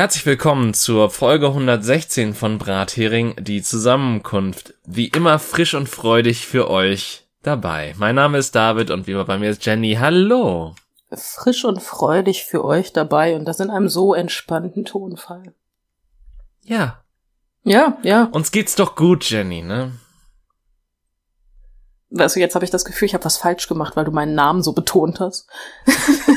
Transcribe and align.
Herzlich 0.00 0.24
willkommen 0.24 0.72
zur 0.72 1.10
Folge 1.10 1.48
116 1.48 2.32
von 2.32 2.56
Brathering, 2.56 3.36
die 3.38 3.62
Zusammenkunft. 3.62 4.72
Wie 4.86 5.08
immer 5.08 5.38
frisch 5.38 5.74
und 5.74 5.90
freudig 5.90 6.46
für 6.46 6.70
euch 6.70 7.28
dabei. 7.42 7.94
Mein 7.98 8.14
Name 8.14 8.38
ist 8.38 8.54
David 8.54 8.90
und 8.90 9.06
wie 9.06 9.10
immer 9.10 9.26
bei 9.26 9.36
mir 9.36 9.50
ist 9.50 9.66
Jenny. 9.66 9.98
Hallo. 10.00 10.74
Frisch 11.12 11.66
und 11.66 11.82
freudig 11.82 12.46
für 12.46 12.64
euch 12.64 12.94
dabei 12.94 13.36
und 13.36 13.44
das 13.44 13.60
in 13.60 13.68
einem 13.68 13.90
so 13.90 14.14
entspannten 14.14 14.86
Tonfall. 14.86 15.52
Ja. 16.62 17.04
Ja, 17.62 17.98
ja. 18.02 18.24
Uns 18.32 18.52
geht's 18.52 18.76
doch 18.76 18.96
gut, 18.96 19.28
Jenny, 19.28 19.60
ne? 19.60 19.92
Weißt 22.08 22.36
du, 22.36 22.40
jetzt 22.40 22.54
habe 22.54 22.64
ich 22.64 22.70
das 22.70 22.86
Gefühl, 22.86 23.04
ich 23.04 23.12
habe 23.12 23.26
was 23.26 23.36
falsch 23.36 23.68
gemacht, 23.68 23.96
weil 23.96 24.06
du 24.06 24.12
meinen 24.12 24.34
Namen 24.34 24.62
so 24.62 24.72
betont 24.72 25.20
hast. 25.20 25.46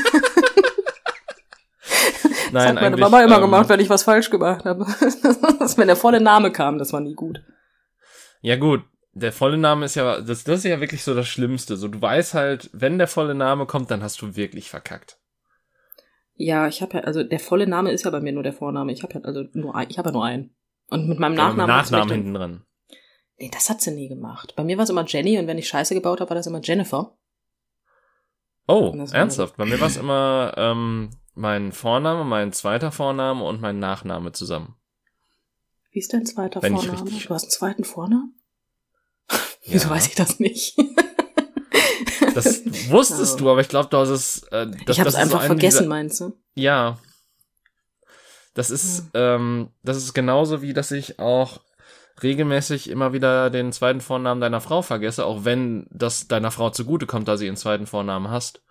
das 2.54 2.66
hat 2.66 2.74
meine 2.76 2.96
Mama 2.96 3.22
immer 3.22 3.36
ähm, 3.36 3.42
gemacht, 3.42 3.68
wenn 3.68 3.80
ich 3.80 3.90
was 3.90 4.02
falsch 4.02 4.30
gemacht 4.30 4.64
habe. 4.64 4.84
wenn 5.76 5.86
der 5.86 5.96
volle 5.96 6.20
Name 6.20 6.50
kam, 6.50 6.78
das 6.78 6.92
war 6.92 7.00
nie 7.00 7.14
gut. 7.14 7.42
Ja 8.40 8.56
gut, 8.56 8.82
der 9.12 9.32
volle 9.32 9.58
Name 9.58 9.86
ist 9.86 9.94
ja, 9.94 10.20
das, 10.20 10.44
das 10.44 10.58
ist 10.58 10.64
ja 10.64 10.80
wirklich 10.80 11.02
so 11.04 11.14
das 11.14 11.28
Schlimmste. 11.28 11.76
So, 11.76 11.88
du 11.88 12.00
weißt 12.00 12.34
halt, 12.34 12.70
wenn 12.72 12.98
der 12.98 13.08
volle 13.08 13.34
Name 13.34 13.66
kommt, 13.66 13.90
dann 13.90 14.02
hast 14.02 14.20
du 14.20 14.36
wirklich 14.36 14.68
verkackt. 14.68 15.18
Ja, 16.34 16.66
ich 16.66 16.82
habe 16.82 16.98
ja, 16.98 17.04
also 17.04 17.22
der 17.22 17.38
volle 17.38 17.66
Name 17.66 17.92
ist 17.92 18.04
ja 18.04 18.10
bei 18.10 18.20
mir 18.20 18.32
nur 18.32 18.42
der 18.42 18.52
Vorname. 18.52 18.92
Ich 18.92 19.02
habe 19.02 19.14
ja 19.14 19.20
also 19.20 19.44
nur 19.52 19.74
ein, 19.74 19.86
ich 19.88 19.98
habe 19.98 20.08
ja 20.08 20.12
nur 20.12 20.24
einen. 20.24 20.54
Und 20.90 21.08
mit 21.08 21.18
meinem 21.18 21.34
Nachnamen. 21.34 21.68
Ja, 21.70 21.76
mit 21.82 21.90
Nachnamen 21.90 22.12
hinten 22.12 22.34
dran. 22.34 22.62
Nee, 23.38 23.50
das 23.52 23.70
hat 23.70 23.80
sie 23.80 23.92
nie 23.92 24.08
gemacht. 24.08 24.54
Bei 24.56 24.64
mir 24.64 24.76
war 24.76 24.84
es 24.84 24.90
immer 24.90 25.04
Jenny 25.06 25.38
und 25.38 25.46
wenn 25.46 25.58
ich 25.58 25.68
Scheiße 25.68 25.94
gebaut 25.94 26.20
habe, 26.20 26.30
war 26.30 26.36
das 26.36 26.46
immer 26.46 26.60
Jennifer. 26.62 27.16
Oh, 28.66 28.94
ernsthaft? 29.12 29.56
Bei 29.56 29.64
mir 29.64 29.80
war 29.80 29.88
es 29.88 29.96
immer 29.96 30.54
ähm, 30.56 31.10
mein 31.34 31.72
Vorname, 31.72 32.24
mein 32.24 32.52
zweiter 32.52 32.92
Vorname 32.92 33.44
und 33.44 33.60
mein 33.60 33.78
Nachname 33.78 34.32
zusammen. 34.32 34.76
Wie 35.90 35.98
ist 35.98 36.12
dein 36.12 36.26
zweiter 36.26 36.62
Wenn 36.62 36.76
Vorname? 36.76 37.10
Du 37.10 37.34
hast 37.34 37.44
einen 37.44 37.50
zweiten 37.50 37.84
Vornamen? 37.84 38.34
Ja. 39.66 39.72
Wieso 39.72 39.88
weiß 39.88 40.08
ich 40.08 40.14
das 40.14 40.40
nicht? 40.40 40.76
das 42.34 42.66
wusstest 42.90 43.40
du, 43.40 43.48
aber 43.48 43.62
ich 43.62 43.68
glaube, 43.70 43.88
du 43.88 43.96
hast 43.96 44.10
es. 44.10 44.42
Äh, 44.50 44.66
das, 44.84 44.96
ich 44.96 45.00
habe 45.00 45.08
es 45.08 45.14
einfach 45.14 45.40
so 45.40 45.46
vergessen, 45.46 45.78
dieser, 45.78 45.88
meinst 45.88 46.20
du? 46.20 46.36
Ja. 46.54 46.98
Das 48.52 48.70
ist, 48.70 48.98
hm. 48.98 49.10
ähm, 49.14 49.68
das 49.82 49.96
ist 49.96 50.12
genauso 50.12 50.60
wie, 50.60 50.74
dass 50.74 50.90
ich 50.90 51.18
auch 51.18 51.60
regelmäßig 52.22 52.90
immer 52.90 53.14
wieder 53.14 53.48
den 53.48 53.72
zweiten 53.72 54.02
Vornamen 54.02 54.42
deiner 54.42 54.60
Frau 54.60 54.82
vergesse, 54.82 55.24
auch 55.24 55.46
wenn 55.46 55.86
das 55.90 56.28
deiner 56.28 56.50
Frau 56.50 56.68
zugute 56.68 57.06
kommt, 57.06 57.26
da 57.26 57.38
sie 57.38 57.48
einen 57.48 57.56
zweiten 57.56 57.86
Vornamen 57.86 58.28
hast. 58.28 58.63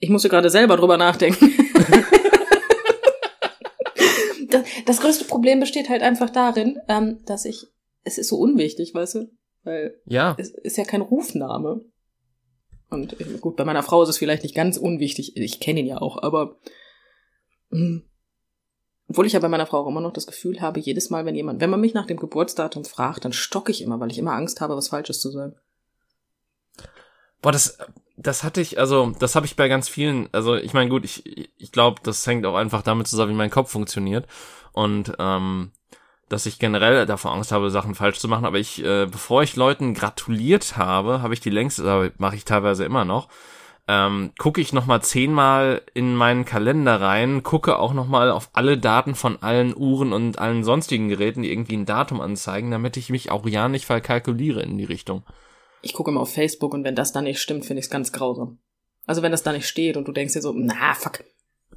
Ich 0.00 0.10
musste 0.10 0.28
gerade 0.28 0.50
selber 0.50 0.76
drüber 0.76 0.96
nachdenken. 0.96 1.50
das, 4.50 4.62
das, 4.86 5.00
größte 5.00 5.24
Problem 5.24 5.58
besteht 5.60 5.88
halt 5.88 6.02
einfach 6.02 6.30
darin, 6.30 6.78
ähm, 6.88 7.18
dass 7.26 7.44
ich, 7.44 7.66
es 8.04 8.18
ist 8.18 8.28
so 8.28 8.36
unwichtig, 8.36 8.94
weißt 8.94 9.16
du? 9.16 9.30
Weil 9.64 10.00
ja. 10.04 10.36
es 10.38 10.50
ist 10.50 10.76
ja 10.76 10.84
kein 10.84 11.02
Rufname. 11.02 11.80
Und 12.90 13.16
gut, 13.40 13.56
bei 13.56 13.64
meiner 13.64 13.82
Frau 13.82 14.02
ist 14.02 14.08
es 14.08 14.18
vielleicht 14.18 14.44
nicht 14.44 14.54
ganz 14.54 14.78
unwichtig. 14.78 15.36
Ich 15.36 15.60
kenne 15.60 15.80
ihn 15.80 15.86
ja 15.86 16.00
auch, 16.00 16.22
aber 16.22 16.56
mh, 17.70 17.78
hm, 17.78 18.08
obwohl 19.08 19.26
ich 19.26 19.32
ja 19.32 19.40
bei 19.40 19.48
meiner 19.48 19.66
Frau 19.66 19.78
auch 19.78 19.88
immer 19.88 20.02
noch 20.02 20.12
das 20.12 20.26
Gefühl 20.26 20.60
habe, 20.60 20.80
jedes 20.80 21.08
Mal, 21.08 21.24
wenn 21.24 21.34
jemand, 21.34 21.60
wenn 21.60 21.70
man 21.70 21.80
mich 21.80 21.94
nach 21.94 22.06
dem 22.06 22.18
Geburtsdatum 22.18 22.84
fragt, 22.84 23.24
dann 23.24 23.32
stocke 23.32 23.72
ich 23.72 23.80
immer, 23.80 23.98
weil 24.00 24.10
ich 24.10 24.18
immer 24.18 24.34
Angst 24.34 24.60
habe, 24.60 24.76
was 24.76 24.88
Falsches 24.88 25.20
zu 25.20 25.30
sagen. 25.30 25.56
Boah, 27.40 27.52
das, 27.52 27.78
das 28.20 28.42
hatte 28.42 28.60
ich, 28.60 28.78
also, 28.78 29.12
das 29.18 29.36
habe 29.36 29.46
ich 29.46 29.56
bei 29.56 29.68
ganz 29.68 29.88
vielen, 29.88 30.28
also 30.32 30.56
ich 30.56 30.74
meine, 30.74 30.90
gut, 30.90 31.04
ich, 31.04 31.50
ich 31.56 31.72
glaube, 31.72 32.00
das 32.02 32.26
hängt 32.26 32.44
auch 32.46 32.56
einfach 32.56 32.82
damit 32.82 33.06
zusammen, 33.06 33.32
wie 33.32 33.36
mein 33.36 33.50
Kopf 33.50 33.70
funktioniert. 33.70 34.26
Und 34.72 35.14
ähm, 35.18 35.70
dass 36.28 36.46
ich 36.46 36.58
generell 36.58 37.06
davor 37.06 37.32
Angst 37.32 37.52
habe, 37.52 37.70
Sachen 37.70 37.94
falsch 37.94 38.18
zu 38.18 38.28
machen. 38.28 38.44
Aber 38.44 38.58
ich, 38.58 38.84
äh, 38.84 39.06
bevor 39.06 39.42
ich 39.42 39.56
Leuten 39.56 39.94
gratuliert 39.94 40.76
habe, 40.76 41.22
habe 41.22 41.34
ich 41.34 41.40
die 41.40 41.50
längste, 41.50 42.12
mache 42.18 42.36
ich 42.36 42.44
teilweise 42.44 42.84
immer 42.84 43.04
noch, 43.04 43.28
ähm, 43.86 44.32
gucke 44.38 44.60
ich 44.60 44.74
nochmal 44.74 45.00
zehnmal 45.00 45.80
in 45.94 46.14
meinen 46.14 46.44
Kalender 46.44 47.00
rein, 47.00 47.42
gucke 47.42 47.78
auch 47.78 47.94
nochmal 47.94 48.30
auf 48.30 48.50
alle 48.52 48.76
Daten 48.76 49.14
von 49.14 49.42
allen 49.42 49.74
Uhren 49.74 50.12
und 50.12 50.38
allen 50.38 50.64
sonstigen 50.64 51.08
Geräten, 51.08 51.42
die 51.42 51.50
irgendwie 51.50 51.76
ein 51.76 51.86
Datum 51.86 52.20
anzeigen, 52.20 52.70
damit 52.70 52.98
ich 52.98 53.08
mich 53.08 53.30
auch 53.30 53.46
ja 53.46 53.68
nicht 53.68 53.86
verkalkuliere 53.86 54.60
in 54.60 54.76
die 54.76 54.84
Richtung. 54.84 55.22
Ich 55.82 55.92
gucke 55.92 56.10
immer 56.10 56.20
auf 56.20 56.32
Facebook 56.32 56.74
und 56.74 56.84
wenn 56.84 56.94
das 56.94 57.12
dann 57.12 57.24
nicht 57.24 57.40
stimmt, 57.40 57.64
finde 57.64 57.80
ich 57.80 57.86
es 57.86 57.90
ganz 57.90 58.12
grausam. 58.12 58.58
Also 59.06 59.22
wenn 59.22 59.32
das 59.32 59.42
da 59.42 59.52
nicht 59.52 59.66
steht 59.66 59.96
und 59.96 60.06
du 60.06 60.12
denkst 60.12 60.34
dir 60.34 60.42
so, 60.42 60.52
na, 60.54 60.94
fuck. 60.94 61.24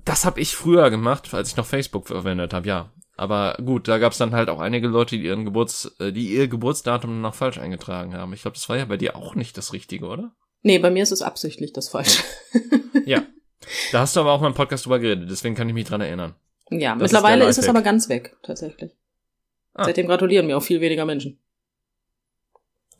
Das 0.03 0.25
habe 0.25 0.39
ich 0.39 0.55
früher 0.55 0.89
gemacht, 0.89 1.33
als 1.33 1.49
ich 1.49 1.57
noch 1.57 1.65
Facebook 1.65 2.07
verwendet 2.07 2.53
habe, 2.53 2.67
ja. 2.67 2.91
Aber 3.15 3.57
gut, 3.63 3.87
da 3.87 3.99
gab 3.99 4.13
es 4.13 4.17
dann 4.17 4.33
halt 4.33 4.49
auch 4.49 4.59
einige 4.59 4.87
Leute, 4.87 5.17
die 5.17 5.25
ihren 5.25 5.45
Geburts, 5.45 5.95
äh, 5.99 6.11
die 6.11 6.33
ihr 6.33 6.47
Geburtsdatum 6.47 7.21
noch 7.21 7.35
falsch 7.35 7.59
eingetragen 7.59 8.15
haben. 8.15 8.33
Ich 8.33 8.41
glaube, 8.41 8.55
das 8.55 8.67
war 8.67 8.77
ja 8.77 8.85
bei 8.85 8.97
dir 8.97 9.15
auch 9.15 9.35
nicht 9.35 9.57
das 9.57 9.73
Richtige, 9.73 10.07
oder? 10.07 10.31
Nee, 10.63 10.79
bei 10.79 10.89
mir 10.89 11.03
ist 11.03 11.11
es 11.11 11.21
absichtlich 11.21 11.73
das 11.73 11.89
falsch. 11.89 12.23
ja. 13.05 13.23
Da 13.91 13.99
hast 13.99 14.15
du 14.15 14.21
aber 14.21 14.31
auch 14.31 14.41
mal 14.41 14.47
im 14.47 14.55
Podcast 14.55 14.85
drüber 14.85 14.97
geredet, 14.97 15.29
deswegen 15.29 15.53
kann 15.53 15.67
ich 15.69 15.75
mich 15.75 15.85
dran 15.85 16.01
erinnern. 16.01 16.33
Ja, 16.71 16.93
das 16.93 17.11
mittlerweile 17.11 17.43
ist, 17.43 17.57
ist, 17.57 17.65
es 17.65 17.69
aber 17.69 17.83
ganz 17.83 18.09
weg, 18.09 18.35
tatsächlich. 18.41 18.91
Ah. 19.73 19.85
Seitdem 19.85 20.07
gratulieren 20.07 20.47
mir 20.47 20.57
auch 20.57 20.63
viel 20.63 20.81
weniger 20.81 21.05
Menschen. 21.05 21.39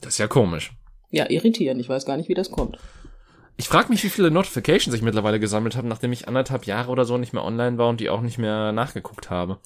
Das 0.02 0.14
ist 0.14 0.18
ja 0.20 0.28
komisch. 0.28 0.72
Ja, 1.12 1.30
irritierend. 1.30 1.80
Ich 1.80 1.90
weiß 1.90 2.06
gar 2.06 2.18
nicht, 2.18 2.30
wie 2.30 2.34
das 2.34 2.52
kommt. 2.52 2.78
Ich 3.58 3.68
frage 3.68 3.90
mich, 3.90 4.04
wie 4.04 4.10
viele 4.10 4.32
Notifications 4.32 4.96
ich 4.96 5.04
mittlerweile 5.04 5.40
gesammelt 5.40 5.76
habe, 5.76 5.88
nachdem 5.88 6.12
ich 6.12 6.28
anderthalb 6.28 6.66
Jahre 6.66 6.90
oder 6.90 7.06
so 7.06 7.18
nicht 7.18 7.34
mehr 7.34 7.44
online 7.44 7.78
war 7.78 7.90
und 7.90 8.00
die 8.00 8.10
auch 8.10 8.22
nicht 8.22 8.38
mehr 8.38 8.72
nachgeguckt 8.72 9.30
habe. 9.30 9.60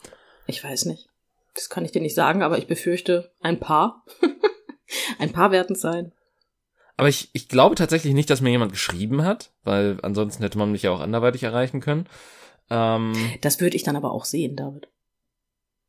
Ich 0.48 0.64
weiß 0.64 0.86
nicht. 0.86 1.08
Das 1.54 1.70
kann 1.70 1.86
ich 1.86 1.92
dir 1.92 2.02
nicht 2.02 2.16
sagen, 2.16 2.44
aber 2.44 2.58
ich 2.58 2.68
befürchte 2.68 3.32
ein 3.40 3.60
paar. 3.60 4.04
ein 5.20 5.32
paar 5.32 5.52
werden 5.52 5.76
es 5.76 5.82
sein. 5.82 6.12
Aber 6.98 7.08
ich, 7.08 7.30
ich 7.34 7.48
glaube 7.48 7.76
tatsächlich 7.76 8.14
nicht, 8.14 8.30
dass 8.30 8.42
mir 8.42 8.50
jemand 8.50 8.72
geschrieben 8.72 9.24
hat, 9.24 9.52
weil 9.64 9.98
ansonsten 10.02 10.44
hätte 10.44 10.58
man 10.58 10.72
mich 10.72 10.84
ja 10.84 10.92
auch 10.92 11.00
anderweitig 11.00 11.44
erreichen 11.44 11.80
können. 11.80 12.08
Ähm, 12.70 13.14
das 13.42 13.62
würde 13.62 13.76
ich 13.76 13.84
dann 13.84 13.96
aber 13.96 14.12
auch 14.12 14.26
sehen, 14.26 14.56
David. 14.56 14.88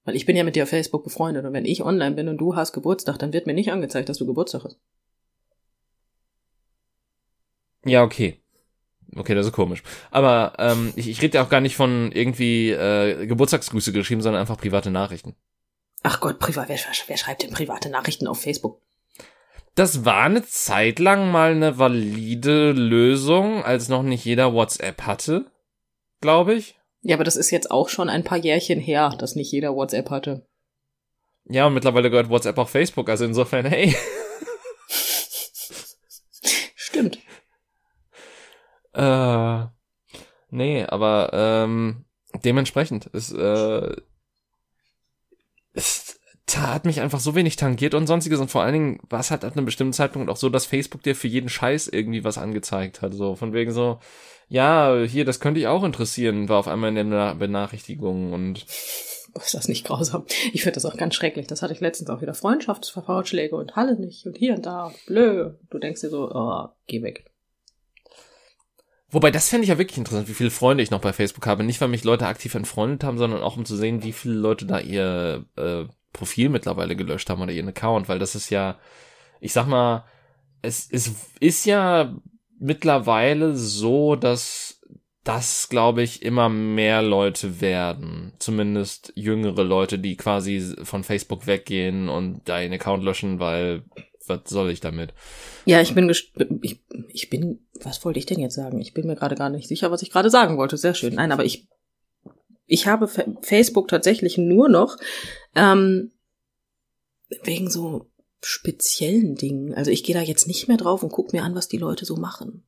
Weil 0.05 0.17
ich 0.17 0.27
bin 0.27 0.37
ja 0.37 0.44
mit 0.44 0.55
dir 0.55 0.65
auf 0.65 0.69
Facebook 0.69 1.03
befreundet 1.03 1.44
und 1.44 1.53
wenn 1.53 1.65
ich 1.65 1.83
online 1.83 2.15
bin 2.15 2.28
und 2.28 2.38
du 2.38 2.55
hast 2.55 2.73
Geburtstag, 2.73 3.19
dann 3.19 3.33
wird 3.33 3.47
mir 3.47 3.55
nicht 3.55 3.73
angezeigt, 3.73 4.09
dass 4.09 4.19
du 4.19 4.27
Geburtstag 4.27 4.65
hast. 4.65 4.78
Ja, 7.86 8.02
okay. 8.02 8.42
Okay, 9.14 9.34
das 9.34 9.47
ist 9.47 9.52
komisch. 9.52 9.82
Aber 10.10 10.54
ähm, 10.58 10.92
ich, 10.97 11.08
ich 11.08 11.22
rede 11.22 11.38
ja 11.38 11.44
auch 11.44 11.48
gar 11.48 11.60
nicht 11.60 11.76
von 11.76 12.12
irgendwie 12.12 12.70
äh, 12.70 13.26
Geburtstagsgrüße 13.26 13.92
geschrieben, 13.92 14.20
sondern 14.20 14.41
einfach 14.41 14.58
private 14.58 14.91
Nachrichten. 14.91 15.34
Ach 16.02 16.20
Gott, 16.20 16.38
privat, 16.38 16.69
wer, 16.69 16.78
wer 17.06 17.16
schreibt 17.16 17.42
denn 17.42 17.52
private 17.52 17.88
Nachrichten 17.88 18.26
auf 18.26 18.41
Facebook? 18.41 18.80
Das 19.75 20.04
war 20.04 20.22
eine 20.25 20.44
Zeit 20.44 20.98
lang 20.98 21.30
mal 21.30 21.52
eine 21.52 21.78
valide 21.78 22.72
Lösung, 22.72 23.62
als 23.62 23.88
noch 23.88 24.02
nicht 24.02 24.25
jeder 24.25 24.52
WhatsApp 24.52 25.02
hatte, 25.02 25.46
glaube 26.20 26.54
ich. 26.54 26.76
Ja, 27.02 27.16
aber 27.16 27.25
das 27.25 27.36
ist 27.36 27.50
jetzt 27.50 27.70
auch 27.70 27.88
schon 27.88 28.08
ein 28.08 28.25
paar 28.25 28.38
Jährchen 28.38 28.80
her, 28.80 29.14
dass 29.19 29.36
nicht 29.36 29.52
jeder 29.52 29.75
WhatsApp 29.75 30.10
hatte. 30.10 30.46
Ja, 31.44 31.66
und 31.66 31.75
mittlerweile 31.75 32.10
gehört 32.10 32.30
WhatsApp 32.30 32.58
auch 32.58 32.69
Facebook, 32.69 33.08
also 33.08 33.25
insofern, 33.25 33.66
hey. 33.66 33.94
Stimmt. 36.75 37.19
Äh, 38.96 39.66
nee, 40.50 40.84
aber 40.84 41.31
ähm, 41.32 42.06
dementsprechend 42.44 43.06
ist, 43.06 43.32
äh, 43.32 43.94
es 45.75 46.19
hat 46.56 46.87
mich 46.87 47.00
einfach 47.00 47.20
so 47.20 47.34
wenig 47.34 47.56
tangiert 47.56 47.94
und 47.94 48.06
sonstiges 48.06 48.40
und 48.40 48.50
vor 48.50 48.62
allen 48.62 48.72
Dingen 48.72 49.00
war 49.10 49.20
es 49.20 49.31
halt 49.31 49.44
ab 49.44 49.54
einem 49.54 49.66
bestimmten 49.66 49.93
Zeitpunkt 49.93 50.31
auch 50.31 50.37
so, 50.37 50.48
dass 50.48 50.64
Facebook 50.64 51.02
dir 51.02 51.14
für 51.14 51.28
jeden 51.28 51.50
Scheiß 51.50 51.88
irgendwie 51.88 52.25
was 52.25 52.38
angezeigt 52.38 53.02
hat, 53.02 53.12
so 53.12 53.34
von 53.34 53.52
wegen 53.52 53.72
so, 53.72 53.98
ja, 54.48 55.02
hier, 55.02 55.26
das 55.26 55.40
könnte 55.40 55.60
ich 55.60 55.66
auch 55.66 55.84
interessieren, 55.84 56.49
war 56.49 56.58
auf 56.58 56.69
einmal 56.69 56.96
in 56.96 57.10
den 57.10 57.38
Benachrichtigungen 57.38 58.32
und 58.32 58.64
oh, 59.34 59.40
ist 59.40 59.54
das 59.54 59.69
nicht 59.69 59.84
grausam? 59.84 60.25
Ich 60.54 60.62
finde 60.62 60.76
das 60.76 60.87
auch 60.87 60.96
ganz 60.96 61.14
schrecklich. 61.14 61.46
Das 61.46 61.60
hatte 61.60 61.75
ich 61.75 61.81
letztens 61.81 62.08
auch 62.08 62.22
wieder 62.22 62.32
Freundschaftsvorschläge 62.32 63.56
und 63.56 63.76
Halle 63.76 63.99
nicht 63.99 64.25
und 64.26 64.38
hier 64.38 64.54
und 64.54 64.64
da, 64.64 64.92
blö. 65.06 65.54
Du 65.69 65.78
denkst 65.78 66.00
dir 66.00 66.10
so, 66.10 66.31
oh, 66.32 66.69
geh 66.87 67.02
weg. 67.02 67.31
Wobei, 69.16 69.30
das 69.30 69.48
fände 69.48 69.62
ich 69.62 69.70
ja 69.70 69.78
wirklich 69.78 69.96
interessant, 69.96 70.28
wie 70.28 70.34
viele 70.34 70.50
Freunde 70.50 70.82
ich 70.82 70.90
noch 70.90 71.00
bei 71.00 71.14
Facebook 71.14 71.46
habe. 71.46 71.64
Nicht, 71.64 71.80
weil 71.80 71.88
mich 71.88 72.04
Leute 72.04 72.26
aktiv 72.26 72.54
entfreundet 72.54 73.02
haben, 73.02 73.16
sondern 73.16 73.40
auch 73.40 73.56
um 73.56 73.64
zu 73.64 73.74
sehen, 73.74 74.02
wie 74.02 74.12
viele 74.12 74.34
Leute 74.34 74.66
da 74.66 74.78
ihr 74.78 75.46
äh, 75.56 75.84
Profil 76.12 76.50
mittlerweile 76.50 76.96
gelöscht 76.96 77.30
haben 77.30 77.40
oder 77.40 77.50
ihren 77.50 77.70
Account, 77.70 78.10
weil 78.10 78.18
das 78.18 78.34
ist 78.34 78.50
ja, 78.50 78.78
ich 79.40 79.54
sag 79.54 79.68
mal, 79.68 80.04
es, 80.60 80.86
es 80.92 81.30
ist 81.40 81.64
ja 81.64 82.14
mittlerweile 82.60 83.56
so, 83.56 84.16
dass 84.16 84.82
das, 85.24 85.70
glaube 85.70 86.02
ich, 86.02 86.20
immer 86.20 86.50
mehr 86.50 87.00
Leute 87.00 87.62
werden. 87.62 88.34
Zumindest 88.38 89.14
jüngere 89.16 89.64
Leute, 89.64 89.98
die 89.98 90.18
quasi 90.18 90.76
von 90.82 91.04
Facebook 91.04 91.46
weggehen 91.46 92.10
und 92.10 92.42
da 92.50 92.60
ihren 92.60 92.74
Account 92.74 93.02
löschen, 93.02 93.40
weil 93.40 93.82
was 94.28 94.40
soll 94.46 94.70
ich 94.70 94.81
damit? 94.81 95.14
Ja, 95.64 95.81
ich 95.81 95.94
bin, 95.94 96.11
ich, 96.11 96.84
ich 97.08 97.31
bin, 97.31 97.67
was 97.81 98.05
wollte 98.05 98.19
ich 98.19 98.26
denn 98.26 98.38
jetzt 98.38 98.55
sagen? 98.55 98.81
Ich 98.81 98.94
bin 98.94 99.06
mir 99.06 99.17
gerade 99.17 99.34
gar 99.34 99.50
nicht 99.50 99.69
sicher, 99.69 99.90
was 99.90 100.02
ich 100.02 100.11
gerade 100.11 100.31
sagen 100.31 100.58
wollte. 100.58 100.76
Sehr 100.76 100.94
schön. 100.94 101.14
Nein, 101.14 101.32
aber 101.32 101.44
ich 101.44 101.69
ich 102.67 102.87
habe 102.87 103.08
Fa 103.08 103.25
Facebook 103.43 103.88
tatsächlich 103.88 104.38
nur 104.38 104.69
noch 104.69 104.96
ähm, 105.55 106.12
wegen 107.44 107.70
so 107.70 108.11
speziellen 108.43 109.37
Dingen. 109.37 109.75
Also 109.75 109.90
ich 109.90 110.05
gehe 110.05 110.14
da 110.14 110.20
jetzt 110.20 110.46
nicht 110.46 110.69
mehr 110.69 110.76
drauf 110.76 111.02
und 111.02 111.11
guck 111.11 111.32
mir 111.32 111.43
an, 111.43 111.55
was 111.55 111.69
die 111.69 111.78
Leute 111.78 112.05
so 112.05 112.17
machen. 112.17 112.64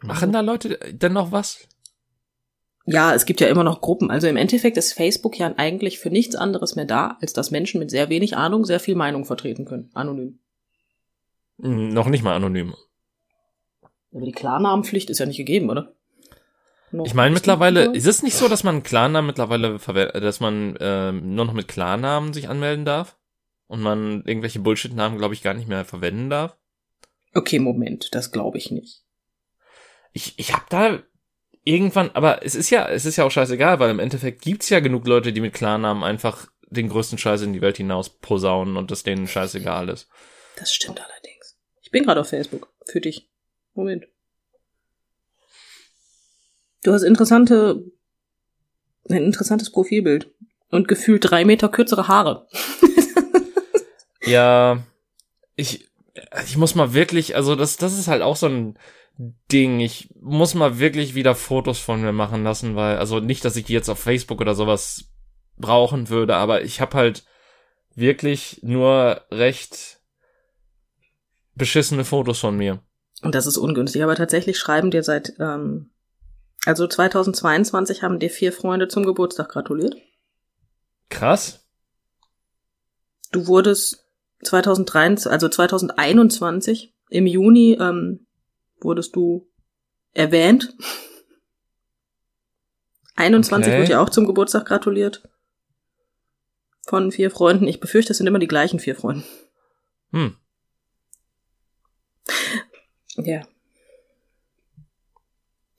Machen 0.00 0.32
da 0.32 0.40
Leute 0.40 0.78
denn 0.92 1.12
noch 1.12 1.30
was? 1.30 1.68
Ja, 2.84 3.14
es 3.14 3.26
gibt 3.26 3.40
ja 3.40 3.48
immer 3.48 3.64
noch 3.64 3.80
Gruppen. 3.80 4.10
Also 4.10 4.26
im 4.26 4.36
Endeffekt 4.36 4.76
ist 4.76 4.92
Facebook 4.92 5.38
ja 5.38 5.52
eigentlich 5.56 5.98
für 5.98 6.10
nichts 6.10 6.34
anderes 6.34 6.74
mehr 6.74 6.84
da, 6.84 7.16
als 7.20 7.32
dass 7.32 7.50
Menschen 7.50 7.78
mit 7.78 7.90
sehr 7.90 8.08
wenig 8.08 8.36
Ahnung 8.36 8.64
sehr 8.64 8.80
viel 8.80 8.96
Meinung 8.96 9.24
vertreten 9.24 9.64
können. 9.64 9.90
Anonym. 9.94 10.40
Hm, 11.60 11.90
noch 11.90 12.08
nicht 12.08 12.24
mal 12.24 12.34
anonym. 12.34 12.74
Aber 14.12 14.24
die 14.24 14.32
Klarnamenpflicht 14.32 15.10
ist 15.10 15.18
ja 15.18 15.26
nicht 15.26 15.36
gegeben, 15.36 15.70
oder? 15.70 15.94
Noch 16.90 17.06
ich 17.06 17.14
meine 17.14 17.32
mittlerweile, 17.32 17.94
ist 17.94 18.06
es 18.06 18.22
nicht 18.22 18.36
so, 18.36 18.48
dass 18.48 18.64
man 18.64 18.82
Klarnamen 18.82 19.26
mittlerweile 19.26 19.78
dass 19.78 20.40
man 20.40 20.76
äh, 20.76 21.12
nur 21.12 21.46
noch 21.46 21.54
mit 21.54 21.68
Klarnamen 21.68 22.34
sich 22.34 22.48
anmelden 22.48 22.84
darf? 22.84 23.16
Und 23.66 23.80
man 23.80 24.22
irgendwelche 24.26 24.58
Bullshit-Namen, 24.58 25.16
glaube 25.16 25.32
ich, 25.32 25.42
gar 25.42 25.54
nicht 25.54 25.68
mehr 25.68 25.86
verwenden 25.86 26.28
darf? 26.28 26.58
Okay, 27.32 27.58
Moment, 27.58 28.14
das 28.14 28.30
glaube 28.30 28.58
ich 28.58 28.70
nicht. 28.70 29.02
Ich, 30.12 30.38
ich 30.38 30.52
habe 30.52 30.64
da 30.68 30.98
irgendwann, 31.64 32.10
aber 32.14 32.44
es 32.44 32.54
ist 32.54 32.70
ja, 32.70 32.88
es 32.88 33.04
ist 33.04 33.16
ja 33.16 33.24
auch 33.24 33.30
scheißegal, 33.30 33.78
weil 33.78 33.90
im 33.90 33.98
Endeffekt 33.98 34.42
gibt's 34.42 34.68
ja 34.68 34.80
genug 34.80 35.06
Leute, 35.06 35.32
die 35.32 35.40
mit 35.40 35.54
Klarnamen 35.54 36.02
einfach 36.02 36.48
den 36.70 36.88
größten 36.88 37.18
Scheiß 37.18 37.42
in 37.42 37.52
die 37.52 37.60
Welt 37.60 37.76
hinaus 37.76 38.08
posaunen 38.08 38.76
und 38.76 38.90
das 38.90 39.02
denen 39.02 39.28
scheißegal 39.28 39.88
ist. 39.88 40.08
Das 40.56 40.72
stimmt 40.72 41.00
allerdings. 41.00 41.58
Ich 41.82 41.90
bin 41.90 42.04
gerade 42.04 42.20
auf 42.20 42.28
Facebook. 42.28 42.72
Für 42.86 43.00
dich. 43.00 43.28
Moment. 43.74 44.06
Du 46.82 46.92
hast 46.92 47.02
interessante, 47.02 47.84
ein 49.08 49.24
interessantes 49.24 49.70
Profilbild 49.70 50.30
und 50.70 50.88
gefühlt 50.88 51.30
drei 51.30 51.44
Meter 51.44 51.68
kürzere 51.68 52.08
Haare. 52.08 52.48
ja, 54.22 54.82
ich, 55.54 55.88
ich 56.46 56.56
muss 56.56 56.74
mal 56.74 56.92
wirklich, 56.92 57.36
also 57.36 57.54
das, 57.54 57.76
das 57.76 57.96
ist 57.96 58.08
halt 58.08 58.22
auch 58.22 58.36
so 58.36 58.46
ein 58.46 58.78
Ding. 59.16 59.80
Ich 59.80 60.08
muss 60.20 60.54
mal 60.54 60.78
wirklich 60.78 61.14
wieder 61.14 61.34
Fotos 61.34 61.78
von 61.78 62.02
mir 62.02 62.12
machen 62.12 62.44
lassen, 62.44 62.76
weil, 62.76 62.96
also 62.98 63.20
nicht, 63.20 63.44
dass 63.44 63.56
ich 63.56 63.64
die 63.64 63.72
jetzt 63.72 63.88
auf 63.88 63.98
Facebook 63.98 64.40
oder 64.40 64.54
sowas 64.54 65.10
brauchen 65.56 66.08
würde, 66.08 66.36
aber 66.36 66.62
ich 66.62 66.80
habe 66.80 66.96
halt 66.96 67.24
wirklich 67.94 68.60
nur 68.62 69.22
recht 69.30 70.00
beschissene 71.54 72.04
Fotos 72.04 72.38
von 72.38 72.56
mir. 72.56 72.80
Und 73.22 73.34
das 73.34 73.46
ist 73.46 73.58
ungünstig, 73.58 74.02
aber 74.02 74.16
tatsächlich 74.16 74.58
schreiben 74.58 74.90
dir 74.90 75.02
seit 75.02 75.34
ähm, 75.38 75.90
also 76.64 76.86
2022 76.86 78.02
haben 78.02 78.18
dir 78.18 78.30
vier 78.30 78.52
Freunde 78.52 78.88
zum 78.88 79.04
Geburtstag 79.04 79.48
gratuliert. 79.48 79.96
Krass. 81.08 81.66
Du 83.32 83.46
wurdest 83.46 84.06
2023, 84.44 85.30
also 85.30 85.48
2021 85.48 86.94
im 87.10 87.26
Juni 87.26 87.76
ähm, 87.80 88.26
wurdest 88.84 89.16
du 89.16 89.48
erwähnt. 90.12 90.74
21 93.16 93.68
okay. 93.68 93.78
wurde 93.78 93.88
dir 93.88 94.00
auch 94.00 94.10
zum 94.10 94.26
Geburtstag 94.26 94.66
gratuliert. 94.66 95.22
Von 96.86 97.12
vier 97.12 97.30
Freunden. 97.30 97.68
Ich 97.68 97.80
befürchte, 97.80 98.12
es 98.12 98.18
sind 98.18 98.26
immer 98.26 98.38
die 98.38 98.48
gleichen 98.48 98.80
vier 98.80 98.96
Freunde. 98.96 99.24
Hm. 100.12 100.36
Ja. 103.16 103.42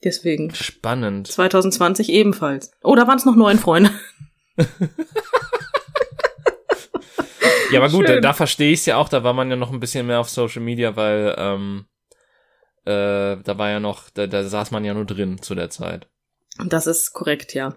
Deswegen. 0.02 0.54
Spannend. 0.54 1.28
2020 1.28 2.10
ebenfalls. 2.10 2.72
Oh, 2.82 2.94
da 2.94 3.06
waren 3.06 3.18
es 3.18 3.24
noch 3.24 3.36
neun 3.36 3.58
Freunde. 3.58 3.90
ja, 7.72 7.80
aber 7.80 7.90
gut, 7.90 8.08
da, 8.08 8.20
da 8.20 8.32
verstehe 8.32 8.72
ich 8.72 8.80
es 8.80 8.86
ja 8.86 8.96
auch. 8.96 9.08
Da 9.08 9.24
war 9.24 9.32
man 9.32 9.50
ja 9.50 9.56
noch 9.56 9.72
ein 9.72 9.80
bisschen 9.80 10.06
mehr 10.06 10.20
auf 10.20 10.28
Social 10.28 10.62
Media, 10.62 10.94
weil 10.96 11.34
ähm, 11.38 11.86
äh, 12.84 13.36
da 13.42 13.58
war 13.58 13.70
ja 13.70 13.80
noch, 13.80 14.10
da, 14.10 14.26
da 14.26 14.44
saß 14.44 14.70
man 14.70 14.84
ja 14.84 14.94
nur 14.94 15.06
drin 15.06 15.40
zu 15.40 15.54
der 15.54 15.70
Zeit. 15.70 16.08
Das 16.66 16.86
ist 16.86 17.12
korrekt, 17.12 17.54
ja. 17.54 17.76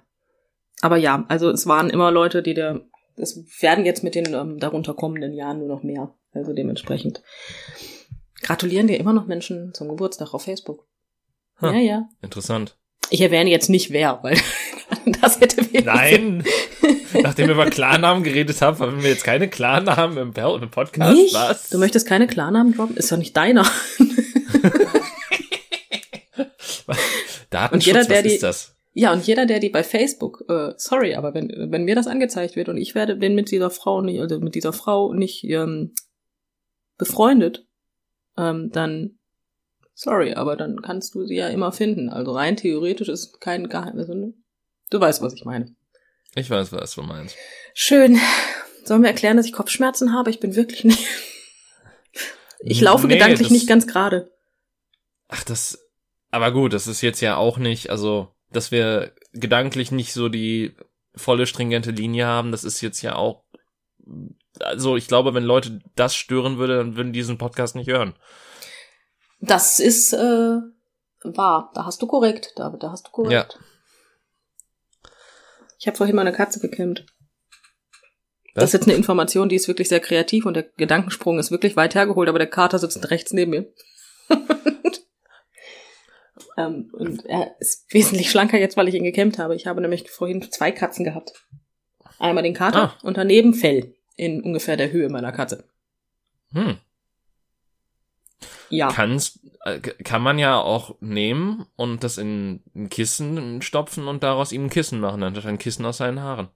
Aber 0.81 0.97
ja, 0.97 1.25
also 1.27 1.49
es 1.49 1.65
waren 1.65 1.89
immer 1.89 2.11
Leute, 2.11 2.43
die 2.43 2.53
der, 2.53 2.81
es 3.15 3.43
werden 3.61 3.85
jetzt 3.85 4.03
mit 4.03 4.15
den 4.15 4.33
ähm, 4.33 4.59
darunter 4.59 4.93
kommenden 4.93 5.33
Jahren 5.33 5.59
nur 5.59 5.67
noch 5.67 5.83
mehr. 5.83 6.13
Also 6.33 6.53
dementsprechend 6.53 7.23
gratulieren 8.41 8.87
dir 8.87 8.99
immer 8.99 9.13
noch 9.13 9.25
Menschen 9.25 9.73
zum 9.73 9.87
Geburtstag 9.87 10.33
auf 10.33 10.43
Facebook. 10.43 10.87
Ha, 11.61 11.71
ja, 11.71 11.79
ja. 11.79 12.09
Interessant. 12.21 12.77
Ich 13.09 13.21
erwähne 13.21 13.49
jetzt 13.49 13.69
nicht 13.69 13.91
wer, 13.91 14.19
weil 14.21 14.37
das 15.21 15.39
hätte 15.39 15.71
wir. 15.71 15.83
Nein! 15.83 16.43
Nachdem 17.23 17.47
wir 17.47 17.55
über 17.55 17.69
Klarnamen 17.69 18.23
geredet 18.23 18.61
haben, 18.61 18.77
haben 18.79 19.01
wir 19.01 19.09
jetzt 19.09 19.23
keine 19.23 19.49
Klarnamen 19.49 20.17
im, 20.17 20.33
im 20.33 20.69
Podcast. 20.69 21.17
Nicht? 21.17 21.33
Was? 21.33 21.69
Du 21.69 21.79
möchtest 21.79 22.07
keine 22.07 22.27
Klarnamen 22.27 22.75
droppen? 22.75 22.97
Ist 22.97 23.11
doch 23.11 23.17
nicht 23.17 23.35
deiner. 23.35 23.65
Datenschutz, 27.57 27.85
jeder, 27.85 27.99
was 28.09 28.23
die, 28.23 28.29
ist 28.29 28.43
das? 28.43 28.75
Ja, 28.93 29.13
und 29.13 29.25
jeder, 29.27 29.45
der 29.45 29.59
die 29.59 29.69
bei 29.69 29.83
Facebook, 29.83 30.43
äh, 30.49 30.73
sorry, 30.77 31.15
aber 31.15 31.33
wenn, 31.33 31.71
wenn 31.71 31.83
mir 31.83 31.95
das 31.95 32.07
angezeigt 32.07 32.55
wird 32.55 32.69
und 32.69 32.77
ich 32.77 32.95
werde, 32.95 33.15
bin 33.15 33.35
mit 33.35 33.51
dieser 33.51 33.69
Frau 33.69 34.01
nicht, 34.01 34.19
also 34.19 34.39
mit 34.39 34.55
dieser 34.55 34.73
Frau 34.73 35.13
nicht 35.13 35.43
ähm, 35.43 35.93
befreundet, 36.97 37.67
ähm, 38.37 38.71
dann 38.71 39.19
sorry, 39.93 40.33
aber 40.33 40.55
dann 40.55 40.81
kannst 40.81 41.15
du 41.15 41.25
sie 41.25 41.35
ja 41.35 41.47
immer 41.49 41.71
finden. 41.71 42.09
Also 42.09 42.31
rein 42.31 42.57
theoretisch 42.57 43.09
ist 43.09 43.41
kein 43.41 43.69
Geheimnis. 43.69 44.07
Ne? 44.07 44.33
Du 44.89 44.99
weißt, 44.99 45.21
was 45.21 45.33
ich 45.33 45.45
meine. 45.45 45.75
Ich 46.35 46.49
weiß, 46.49 46.71
was 46.71 46.95
du 46.95 47.01
meinst. 47.01 47.35
Schön. 47.73 48.19
Sollen 48.83 49.01
wir 49.01 49.09
erklären, 49.09 49.37
dass 49.37 49.45
ich 49.45 49.53
Kopfschmerzen 49.53 50.13
habe? 50.13 50.29
Ich 50.29 50.39
bin 50.39 50.55
wirklich 50.55 50.83
nicht. 50.83 51.05
Ich 52.59 52.81
laufe 52.81 53.07
nee, 53.07 53.13
gedanklich 53.13 53.49
nicht 53.49 53.67
ganz 53.67 53.85
gerade. 53.85 54.31
Ach, 55.27 55.43
das. 55.43 55.86
Aber 56.31 56.51
gut, 56.51 56.73
das 56.73 56.87
ist 56.87 57.01
jetzt 57.01 57.21
ja 57.21 57.37
auch 57.37 57.57
nicht, 57.57 57.89
also, 57.89 58.29
dass 58.51 58.71
wir 58.71 59.13
gedanklich 59.33 59.91
nicht 59.91 60.13
so 60.13 60.29
die 60.29 60.75
volle 61.15 61.47
stringente 61.47 61.91
Linie 61.91 62.25
haben, 62.25 62.51
das 62.51 62.63
ist 62.63 62.81
jetzt 62.81 63.01
ja 63.01 63.15
auch. 63.15 63.43
Also, 64.59 64.95
ich 64.95 65.07
glaube, 65.07 65.33
wenn 65.33 65.43
Leute 65.43 65.79
das 65.95 66.15
stören 66.15 66.57
würde, 66.57 66.77
dann 66.77 66.95
würden 66.95 67.13
die 67.13 67.19
diesen 67.19 67.37
Podcast 67.37 67.75
nicht 67.75 67.89
hören. 67.89 68.15
Das 69.39 69.79
ist 69.79 70.13
äh, 70.13 70.57
wahr. 71.23 71.71
Da 71.73 71.85
hast 71.85 72.01
du 72.01 72.07
korrekt, 72.07 72.53
David, 72.55 72.83
da 72.83 72.91
hast 72.91 73.07
du 73.07 73.11
korrekt. 73.11 73.57
Ja. 73.57 75.09
Ich 75.79 75.87
habe 75.87 75.97
vorhin 75.97 76.15
meine 76.15 76.33
Katze 76.33 76.59
gekämmt. 76.59 77.05
Was? 78.55 78.63
Das 78.63 78.63
ist 78.69 78.73
jetzt 78.73 78.87
eine 78.87 78.97
Information, 78.97 79.49
die 79.49 79.55
ist 79.55 79.67
wirklich 79.67 79.89
sehr 79.89 79.99
kreativ 79.99 80.45
und 80.45 80.55
der 80.55 80.63
Gedankensprung 80.63 81.37
ist 81.37 81.51
wirklich 81.51 81.75
weit 81.75 81.93
hergeholt, 81.93 82.27
aber 82.27 82.39
der 82.39 82.49
Kater 82.49 82.79
sitzt 82.79 83.11
rechts 83.11 83.31
neben 83.31 83.51
mir. 83.51 83.73
ähm, 86.57 86.89
und 86.91 87.25
er 87.25 87.55
ist 87.59 87.93
wesentlich 87.93 88.29
schlanker 88.29 88.59
jetzt, 88.59 88.75
weil 88.75 88.87
ich 88.87 88.95
ihn 88.95 89.03
gekämmt 89.03 89.37
habe. 89.37 89.55
Ich 89.55 89.67
habe 89.67 89.79
nämlich 89.79 90.09
vorhin 90.09 90.41
zwei 90.41 90.71
Katzen 90.71 91.05
gehabt. 91.05 91.33
Einmal 92.19 92.43
den 92.43 92.55
Kater 92.55 92.95
ah. 92.95 92.97
und 93.03 93.17
daneben 93.17 93.53
Fell 93.53 93.93
in 94.15 94.41
ungefähr 94.41 94.75
der 94.75 94.91
Höhe 94.91 95.09
meiner 95.09 95.31
Katze. 95.31 95.65
Hm. 96.51 96.77
Ja. 98.69 98.91
Kannst, 98.91 99.39
äh, 99.65 99.79
kann 99.79 100.21
man 100.23 100.39
ja 100.39 100.59
auch 100.59 100.95
nehmen 100.99 101.67
und 101.75 102.03
das 102.03 102.17
in 102.17 102.61
ein 102.75 102.89
Kissen 102.89 103.61
stopfen 103.61 104.07
und 104.07 104.23
daraus 104.23 104.51
ihm 104.51 104.65
ein 104.65 104.69
Kissen 104.69 104.99
machen, 104.99 105.23
anstatt 105.23 105.45
ein 105.45 105.59
Kissen 105.59 105.85
aus 105.85 105.97
seinen 105.97 106.21
Haaren. 106.21 106.49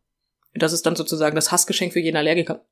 Das 0.53 0.73
ist 0.73 0.85
dann 0.85 0.95
sozusagen 0.95 1.35
das 1.35 1.51
Hassgeschenk 1.51 1.93
für 1.93 1.99
jeden 1.99 2.17
Allergiker. 2.17 2.65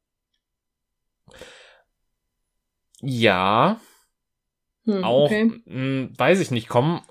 Ja. 3.02 3.80
Hm, 4.86 5.04
auch, 5.04 5.26
okay. 5.26 5.46
mh, 5.46 5.62
hm, 5.66 6.14
weiß 6.18 6.40
ich 6.40 6.52
nicht, 6.52 6.68
kommen, 6.68 7.02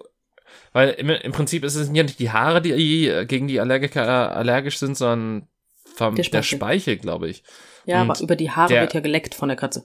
weil 0.72 0.90
im, 0.90 1.10
im, 1.10 1.32
Prinzip 1.32 1.64
ist 1.64 1.74
es 1.74 1.90
ja 1.92 2.02
nicht 2.02 2.18
die 2.18 2.30
Haare, 2.30 2.60
die 2.60 3.08
äh, 3.08 3.26
gegen 3.26 3.48
die 3.48 3.60
Allergiker 3.60 4.04
äh, 4.04 4.34
allergisch 4.34 4.78
sind, 4.78 4.96
sondern 4.96 5.48
vom, 5.94 6.14
der 6.14 6.22
Speichel, 6.22 6.38
der 6.38 6.42
Speichel 6.42 6.96
glaube 6.96 7.28
ich. 7.28 7.42
Ja, 7.84 8.02
und 8.02 8.10
aber 8.10 8.20
über 8.20 8.36
die 8.36 8.50
Haare 8.50 8.68
der, 8.68 8.82
wird 8.82 8.94
ja 8.94 9.00
geleckt 9.00 9.34
von 9.34 9.48
der 9.48 9.56
Katze. 9.56 9.84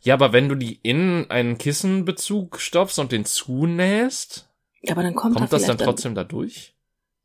Ja, 0.00 0.14
aber 0.14 0.32
wenn 0.32 0.48
du 0.48 0.54
die 0.54 0.78
in 0.82 1.30
einen 1.30 1.58
Kissenbezug 1.58 2.60
stopfst 2.60 2.98
und 2.98 3.10
den 3.10 3.24
zunähst, 3.24 4.48
ja, 4.82 4.92
aber 4.92 5.02
dann 5.02 5.14
kommt, 5.14 5.36
kommt 5.36 5.52
da 5.52 5.56
das 5.56 5.66
dann 5.66 5.78
trotzdem 5.78 6.14
da 6.14 6.24
durch? 6.24 6.74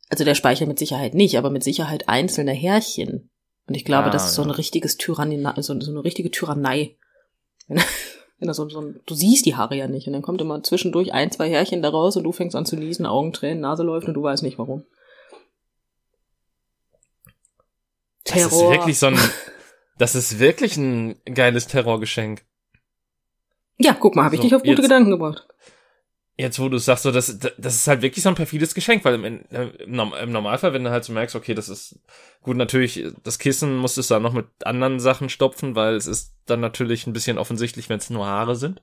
Also 0.10 0.24
der 0.24 0.36
Speicher 0.36 0.66
mit 0.66 0.80
Sicherheit 0.80 1.14
nicht, 1.14 1.38
aber 1.38 1.50
mit 1.50 1.64
Sicherheit 1.64 2.08
einzelne 2.08 2.54
Härchen. 2.54 3.30
Und 3.68 3.76
ich 3.76 3.86
glaube, 3.86 4.08
ah, 4.08 4.10
das 4.10 4.30
ist 4.30 4.36
so 4.36 4.42
ein 4.42 4.50
richtiges 4.50 4.98
Tyrannei, 4.98 5.62
so, 5.62 5.80
so 5.80 5.92
eine 5.92 6.04
richtige 6.04 6.32
Tyrannei. 6.32 6.98
Wenn 8.40 8.54
so, 8.54 8.70
so 8.70 8.94
du 9.06 9.14
siehst 9.14 9.46
die 9.46 9.56
Haare 9.56 9.76
ja 9.76 9.88
nicht 9.88 10.08
und 10.08 10.14
dann 10.14 10.22
kommt 10.22 10.40
immer 10.42 10.64
zwischendurch 10.64 11.14
ein, 11.14 11.32
zwei 11.32 11.50
Härchen 11.50 11.82
da 11.82 11.90
raus 11.90 12.16
und 12.16 12.24
du 12.24 12.32
fängst 12.32 12.56
an 12.56 12.66
zu 12.66 12.78
niesen, 12.78 13.06
Augentränen, 13.06 13.60
Nase 13.60 13.84
läuft 13.84 14.08
und 14.08 14.14
du 14.14 14.24
weißt 14.24 14.44
nicht 14.44 14.58
warum. 14.58 14.86
Terror. 18.24 18.50
Das 18.50 18.54
ist 18.54 18.70
wirklich 18.70 19.00
so 19.00 19.08
ein, 19.08 19.20
das 19.98 20.16
ist 20.16 20.40
wirklich 20.40 20.78
ein 20.78 21.20
geiles 21.26 21.68
Terrorgeschenk. 21.68 22.44
Ja, 23.78 23.94
guck 23.94 24.16
mal, 24.16 24.26
habe 24.26 24.36
ich 24.36 24.42
so, 24.42 24.48
dich 24.48 24.56
auf 24.56 24.62
gute 24.62 24.74
jetzt, 24.74 24.82
Gedanken 24.82 25.12
gebracht. 25.12 25.48
Jetzt, 26.40 26.58
wo 26.58 26.70
du 26.70 26.78
sagst, 26.78 27.04
so, 27.04 27.12
das, 27.12 27.38
das 27.38 27.76
ist 27.76 27.88
halt 27.90 28.02
wirklich 28.02 28.24
so 28.24 28.30
ein 28.30 28.36
perfides 28.36 28.74
Geschenk, 28.74 29.04
weil 29.04 29.16
im, 29.16 29.42
im, 29.52 30.32
Normalfall, 30.32 30.72
wenn 30.72 30.86
du 30.86 30.90
halt 30.90 31.04
so 31.04 31.12
merkst, 31.12 31.36
okay, 31.36 31.54
das 31.54 31.68
ist 31.68 32.00
gut, 32.44 32.56
natürlich, 32.56 33.06
das 33.26 33.40
Kissen 33.40 33.76
musst 33.76 33.98
du 33.98 34.02
es 34.02 34.08
dann 34.08 34.22
noch 34.22 34.32
mit 34.32 34.46
anderen 34.64 35.02
Sachen 35.02 35.28
stopfen, 35.28 35.76
weil 35.76 35.96
es 35.96 36.08
ist 36.08 36.32
dann 36.46 36.62
natürlich 36.62 37.06
ein 37.06 37.12
bisschen 37.12 37.38
offensichtlich, 37.38 37.90
wenn 37.90 37.98
es 37.98 38.10
nur 38.10 38.26
Haare 38.26 38.56
sind. 38.56 38.82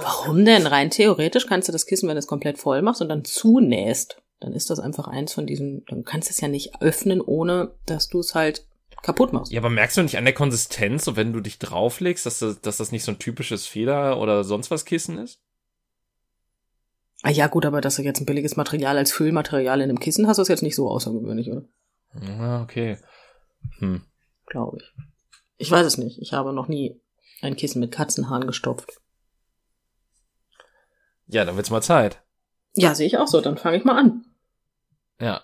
Warum 0.00 0.46
denn? 0.46 0.66
Rein 0.66 0.88
theoretisch 0.88 1.46
kannst 1.46 1.68
du 1.68 1.72
das 1.72 1.84
Kissen, 1.84 2.08
wenn 2.08 2.14
du 2.14 2.20
es 2.20 2.26
komplett 2.26 2.56
voll 2.56 2.80
machst 2.80 3.02
und 3.02 3.10
dann 3.10 3.26
zunähst, 3.26 4.22
dann 4.40 4.54
ist 4.54 4.70
das 4.70 4.80
einfach 4.80 5.06
eins 5.06 5.34
von 5.34 5.46
diesen, 5.46 5.84
dann 5.88 6.04
kannst 6.04 6.30
du 6.30 6.32
es 6.32 6.40
ja 6.40 6.48
nicht 6.48 6.80
öffnen, 6.80 7.20
ohne 7.20 7.74
dass 7.84 8.08
du 8.08 8.20
es 8.20 8.34
halt 8.34 8.66
kaputt 9.02 9.34
machst. 9.34 9.52
Ja, 9.52 9.60
aber 9.60 9.68
merkst 9.68 9.98
du 9.98 10.02
nicht 10.02 10.16
an 10.16 10.24
der 10.24 10.32
Konsistenz, 10.32 11.04
so 11.04 11.14
wenn 11.14 11.34
du 11.34 11.40
dich 11.40 11.58
drauflegst, 11.58 12.24
dass, 12.24 12.38
das, 12.38 12.62
dass 12.62 12.78
das 12.78 12.90
nicht 12.90 13.04
so 13.04 13.12
ein 13.12 13.18
typisches 13.18 13.66
Feder 13.66 14.18
oder 14.18 14.44
sonst 14.44 14.70
was 14.70 14.86
Kissen 14.86 15.18
ist? 15.18 15.43
Ah 17.26 17.30
ja, 17.30 17.46
gut, 17.46 17.64
aber 17.64 17.80
dass 17.80 17.96
du 17.96 18.02
jetzt 18.02 18.20
ein 18.20 18.26
billiges 18.26 18.56
Material 18.56 18.98
als 18.98 19.10
Füllmaterial 19.10 19.80
in 19.80 19.88
einem 19.88 19.98
Kissen 19.98 20.26
hast, 20.26 20.36
ist 20.36 20.48
jetzt 20.48 20.62
nicht 20.62 20.76
so 20.76 20.90
außergewöhnlich, 20.90 21.50
oder? 21.50 21.62
Ja, 22.20 22.60
okay. 22.60 22.98
Hm. 23.78 24.04
Glaube 24.44 24.76
ich. 24.76 24.92
Ich 25.56 25.70
weiß 25.70 25.86
es 25.86 25.96
nicht. 25.96 26.20
Ich 26.20 26.34
habe 26.34 26.52
noch 26.52 26.68
nie 26.68 27.00
ein 27.40 27.56
Kissen 27.56 27.80
mit 27.80 27.92
Katzenhaaren 27.92 28.46
gestopft. 28.46 29.00
Ja, 31.26 31.46
dann 31.46 31.56
wird's 31.56 31.70
mal 31.70 31.80
Zeit. 31.80 32.22
Ja, 32.74 32.94
sehe 32.94 33.06
ich 33.06 33.16
auch 33.16 33.26
so. 33.26 33.40
Dann 33.40 33.56
fange 33.56 33.78
ich 33.78 33.86
mal 33.86 33.98
an. 33.98 34.26
Ja, 35.18 35.40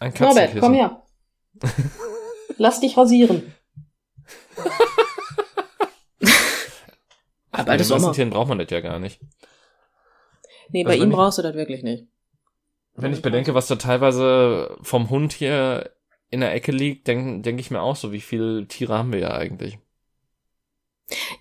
ein 0.00 0.12
Katzenkissen. 0.12 0.60
Norbert, 0.60 0.60
komm 0.60 0.74
her. 0.74 1.02
Lass 2.58 2.80
dich 2.80 2.98
rasieren. 2.98 3.54
Ach, 7.52 7.64
bei 7.64 7.78
den 7.78 8.12
Tieren 8.12 8.28
braucht 8.28 8.48
man 8.48 8.58
das 8.58 8.68
ja 8.68 8.80
gar 8.82 8.98
nicht. 8.98 9.18
Nee, 10.72 10.84
bei 10.84 10.92
also 10.92 11.04
ihm 11.04 11.10
brauchst 11.10 11.38
du 11.38 11.42
das 11.42 11.54
wirklich 11.54 11.82
nicht. 11.82 12.06
Wenn 12.94 13.12
ich 13.12 13.22
bedenke, 13.22 13.54
was 13.54 13.68
da 13.68 13.76
teilweise 13.76 14.76
vom 14.82 15.08
Hund 15.08 15.32
hier 15.32 15.90
in 16.28 16.40
der 16.40 16.54
Ecke 16.54 16.72
liegt, 16.72 17.06
denke 17.06 17.42
denk 17.42 17.60
ich 17.60 17.70
mir 17.70 17.80
auch 17.80 17.96
so, 17.96 18.12
wie 18.12 18.20
viele 18.20 18.66
Tiere 18.66 18.98
haben 18.98 19.12
wir 19.12 19.20
ja 19.20 19.32
eigentlich? 19.32 19.78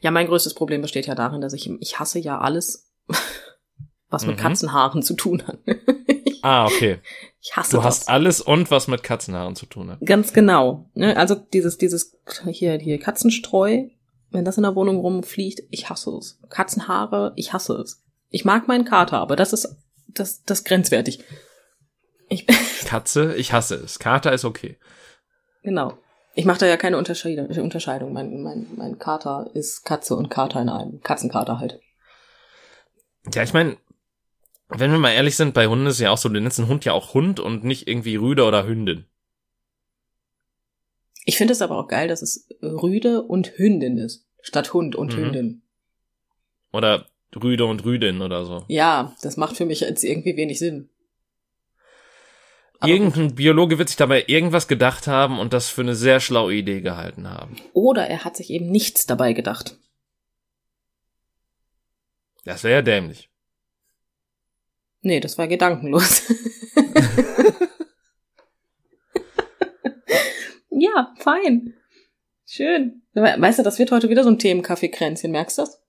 Ja, 0.02 0.12
mein 0.12 0.28
größtes 0.28 0.54
Problem 0.54 0.82
besteht 0.82 1.08
ja 1.08 1.16
darin, 1.16 1.42
dass 1.42 1.54
ich, 1.54 1.70
ich 1.80 2.00
hasse 2.00 2.20
ja 2.20 2.40
alles, 2.40 2.92
was 4.10 4.26
mit 4.26 4.38
mhm. 4.38 4.42
Katzenhaaren 4.42 5.02
zu 5.02 5.14
tun 5.14 5.44
hat. 5.48 5.60
ah, 6.42 6.66
okay. 6.66 7.00
Ich 7.42 7.56
hasse 7.56 7.72
Du 7.72 7.78
das. 7.78 7.86
hast 7.86 8.10
alles 8.10 8.42
und 8.42 8.70
was 8.72 8.88
mit 8.88 9.04
Katzenhaaren 9.04 9.56
zu 9.56 9.66
tun 9.66 9.92
hat. 9.92 10.00
Ganz 10.06 10.34
genau. 10.34 10.90
Ne, 10.94 11.16
also 11.18 11.36
dieses, 11.36 11.78
dieses, 11.78 12.18
hier, 12.50 12.78
hier 12.78 13.00
Katzenstreu, 13.00 13.88
wenn 14.30 14.46
das 14.46 14.58
in 14.58 14.64
der 14.64 14.76
Wohnung 14.76 14.98
rumfliegt, 14.98 15.62
ich 15.70 15.90
hasse 15.90 16.12
es. 16.12 16.40
Katzenhaare, 16.50 17.34
ich 17.36 17.54
hasse 17.54 17.74
es. 17.76 18.04
Ich 18.32 18.46
mag 18.46 18.68
meinen 18.68 18.86
Kater, 18.86 19.20
aber 19.20 19.36
das 19.36 19.54
ist 19.54 19.78
das, 20.08 20.44
das 20.44 20.64
grenzwertig. 20.64 21.24
Ich 22.30 22.48
Katze, 22.86 23.36
ich 23.36 23.54
hasse 23.54 23.76
es. 23.76 24.00
Kater 24.00 24.34
ist 24.34 24.46
okay. 24.46 24.78
Genau. 25.64 25.98
Ich 26.34 26.46
mache 26.46 26.60
da 26.60 26.66
ja 26.66 26.78
keine 26.78 26.98
Unterscheidung. 26.98 27.48
Unterscheidung. 27.48 28.14
Mein, 28.14 28.42
mein, 28.42 28.68
mein 28.76 28.98
Kater 28.98 29.52
ist 29.54 29.84
Katze 29.84 30.16
und 30.16 30.30
Kater 30.30 30.62
in 30.62 30.70
einem. 30.70 31.02
Katzenkater 31.02 31.60
halt. 31.60 31.80
Ja, 33.34 33.44
ich 33.44 33.54
meine, 33.54 33.76
wenn 34.70 34.92
wir 34.92 34.98
mal 34.98 35.12
ehrlich 35.12 35.36
sind, 35.36 35.54
bei 35.54 35.68
Hunden 35.68 35.88
ist 35.88 36.00
ja 36.00 36.10
auch 36.10 36.18
so, 36.18 36.30
du 36.30 36.40
nennst 36.40 36.58
einen 36.58 36.70
Hund 36.70 36.86
ja 36.86 36.94
auch 36.94 37.14
Hund 37.14 37.42
und 37.42 37.66
nicht 37.66 37.88
irgendwie 37.88 38.16
Rüde 38.16 38.46
oder 38.46 38.66
Hündin. 38.66 39.06
Ich 41.26 41.38
finde 41.38 41.52
es 41.52 41.62
aber 41.62 41.78
auch 41.78 41.88
geil, 41.88 42.08
dass 42.08 42.22
es 42.22 42.48
Rüde 42.62 43.22
und 43.22 43.58
Hündin 43.58 43.98
ist, 43.98 44.26
statt 44.42 44.74
Hund 44.74 44.96
und 44.96 45.14
mhm. 45.14 45.18
Hündin. 45.18 45.62
Oder 46.72 47.11
Rüde 47.36 47.66
und 47.66 47.86
Rüdin 47.86 48.22
oder 48.22 48.46
so. 48.46 48.64
Ja, 48.68 49.16
das 49.22 49.38
macht 49.38 49.58
für 49.58 49.66
mich 49.66 49.82
jetzt 49.82 50.04
irgendwie 50.04 50.36
wenig 50.36 50.60
Sinn. 50.60 50.90
Aber 52.80 52.92
Irgendein. 52.92 53.36
Biologe 53.36 53.78
wird 53.78 53.90
sich 53.90 53.98
dabei 53.98 54.24
irgendwas 54.28 54.68
gedacht 54.68 55.08
haben 55.08 55.40
und 55.40 55.54
das 55.54 55.70
für 55.70 55.82
eine 55.82 55.94
sehr 55.94 56.20
schlaue 56.20 56.56
Idee 56.56 56.82
gehalten 56.82 57.30
haben. 57.30 57.56
Oder 57.74 58.08
er 58.08 58.26
hat 58.26 58.36
sich 58.36 58.50
eben 58.50 58.72
nichts 58.72 59.06
dabei 59.06 59.34
gedacht. 59.34 59.78
Das 62.44 62.64
wäre 62.64 62.74
ja 62.76 62.82
dämlich. 62.82 63.30
Nee, 65.02 65.20
das 65.20 65.38
war 65.38 65.48
gedankenlos. 65.48 66.24
ja, 70.70 71.14
fein. 71.20 71.76
Schön. 72.48 73.04
Weißt 73.14 73.60
du, 73.60 73.64
das 73.64 73.78
wird 73.78 73.92
heute 73.92 74.10
wieder 74.10 74.24
so 74.24 74.30
ein 74.30 74.40
Themenkaffeekränzchen, 74.40 75.32
merkst 75.32 75.60
du 75.60 75.62
das? 75.64 75.82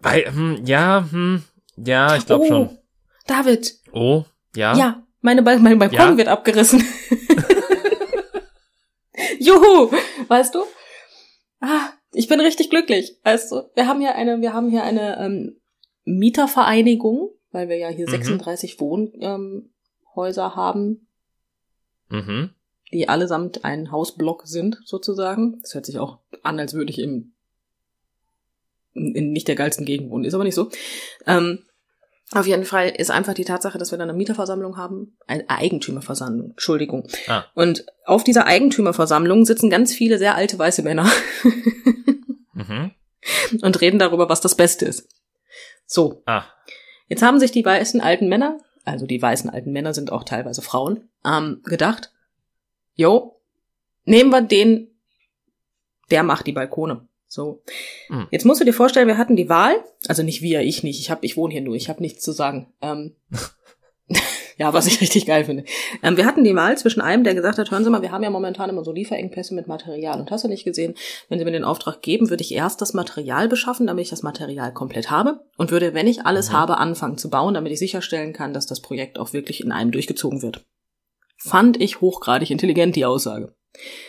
Bei, 0.00 0.22
hm, 0.22 0.64
ja, 0.64 1.06
hm, 1.10 1.42
ja, 1.76 2.16
ich 2.16 2.26
glaube 2.26 2.44
oh, 2.44 2.48
schon. 2.48 2.78
David. 3.26 3.78
Oh, 3.92 4.24
ja. 4.54 4.76
Ja, 4.76 5.02
meine, 5.20 5.42
ba 5.42 5.56
mein 5.58 5.78
Balkon 5.78 5.98
ja? 5.98 6.16
wird 6.16 6.28
abgerissen. 6.28 6.84
Juhu, 9.38 9.90
weißt 10.28 10.54
du? 10.54 10.64
Ah, 11.60 11.90
ich 12.12 12.28
bin 12.28 12.40
richtig 12.40 12.70
glücklich. 12.70 13.18
Weißt 13.22 13.52
du, 13.52 13.70
wir 13.74 13.86
haben 13.86 14.00
hier 14.00 14.14
eine, 14.14 14.40
wir 14.40 14.52
haben 14.52 14.68
hier 14.68 14.82
eine 14.82 15.18
ähm, 15.18 15.60
Mietervereinigung, 16.04 17.30
weil 17.50 17.68
wir 17.68 17.76
ja 17.76 17.88
hier 17.88 18.06
mhm. 18.06 18.10
36 18.10 18.80
Wohnhäuser 18.80 20.44
ähm, 20.44 20.56
haben. 20.56 21.08
Mhm. 22.08 22.50
Die 22.92 23.08
allesamt 23.08 23.64
ein 23.64 23.90
Hausblock 23.90 24.46
sind, 24.46 24.78
sozusagen. 24.84 25.60
Das 25.62 25.74
hört 25.74 25.86
sich 25.86 25.98
auch 25.98 26.18
an, 26.42 26.60
als 26.60 26.74
würde 26.74 26.90
ich 26.90 26.98
im 26.98 27.31
in 28.94 29.32
nicht 29.32 29.48
der 29.48 29.54
geilsten 29.54 29.86
Gegend 29.86 30.10
wohnen. 30.10 30.24
Ist 30.24 30.34
aber 30.34 30.44
nicht 30.44 30.54
so. 30.54 30.70
Ähm, 31.26 31.64
auf 32.34 32.46
jeden 32.46 32.64
Fall 32.64 32.88
ist 32.88 33.10
einfach 33.10 33.34
die 33.34 33.44
Tatsache, 33.44 33.76
dass 33.76 33.90
wir 33.90 33.98
dann 33.98 34.08
eine 34.08 34.16
Mieterversammlung 34.16 34.78
haben, 34.78 35.18
eine 35.26 35.48
Eigentümerversammlung, 35.50 36.52
Entschuldigung. 36.52 37.06
Ah. 37.26 37.44
Und 37.54 37.84
auf 38.06 38.24
dieser 38.24 38.46
Eigentümerversammlung 38.46 39.44
sitzen 39.44 39.68
ganz 39.68 39.92
viele 39.92 40.18
sehr 40.18 40.34
alte 40.34 40.58
weiße 40.58 40.82
Männer 40.82 41.10
mhm. 42.54 42.92
und 43.60 43.80
reden 43.82 43.98
darüber, 43.98 44.30
was 44.30 44.40
das 44.40 44.54
Beste 44.54 44.86
ist. 44.86 45.08
So. 45.84 46.22
Ah. 46.24 46.44
Jetzt 47.08 47.22
haben 47.22 47.38
sich 47.38 47.50
die 47.50 47.64
weißen 47.64 48.00
alten 48.00 48.28
Männer, 48.28 48.58
also 48.84 49.06
die 49.06 49.20
weißen 49.20 49.50
alten 49.50 49.72
Männer 49.72 49.92
sind 49.92 50.10
auch 50.10 50.24
teilweise 50.24 50.62
Frauen, 50.62 51.10
ähm, 51.26 51.60
gedacht, 51.64 52.12
jo, 52.94 53.42
nehmen 54.04 54.30
wir 54.30 54.40
den, 54.40 54.88
der 56.10 56.22
macht 56.22 56.46
die 56.46 56.52
Balkone. 56.52 57.06
So. 57.32 57.62
Mhm. 58.10 58.28
Jetzt 58.30 58.44
musst 58.44 58.60
du 58.60 58.64
dir 58.66 58.74
vorstellen, 58.74 59.08
wir 59.08 59.16
hatten 59.16 59.36
die 59.36 59.48
Wahl, 59.48 59.82
also 60.06 60.22
nicht 60.22 60.42
wir, 60.42 60.60
ich 60.60 60.82
nicht, 60.82 61.00
ich 61.00 61.10
hab, 61.10 61.24
ich 61.24 61.38
wohne 61.38 61.54
hier 61.54 61.62
nur, 61.62 61.74
ich 61.74 61.88
habe 61.88 62.02
nichts 62.02 62.22
zu 62.22 62.30
sagen. 62.30 62.74
Ähm, 62.82 63.16
ja, 64.58 64.74
was 64.74 64.86
ich 64.86 65.00
richtig 65.00 65.24
geil 65.24 65.46
finde. 65.46 65.64
Ähm, 66.02 66.18
wir 66.18 66.26
hatten 66.26 66.44
die 66.44 66.54
Wahl 66.54 66.76
zwischen 66.76 67.00
einem, 67.00 67.24
der 67.24 67.34
gesagt 67.34 67.56
hat, 67.56 67.70
hören 67.70 67.84
Sie 67.84 67.90
mal, 67.90 68.02
wir 68.02 68.12
haben 68.12 68.22
ja 68.22 68.28
momentan 68.28 68.68
immer 68.68 68.84
so 68.84 68.92
Lieferengpässe 68.92 69.54
mit 69.54 69.66
Material. 69.66 70.20
Und 70.20 70.30
hast 70.30 70.44
du 70.44 70.48
nicht 70.48 70.64
gesehen, 70.64 70.94
wenn 71.30 71.38
Sie 71.38 71.46
mir 71.46 71.52
den 71.52 71.64
Auftrag 71.64 72.02
geben, 72.02 72.28
würde 72.28 72.42
ich 72.42 72.52
erst 72.52 72.82
das 72.82 72.92
Material 72.92 73.48
beschaffen, 73.48 73.86
damit 73.86 74.04
ich 74.04 74.10
das 74.10 74.22
Material 74.22 74.74
komplett 74.74 75.10
habe 75.10 75.40
und 75.56 75.70
würde, 75.70 75.94
wenn 75.94 76.08
ich 76.08 76.26
alles 76.26 76.50
mhm. 76.50 76.52
habe, 76.52 76.76
anfangen 76.76 77.16
zu 77.16 77.30
bauen, 77.30 77.54
damit 77.54 77.72
ich 77.72 77.78
sicherstellen 77.78 78.34
kann, 78.34 78.52
dass 78.52 78.66
das 78.66 78.82
Projekt 78.82 79.18
auch 79.18 79.32
wirklich 79.32 79.64
in 79.64 79.72
einem 79.72 79.90
durchgezogen 79.90 80.42
wird. 80.42 80.66
Fand 81.38 81.80
ich 81.80 82.02
hochgradig 82.02 82.50
intelligent, 82.50 82.94
die 82.94 83.06
Aussage. 83.06 83.54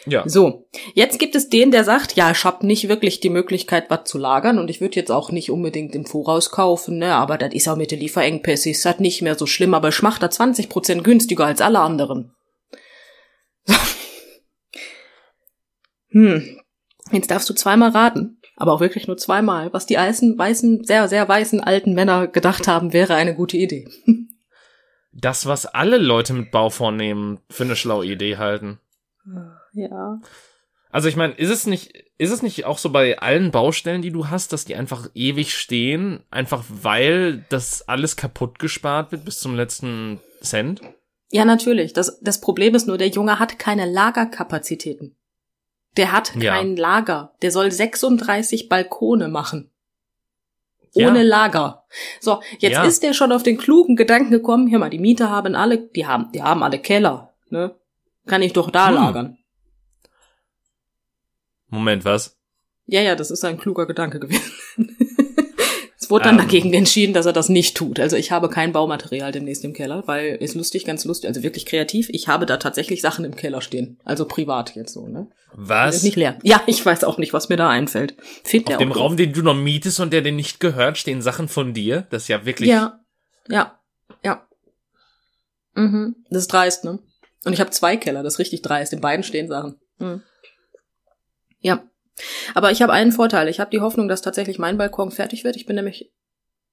Ja. 0.06 0.28
So, 0.28 0.68
jetzt 0.94 1.20
gibt 1.20 1.36
es 1.36 1.50
den, 1.50 1.72
der 1.72 1.84
sagt, 1.84 2.16
ja, 2.16 2.32
ich 2.32 2.44
habe 2.44 2.66
nicht 2.66 2.90
wirklich 2.90 3.22
die 3.22 3.30
Möglichkeit, 3.30 3.90
was 3.90 4.04
zu 4.04 4.18
lagern 4.18 4.60
und 4.60 4.70
ich 4.70 4.82
würde 4.82 4.98
jetzt 4.98 5.12
auch 5.12 5.32
nicht 5.32 5.50
unbedingt 5.50 5.96
im 5.96 6.06
Voraus 6.06 6.52
kaufen, 6.52 6.98
ne, 6.98 7.16
aber 7.16 7.38
das 7.38 7.54
ist 7.54 7.68
auch 7.68 7.78
mit 7.78 7.92
den 7.92 8.00
Lieferengpässe, 8.00 8.70
ist 8.70 8.86
das 8.86 9.00
nicht 9.00 9.22
mehr 9.22 9.36
so 9.36 9.46
schlimm, 9.46 9.74
aber 9.74 9.90
ich 9.90 10.02
mach 10.02 10.20
da 10.20 10.28
20% 10.28 11.02
günstiger 11.02 11.46
als 11.46 11.62
alle 11.62 11.80
anderen. 11.80 12.34
hm, 16.10 16.60
jetzt 17.12 17.32
darfst 17.32 17.50
du 17.50 17.54
zweimal 17.54 17.92
raten, 17.92 18.42
aber 18.58 18.74
auch 18.74 18.82
wirklich 18.82 19.08
nur 19.08 19.18
zweimal, 19.18 19.72
was 19.72 19.86
die 19.86 19.96
weißen, 19.96 20.38
weißen, 20.38 20.84
sehr, 20.84 21.08
sehr 21.08 21.28
weißen 21.28 21.62
alten 21.62 21.94
Männer 21.94 22.28
gedacht 22.28 22.68
haben, 22.68 22.92
wäre 22.92 23.16
eine 23.16 23.34
gute 23.34 23.56
Idee. 23.56 23.88
das, 25.14 25.46
was 25.46 25.66
alle 25.66 25.98
Leute 25.98 26.34
mit 26.34 26.52
Bau 26.52 26.70
vornehmen, 26.70 27.40
für 27.50 27.64
eine 27.64 27.76
schlaue 27.76 28.06
Idee 28.06 28.38
halten. 28.38 28.80
Ja. 29.74 30.20
Also 30.92 31.10
ich 31.10 31.16
meine, 31.16 31.34
ist 31.34 31.50
es 31.50 31.66
nicht, 31.66 31.92
ist 32.20 32.32
es 32.32 32.44
nicht 32.44 32.66
auch 32.66 32.78
so 32.78 32.92
bei 32.92 33.18
allen 33.20 33.50
Baustellen, 33.52 34.02
die 34.04 34.12
du 34.12 34.28
hast, 34.30 34.54
dass 34.54 34.66
die 34.66 34.76
einfach 34.76 35.10
ewig 35.16 35.54
stehen, 35.56 36.24
einfach 36.30 36.64
weil 36.70 37.44
das 37.50 37.88
alles 37.88 38.16
kaputt 38.16 38.60
gespart 38.60 39.12
wird 39.12 39.26
bis 39.26 39.40
zum 39.40 39.56
letzten 39.56 40.20
Cent? 40.42 40.82
Ja, 41.32 41.46
natürlich. 41.46 41.94
Das, 41.94 42.20
das 42.22 42.40
Problem 42.42 42.76
ist 42.76 42.86
nur, 42.88 43.00
der 43.00 43.08
Junge 43.08 43.40
hat 43.40 43.58
keine 43.58 43.90
Lagerkapazitäten. 43.92 45.16
Der 45.98 46.12
hat 46.12 46.36
Ja. 46.36 46.54
kein 46.56 46.76
Lager. 46.76 47.34
Der 47.42 47.50
soll 47.52 47.72
36 47.72 48.70
Balkone 48.70 49.30
machen. 49.30 49.72
Ohne 50.96 51.20
Ja. 51.24 51.28
Lager. 51.28 51.86
So, 52.20 52.42
jetzt 52.60 52.74
Ja. 52.74 52.84
ist 52.84 53.02
der 53.02 53.14
schon 53.14 53.32
auf 53.32 53.42
den 53.42 53.58
klugen 53.58 53.96
Gedanken 53.96 54.30
gekommen, 54.30 54.70
hör 54.72 54.78
mal, 54.78 54.92
die 54.92 55.00
Mieter 55.00 55.32
haben 55.32 55.56
alle, 55.56 55.80
die 55.80 56.06
haben, 56.06 56.32
die 56.34 56.44
haben 56.44 56.62
alle 56.62 56.78
Keller, 56.78 57.34
ne? 57.50 57.74
Kann 58.28 58.42
ich 58.42 58.54
doch 58.54 58.70
da 58.72 58.88
Hm. 58.90 58.96
lagern. 58.96 59.38
Moment, 61.68 62.06
was? 62.06 62.38
Ja, 62.86 63.02
ja, 63.02 63.16
das 63.16 63.32
ist 63.32 63.44
ein 63.46 63.58
kluger 63.58 63.86
Gedanke 63.86 64.20
gewesen. 64.20 64.52
Jetzt 65.94 66.10
wurde 66.12 66.26
dann 66.26 66.36
Ähm. 66.38 66.42
dagegen 66.46 66.74
entschieden, 66.74 67.14
dass 67.14 67.26
er 67.26 67.32
das 67.34 67.48
nicht 67.50 67.78
tut. 67.78 68.00
Also 68.00 68.18
ich 68.18 68.32
habe 68.32 68.50
kein 68.50 68.74
Baumaterial 68.74 69.32
demnächst 69.32 69.64
im 69.64 69.74
Keller, 69.74 70.04
weil 70.06 70.36
ist 70.36 70.54
lustig, 70.54 70.84
ganz 70.86 71.06
lustig, 71.06 71.30
also 71.30 71.44
wirklich 71.44 71.66
kreativ. 71.66 72.10
Ich 72.12 72.28
habe 72.28 72.46
da 72.46 72.58
tatsächlich 72.58 73.02
Sachen 73.02 73.24
im 73.24 73.36
Keller 73.38 73.62
stehen. 73.62 74.00
Also 74.04 74.26
privat 74.28 74.76
jetzt 74.76 74.94
so, 74.94 75.08
ne? 75.08 75.28
Was? 75.54 75.96
Ist 75.98 76.04
nicht 76.04 76.18
leer. 76.18 76.38
Ja, 76.44 76.62
ich 76.68 76.86
weiß 76.86 77.06
auch 77.06 77.18
nicht, 77.18 77.32
was 77.32 77.48
mir 77.48 77.56
da 77.58 77.70
einfällt. 77.70 78.16
Find 78.44 78.68
der 78.68 78.76
Auf 78.78 78.82
dem 78.84 78.92
Raum, 78.92 79.16
den 79.16 79.32
du 79.34 79.42
noch 79.44 79.54
mietest 79.56 80.00
und 80.02 80.12
der 80.12 80.22
dir 80.22 80.32
nicht 80.34 80.60
gehört, 80.60 80.98
stehen 80.98 81.22
Sachen 81.22 81.48
von 81.48 81.74
dir. 81.74 82.06
Das 82.10 82.24
ist 82.24 82.28
ja 82.28 82.46
wirklich. 82.46 82.68
Ja, 82.70 83.00
ja, 83.48 83.80
ja. 84.24 84.46
Mhm. 85.76 86.18
Das 86.30 86.42
ist 86.44 86.48
dreist, 86.52 86.84
ne? 86.84 87.00
Und 87.46 87.54
ich 87.54 87.60
habe 87.60 87.72
zwei 87.72 87.98
Keller, 87.98 88.24
das 88.24 88.36
ist 88.36 88.40
richtig 88.40 88.62
dreist. 88.62 88.94
In 88.94 89.02
beiden 89.02 89.24
stehen 89.24 89.48
Sachen. 89.48 89.80
Mhm. 90.00 90.24
Ja. 91.60 91.84
Aber 92.54 92.72
ich 92.72 92.82
habe 92.82 92.94
einen 92.94 93.12
Vorteil. 93.12 93.48
Ich 93.48 93.60
habe 93.60 93.72
die 93.72 93.82
Hoffnung, 93.82 94.08
dass 94.08 94.22
tatsächlich 94.22 94.60
mein 94.60 94.78
Balkon 94.78 95.12
fertig 95.12 95.44
wird. 95.44 95.56
Ich 95.56 95.66
bin 95.66 95.76
nämlich 95.76 96.12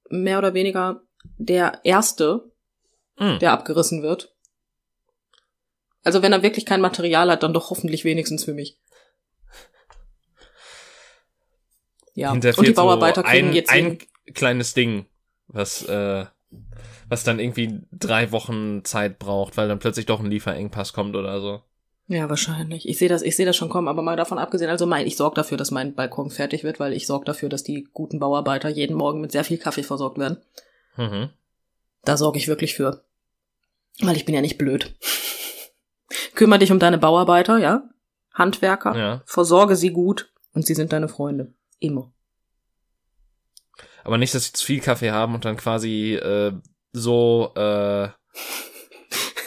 mehr 0.09 0.37
oder 0.37 0.53
weniger 0.53 1.01
der 1.37 1.79
Erste, 1.83 2.51
Hm. 3.17 3.39
der 3.39 3.51
abgerissen 3.51 4.01
wird. 4.01 4.33
Also 6.03 6.21
wenn 6.23 6.33
er 6.33 6.41
wirklich 6.43 6.65
kein 6.65 6.81
Material 6.81 7.29
hat, 7.29 7.43
dann 7.43 7.53
doch 7.53 7.69
hoffentlich 7.69 8.03
wenigstens 8.03 8.45
für 8.45 8.53
mich. 8.53 8.79
Ja, 12.13 12.31
und 12.31 12.43
die 12.43 12.51
fehlt 12.53 12.67
so 12.67 12.73
Bauarbeiter 12.73 13.23
kriegen 13.23 13.49
ein, 13.49 13.53
jetzt 13.53 13.71
ein 13.71 13.99
kleines 14.33 14.73
Ding, 14.73 15.05
was, 15.47 15.83
äh, 15.83 16.25
was 17.11 17.25
dann 17.25 17.39
irgendwie 17.41 17.81
drei 17.91 18.31
Wochen 18.31 18.85
Zeit 18.85 19.19
braucht, 19.19 19.57
weil 19.57 19.67
dann 19.67 19.79
plötzlich 19.79 20.05
doch 20.05 20.21
ein 20.21 20.31
Lieferengpass 20.31 20.93
kommt 20.93 21.17
oder 21.17 21.41
so. 21.41 21.61
Ja, 22.07 22.29
wahrscheinlich. 22.29 22.87
Ich 22.87 22.99
sehe 22.99 23.09
das, 23.09 23.21
ich 23.21 23.35
sehe 23.35 23.45
das 23.45 23.57
schon 23.57 23.67
kommen, 23.67 23.89
aber 23.89 24.01
mal 24.01 24.15
davon 24.15 24.37
abgesehen, 24.37 24.69
also 24.69 24.85
mein, 24.85 25.05
ich 25.05 25.17
sorge 25.17 25.35
dafür, 25.35 25.57
dass 25.57 25.71
mein 25.71 25.93
Balkon 25.93 26.29
fertig 26.29 26.63
wird, 26.63 26.79
weil 26.79 26.93
ich 26.93 27.05
sorge 27.05 27.25
dafür, 27.25 27.49
dass 27.49 27.63
die 27.63 27.85
guten 27.91 28.19
Bauarbeiter 28.19 28.69
jeden 28.69 28.95
Morgen 28.95 29.19
mit 29.19 29.33
sehr 29.33 29.43
viel 29.43 29.57
Kaffee 29.57 29.83
versorgt 29.83 30.19
werden. 30.19 30.37
Mhm. 30.95 31.31
Da 32.05 32.15
sorge 32.15 32.37
ich 32.37 32.47
wirklich 32.47 32.75
für. 32.75 33.03
Weil 33.99 34.15
ich 34.15 34.23
bin 34.23 34.33
ja 34.33 34.39
nicht 34.39 34.57
blöd. 34.57 34.95
Kümmer 36.35 36.59
dich 36.59 36.71
um 36.71 36.79
deine 36.79 36.97
Bauarbeiter, 36.97 37.57
ja? 37.57 37.89
Handwerker. 38.33 38.97
Ja. 38.97 39.21
Versorge 39.25 39.75
sie 39.75 39.91
gut 39.91 40.31
und 40.53 40.65
sie 40.65 40.75
sind 40.75 40.93
deine 40.93 41.09
Freunde. 41.09 41.51
Immer. 41.79 42.09
Aber 44.05 44.17
nicht, 44.17 44.33
dass 44.33 44.45
sie 44.45 44.53
zu 44.53 44.65
viel 44.65 44.79
Kaffee 44.79 45.11
haben 45.11 45.35
und 45.35 45.43
dann 45.43 45.57
quasi 45.57 46.13
äh, 46.13 46.53
so 46.93 47.51
äh, 47.55 48.09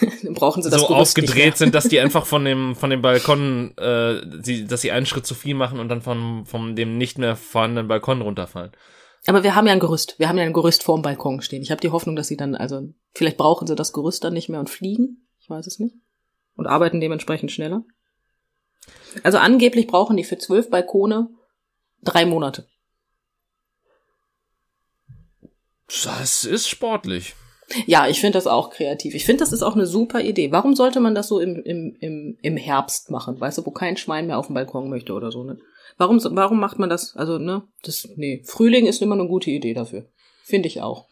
brauchen 0.35 0.63
sie 0.63 0.71
das 0.71 0.81
so 0.81 0.89
aufgedreht 0.89 1.57
sind, 1.57 1.75
dass 1.75 1.89
die 1.89 2.01
einfach 2.01 2.27
von 2.27 2.45
dem 2.45 2.75
von 2.75 2.91
dem 2.91 3.03
Balkon, 3.03 3.77
äh, 3.77 4.21
sie, 4.43 4.67
dass 4.67 4.81
sie 4.81 4.93
einen 4.93 5.07
Schritt 5.07 5.27
zu 5.27 5.35
viel 5.35 5.55
machen 5.55 5.79
und 5.79 5.89
dann 5.89 6.03
von 6.03 6.47
von 6.47 6.77
dem 6.77 6.99
nicht 6.99 7.19
mehr 7.19 7.37
vorhandenen 7.37 7.89
Balkon 7.89 8.23
runterfallen. 8.23 8.73
Aber 9.27 9.43
wir 9.43 9.55
haben 9.55 9.67
ja 9.67 9.73
ein 9.73 9.81
Gerüst. 9.81 10.19
Wir 10.19 10.29
haben 10.29 10.37
ja 10.37 10.45
ein 10.45 10.53
Gerüst 10.53 10.83
vorm 10.83 11.03
Balkon 11.03 11.41
stehen. 11.41 11.63
Ich 11.63 11.71
habe 11.71 11.81
die 11.81 11.91
Hoffnung, 11.91 12.15
dass 12.15 12.29
sie 12.29 12.37
dann, 12.37 12.55
also 12.55 12.83
vielleicht 13.15 13.39
brauchen 13.39 13.67
sie 13.67 13.75
das 13.75 13.93
Gerüst 13.93 14.23
dann 14.23 14.35
nicht 14.35 14.49
mehr 14.49 14.61
und 14.61 14.69
fliegen. 14.69 15.27
Ich 15.41 15.49
weiß 15.49 15.67
es 15.67 15.79
nicht. 15.79 15.95
Und 16.57 16.67
arbeiten 16.67 17.01
dementsprechend 17.01 17.51
schneller. 17.51 17.85
Also 19.23 19.39
angeblich 19.39 19.87
brauchen 19.87 20.17
die 20.17 20.25
für 20.25 20.39
zwölf 20.39 20.69
Balkone 20.69 21.31
drei 22.03 22.27
Monate. 22.27 22.67
Das 25.87 26.45
ist 26.45 26.69
sportlich. 26.69 27.35
Ja, 27.87 28.07
ich 28.09 28.21
finde 28.21 28.37
das 28.37 28.47
auch 28.47 28.71
kreativ. 28.71 29.15
Ich 29.15 29.25
finde, 29.25 29.41
das 29.41 29.53
ist 29.53 29.63
auch 29.63 29.75
eine 29.75 29.87
super 29.87 30.21
Idee. 30.21 30.53
Warum 30.53 30.75
sollte 30.75 31.01
man 31.01 31.15
das 31.15 31.29
so 31.29 31.41
im, 31.41 31.63
im, 31.63 31.97
im, 32.01 32.39
im 32.43 32.57
Herbst 32.57 33.11
machen? 33.11 33.41
Weißt 33.41 33.59
du, 33.59 33.67
wo 33.67 33.71
kein 33.71 33.97
Schwein 33.97 34.27
mehr 34.27 34.39
auf 34.39 34.47
dem 34.47 34.55
Balkon 34.55 34.91
möchte 34.91 35.15
oder 35.15 35.31
so, 35.31 35.45
ne? 35.45 35.59
Warum, 35.97 36.21
warum 36.23 36.59
macht 36.59 36.79
man 36.79 36.91
das? 36.91 37.17
Also, 37.17 37.39
ne? 37.39 37.63
Das, 37.83 38.09
nee. 38.17 38.43
Frühling 38.45 38.87
ist 38.87 39.01
immer 39.01 39.15
eine 39.15 39.29
gute 39.29 39.51
Idee 39.51 39.75
dafür. 39.75 40.07
Finde 40.43 40.67
ich 40.67 40.83
auch. 40.83 41.07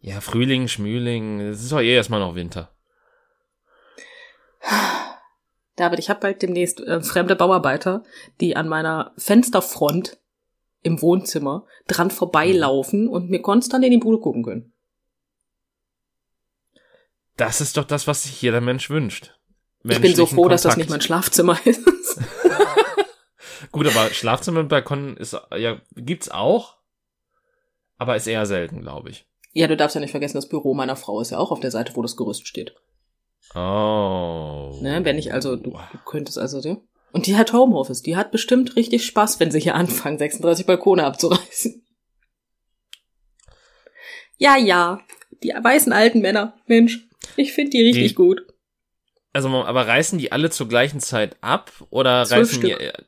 Ja, 0.00 0.20
Frühling, 0.20 0.68
Schmühling, 0.68 1.40
es 1.40 1.62
ist 1.62 1.72
doch 1.72 1.80
eh 1.80 1.94
erstmal 1.94 2.20
noch 2.20 2.34
Winter. 2.34 2.70
David, 5.76 5.98
ich 5.98 6.08
habe 6.08 6.20
bald 6.20 6.42
demnächst 6.42 6.80
äh, 6.80 7.02
fremde 7.02 7.36
Bauarbeiter, 7.36 8.02
die 8.40 8.56
an 8.56 8.68
meiner 8.68 9.12
Fensterfront 9.16 10.18
im 10.84 11.02
Wohnzimmer 11.02 11.66
dran 11.88 12.10
vorbeilaufen 12.10 13.08
und 13.08 13.30
mir 13.30 13.42
konstant 13.42 13.84
in 13.84 13.90
die 13.90 13.98
Bude 13.98 14.20
gucken 14.20 14.44
können. 14.44 14.72
Das 17.36 17.60
ist 17.60 17.76
doch 17.76 17.84
das, 17.84 18.06
was 18.06 18.22
sich 18.22 18.40
jeder 18.40 18.60
Mensch 18.60 18.90
wünscht. 18.90 19.34
ich 19.82 20.00
bin 20.00 20.14
so 20.14 20.26
froh, 20.26 20.48
dass 20.48 20.62
das 20.62 20.76
nicht 20.76 20.88
Kontakt. 20.88 21.10
mein 21.10 21.22
Schlafzimmer 21.22 21.58
ist. 21.66 21.84
Gut, 23.72 23.86
aber 23.88 24.10
Schlafzimmer 24.10 24.60
und 24.60 24.68
Balkon 24.68 25.16
ist 25.16 25.36
ja 25.56 25.80
gibt's 25.96 26.30
auch, 26.30 26.76
aber 27.98 28.14
ist 28.14 28.28
eher 28.28 28.46
selten, 28.46 28.82
glaube 28.82 29.10
ich. 29.10 29.26
ja, 29.52 29.66
du 29.66 29.76
darfst 29.76 29.94
ja 29.96 30.00
nicht 30.00 30.12
vergessen, 30.12 30.36
das 30.36 30.48
Büro 30.48 30.74
meiner 30.74 30.96
Frau 30.96 31.20
ist 31.20 31.30
ja 31.30 31.38
auch 31.38 31.50
auf 31.50 31.60
der 31.60 31.70
Seite, 31.72 31.96
wo 31.96 32.02
das 32.02 32.16
Gerüst 32.16 32.46
steht. 32.46 32.74
Oh. 33.54 34.78
Ne? 34.80 35.00
Wenn 35.04 35.18
ich 35.18 35.32
also, 35.32 35.56
du, 35.56 35.70
du 35.70 35.98
könntest 36.04 36.38
also, 36.38 36.60
ja. 36.60 36.76
Und 37.14 37.28
die 37.28 37.36
hat 37.36 37.52
Homeoffice, 37.52 38.02
die 38.02 38.16
hat 38.16 38.32
bestimmt 38.32 38.74
richtig 38.74 39.06
Spaß, 39.06 39.38
wenn 39.38 39.52
sie 39.52 39.60
hier 39.60 39.76
anfangen, 39.76 40.18
36 40.18 40.66
Balkone 40.66 41.04
abzureißen. 41.04 41.80
Ja, 44.36 44.56
ja, 44.56 45.00
die 45.44 45.50
weißen 45.50 45.92
alten 45.92 46.20
Männer, 46.20 46.56
Mensch, 46.66 47.06
ich 47.36 47.52
finde 47.52 47.70
die 47.70 47.82
richtig 47.82 48.08
Die- 48.08 48.14
gut. 48.16 48.42
Also, 49.32 49.48
aber 49.48 49.86
reißen 49.86 50.18
die 50.18 50.32
alle 50.32 50.50
zur 50.50 50.68
gleichen 50.68 50.98
Zeit 50.98 51.36
ab 51.40 51.70
oder 51.90 52.24
Zwölf 52.24 52.48
reißen 52.48 52.60
die 52.62 52.72
Stück. 52.72 53.06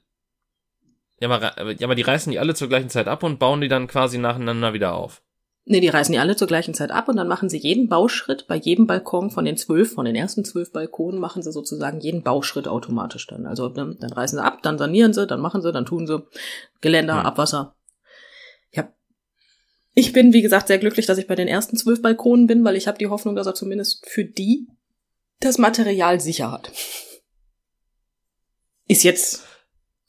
ja 1.21 1.29
aber- 1.31 1.73
ja, 1.73 1.85
aber 1.87 1.95
die 1.97 2.03
reißen 2.03 2.31
die 2.31 2.39
alle 2.39 2.55
zur 2.55 2.69
gleichen 2.69 2.91
Zeit 2.91 3.09
ab 3.09 3.25
und 3.25 3.41
bauen 3.41 3.61
die 3.61 3.69
dann 3.69 3.89
quasi 3.89 4.19
nacheinander 4.19 4.73
wieder 4.73 4.95
auf. 4.95 5.21
Nee, 5.69 5.81
die 5.81 5.89
reißen 5.89 6.13
die 6.13 6.21
alle 6.21 6.37
zur 6.37 6.47
gleichen 6.47 6.75
Zeit 6.75 6.93
ab 6.93 7.09
und 7.09 7.17
dann 7.17 7.27
machen 7.27 7.49
sie 7.49 7.59
jeden 7.59 7.89
Bauschritt 7.89 8.47
bei 8.47 8.55
jedem 8.55 8.87
Balkon 8.87 9.33
von 9.33 9.45
den 9.45 9.57
zwölf, 9.57 9.95
von 9.95 10.05
den 10.05 10.15
ersten 10.15 10.45
zwölf 10.45 10.71
Balkonen 10.73 11.21
machen 11.21 11.43
sie 11.43 11.51
sozusagen 11.51 11.99
jeden 12.01 12.23
Bauschritt 12.23 12.69
automatisch 12.69 13.27
dann. 13.27 13.47
Also 13.47 13.69
dann, 13.69 13.97
dann 13.99 14.13
reißen 14.13 14.39
sie 14.39 14.45
ab, 14.45 14.63
dann 14.63 14.79
sanieren 14.79 15.13
sie, 15.13 15.27
dann 15.27 15.41
machen 15.41 15.63
sie, 15.63 15.73
dann 15.73 15.85
tun 15.85 16.07
sie 16.07 16.23
Geländer, 16.81 17.19
Hm. 17.19 17.27
Abwasser. 17.27 17.75
Ja. 18.71 18.89
Ich 19.95 20.13
bin, 20.13 20.33
wie 20.33 20.43
gesagt, 20.43 20.69
sehr 20.69 20.79
glücklich, 20.79 21.07
dass 21.07 21.19
ich 21.19 21.27
bei 21.27 21.35
den 21.35 21.49
ersten 21.49 21.77
zwölf 21.77 22.01
Balkonen 22.01 22.47
bin, 22.47 22.65
weil 22.65 22.77
ich 22.77 22.87
habe 22.87 22.99
die 22.99 23.09
Hoffnung, 23.09 23.35
dass 23.35 23.49
er 23.49 23.55
zumindest 23.55 24.07
für 24.09 24.25
die 24.25 24.69
das 25.41 25.59
Material 25.59 26.21
sicher 26.21 26.53
hat. 26.53 26.71
Ist 28.87 29.03
jetzt 29.03 29.45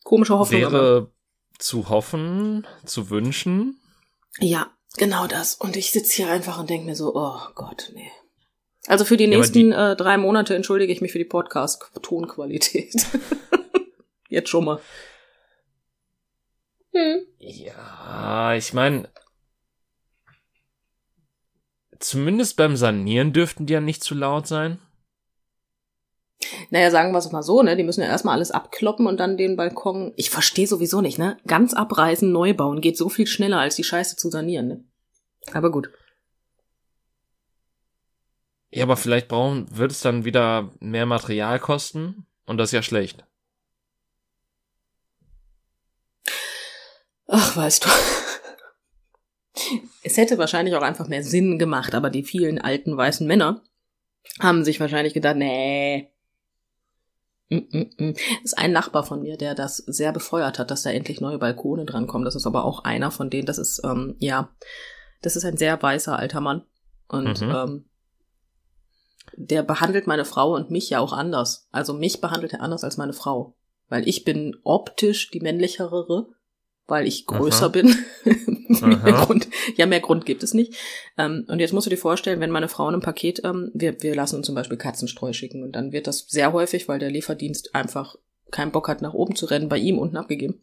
komische 0.04 0.38
Hoffnung. 0.38 0.64
aber- 0.66 0.74
Wäre 0.82 1.12
zu 1.58 1.90
hoffen, 1.90 2.68
zu 2.86 3.10
wünschen. 3.10 3.80
Ja, 4.40 4.72
genau 4.96 5.28
das. 5.28 5.56
Und 5.56 5.76
ich 5.76 5.92
sitze 5.92 6.16
hier 6.16 6.32
einfach 6.32 6.60
und 6.60 6.70
denke 6.70 6.86
mir 6.86 6.96
so, 6.96 7.14
oh 7.16 7.40
Gott, 7.56 7.92
nee. 7.94 8.12
Also 8.88 9.04
für 9.04 9.18
die 9.18 9.26
Ja, 9.26 9.38
nächsten 9.38 9.72
äh, 9.74 9.96
drei 9.96 10.18
Monate 10.18 10.56
entschuldige 10.56 10.94
ich 10.94 11.02
mich 11.02 11.12
für 11.12 11.18
die 11.18 11.26
Podcast-Tonqualität. 11.26 13.06
Jetzt 14.30 14.50
schon 14.50 14.66
mal. 14.66 14.80
Hm. 16.94 17.26
Ja, 17.38 18.56
ich 18.56 18.74
meine, 18.74 19.10
zumindest 22.00 22.56
beim 22.56 22.78
Sanieren 22.78 23.34
dürften 23.34 23.66
die 23.66 23.74
ja 23.74 23.82
nicht 23.82 24.04
zu 24.04 24.16
laut 24.16 24.48
sein. 24.48 24.80
Naja, 26.70 26.92
sagen 26.92 27.12
wir 27.12 27.18
es 27.18 27.32
mal 27.32 27.44
so, 27.44 27.64
ne? 27.64 27.76
Die 27.76 27.84
müssen 27.84 28.02
ja 28.02 28.08
erstmal 28.08 28.36
alles 28.36 28.52
abkloppen 28.52 29.08
und 29.08 29.20
dann 29.20 29.38
den 29.38 29.56
Balkon. 29.56 30.14
Ich 30.16 30.30
verstehe 30.30 30.68
sowieso 30.68 31.02
nicht, 31.02 31.18
ne? 31.18 31.38
Ganz 31.48 31.74
abreißen, 31.74 32.32
neu 32.32 32.54
bauen 32.54 32.82
geht 32.82 32.98
so 32.98 33.10
viel 33.10 33.28
schneller, 33.28 33.60
als 33.60 33.76
die 33.76 33.84
Scheiße 33.84 34.16
zu 34.16 34.30
sanieren, 34.30 34.68
ne? 34.68 34.84
Aber 35.54 35.72
gut. 35.72 35.90
Ja, 38.70 38.84
aber 38.84 38.98
vielleicht 38.98 39.30
brauchen, 39.30 39.66
wird 39.76 39.92
es 39.92 40.02
dann 40.02 40.26
wieder 40.26 40.72
mehr 40.80 41.06
Material 41.06 41.60
kosten 41.60 42.28
und 42.46 42.58
das 42.58 42.70
ist 42.70 42.74
ja 42.74 42.84
schlecht. 42.84 43.26
Ach, 47.28 47.56
weißt 47.56 47.86
du. 47.86 47.90
Es 50.04 50.18
hätte 50.18 50.38
wahrscheinlich 50.38 50.76
auch 50.76 50.82
einfach 50.82 51.08
mehr 51.08 51.24
Sinn 51.24 51.60
gemacht, 51.60 51.94
aber 51.96 52.10
die 52.10 52.24
vielen 52.24 52.60
alten 52.60 52.96
weißen 52.96 53.28
Männer 53.28 53.64
haben 54.40 54.64
sich 54.64 54.80
wahrscheinlich 54.80 55.14
gedacht, 55.14 55.36
nee. 55.36 56.10
Mm, 56.10 56.12
mm, 56.12 56.12
mm. 56.12 56.14
Das 56.14 57.37
ist 57.50 58.58
ein 58.58 58.72
Nachbar 58.72 59.04
von 59.04 59.22
mir, 59.22 59.38
der 59.38 59.56
das 59.56 59.78
sehr 59.78 60.12
befeuert 60.12 60.60
hat, 60.60 60.70
dass 60.72 60.84
da 60.84 60.90
endlich 60.90 61.22
neue 61.22 61.38
Balkone 61.38 61.86
drankommen. 61.86 62.26
Das 62.26 62.36
ist 62.36 62.46
aber 62.46 62.66
auch 62.66 62.84
einer 62.84 63.12
von 63.12 63.30
denen, 63.30 63.46
das 63.46 63.58
ist, 63.58 63.82
ähm, 63.84 64.16
ja, 64.20 64.50
das 65.22 65.36
ist 65.36 65.46
ein 65.46 65.58
sehr 65.58 65.82
weißer 65.82 66.18
alter 66.18 66.42
Mann. 66.42 66.64
Und 67.08 67.42
Mhm. 67.42 67.56
ähm, 67.56 67.86
der 69.36 69.64
behandelt 69.64 70.08
meine 70.08 70.26
Frau 70.26 70.54
und 70.56 70.72
mich 70.72 70.90
ja 70.90 71.00
auch 71.00 71.14
anders. 71.14 71.68
Also 71.72 71.94
mich 71.94 72.22
behandelt 72.22 72.54
er 72.54 72.62
anders 72.62 72.84
als 72.84 72.98
meine 72.98 73.14
Frau. 73.14 73.56
Weil 73.90 74.08
ich 74.08 74.26
bin 74.26 74.58
optisch 74.64 75.32
die 75.32 75.40
männlichere, 75.40 76.28
weil 76.88 77.06
ich 77.06 77.26
größer 77.26 77.66
Aha. 77.66 77.68
bin. 77.70 77.96
mehr. 78.24 79.14
Grund, 79.14 79.48
ja, 79.76 79.86
mehr 79.86 80.00
Grund 80.00 80.26
gibt 80.26 80.44
es 80.44 80.54
nicht. 80.54 80.76
Ähm, 81.18 81.46
und 81.48 81.60
jetzt 81.60 81.74
musst 81.74 81.86
du 81.86 81.90
dir 81.90 81.98
vorstellen, 81.98 82.40
wenn 82.40 82.52
meine 82.52 82.70
Frau 82.70 82.88
in 82.88 82.96
einem 82.96 83.02
Paket, 83.02 83.42
ähm, 83.44 83.72
wir, 83.74 84.02
wir 84.02 84.16
lassen 84.16 84.38
uns 84.38 84.46
zum 84.46 84.56
Beispiel 84.56 84.78
Katzenstreu 84.78 85.34
schicken 85.34 85.64
und 85.64 85.74
dann 85.74 85.92
wird 85.92 86.08
das 86.08 86.26
sehr 86.28 86.54
häufig, 86.54 86.88
weil 86.88 87.00
der 87.00 87.12
Lieferdienst 87.12 87.76
einfach 87.76 88.16
keinen 88.52 88.72
Bock 88.72 88.88
hat, 88.88 89.02
nach 89.02 89.14
oben 89.14 89.36
zu 89.36 89.46
rennen, 89.46 89.70
bei 89.70 89.78
ihm 89.78 90.00
unten 90.00 90.18
abgegeben. 90.18 90.62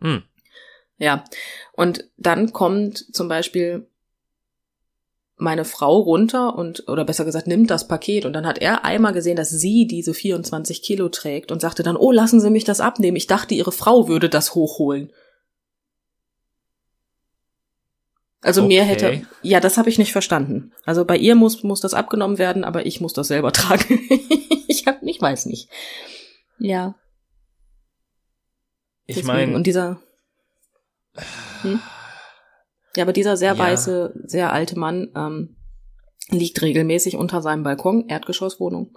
Hm. 0.00 0.22
Ja. 0.98 1.24
Und 1.72 2.08
dann 2.16 2.52
kommt 2.52 3.14
zum 3.14 3.28
Beispiel 3.28 3.86
meine 5.38 5.66
Frau 5.66 5.98
runter 5.98 6.56
und, 6.56 6.88
oder 6.88 7.04
besser 7.04 7.26
gesagt, 7.26 7.46
nimmt 7.46 7.70
das 7.70 7.88
Paket 7.88 8.24
und 8.24 8.32
dann 8.32 8.46
hat 8.46 8.58
er 8.58 8.86
einmal 8.86 9.12
gesehen, 9.12 9.36
dass 9.36 9.50
sie 9.50 9.86
diese 9.86 10.14
24 10.14 10.82
Kilo 10.82 11.10
trägt 11.10 11.52
und 11.52 11.60
sagte 11.60 11.82
dann, 11.82 11.96
oh, 11.96 12.10
lassen 12.10 12.40
Sie 12.40 12.48
mich 12.48 12.64
das 12.64 12.80
abnehmen. 12.80 13.18
Ich 13.18 13.26
dachte, 13.26 13.54
Ihre 13.54 13.72
Frau 13.72 14.08
würde 14.08 14.30
das 14.30 14.54
hochholen. 14.54 15.12
Also 18.46 18.62
okay. 18.62 18.68
mir 18.68 18.84
hätte, 18.84 19.26
ja, 19.42 19.58
das 19.58 19.76
habe 19.76 19.88
ich 19.88 19.98
nicht 19.98 20.12
verstanden. 20.12 20.72
Also 20.84 21.04
bei 21.04 21.16
ihr 21.16 21.34
muss, 21.34 21.64
muss 21.64 21.80
das 21.80 21.94
abgenommen 21.94 22.38
werden, 22.38 22.62
aber 22.62 22.86
ich 22.86 23.00
muss 23.00 23.12
das 23.12 23.26
selber 23.26 23.50
tragen. 23.52 23.98
ich 24.68 24.86
hab, 24.86 25.02
ich 25.02 25.20
weiß 25.20 25.46
nicht. 25.46 25.68
Ja. 26.58 26.94
Ich 29.06 29.24
meine. 29.24 29.56
Und 29.56 29.66
dieser, 29.66 30.00
hm? 31.62 31.80
Ja, 32.94 33.02
aber 33.02 33.12
dieser 33.12 33.36
sehr 33.36 33.54
ja. 33.54 33.58
weiße, 33.58 34.14
sehr 34.26 34.52
alte 34.52 34.78
Mann 34.78 35.10
ähm, 35.16 35.56
liegt 36.30 36.62
regelmäßig 36.62 37.16
unter 37.16 37.42
seinem 37.42 37.64
Balkon, 37.64 38.08
Erdgeschosswohnung, 38.08 38.96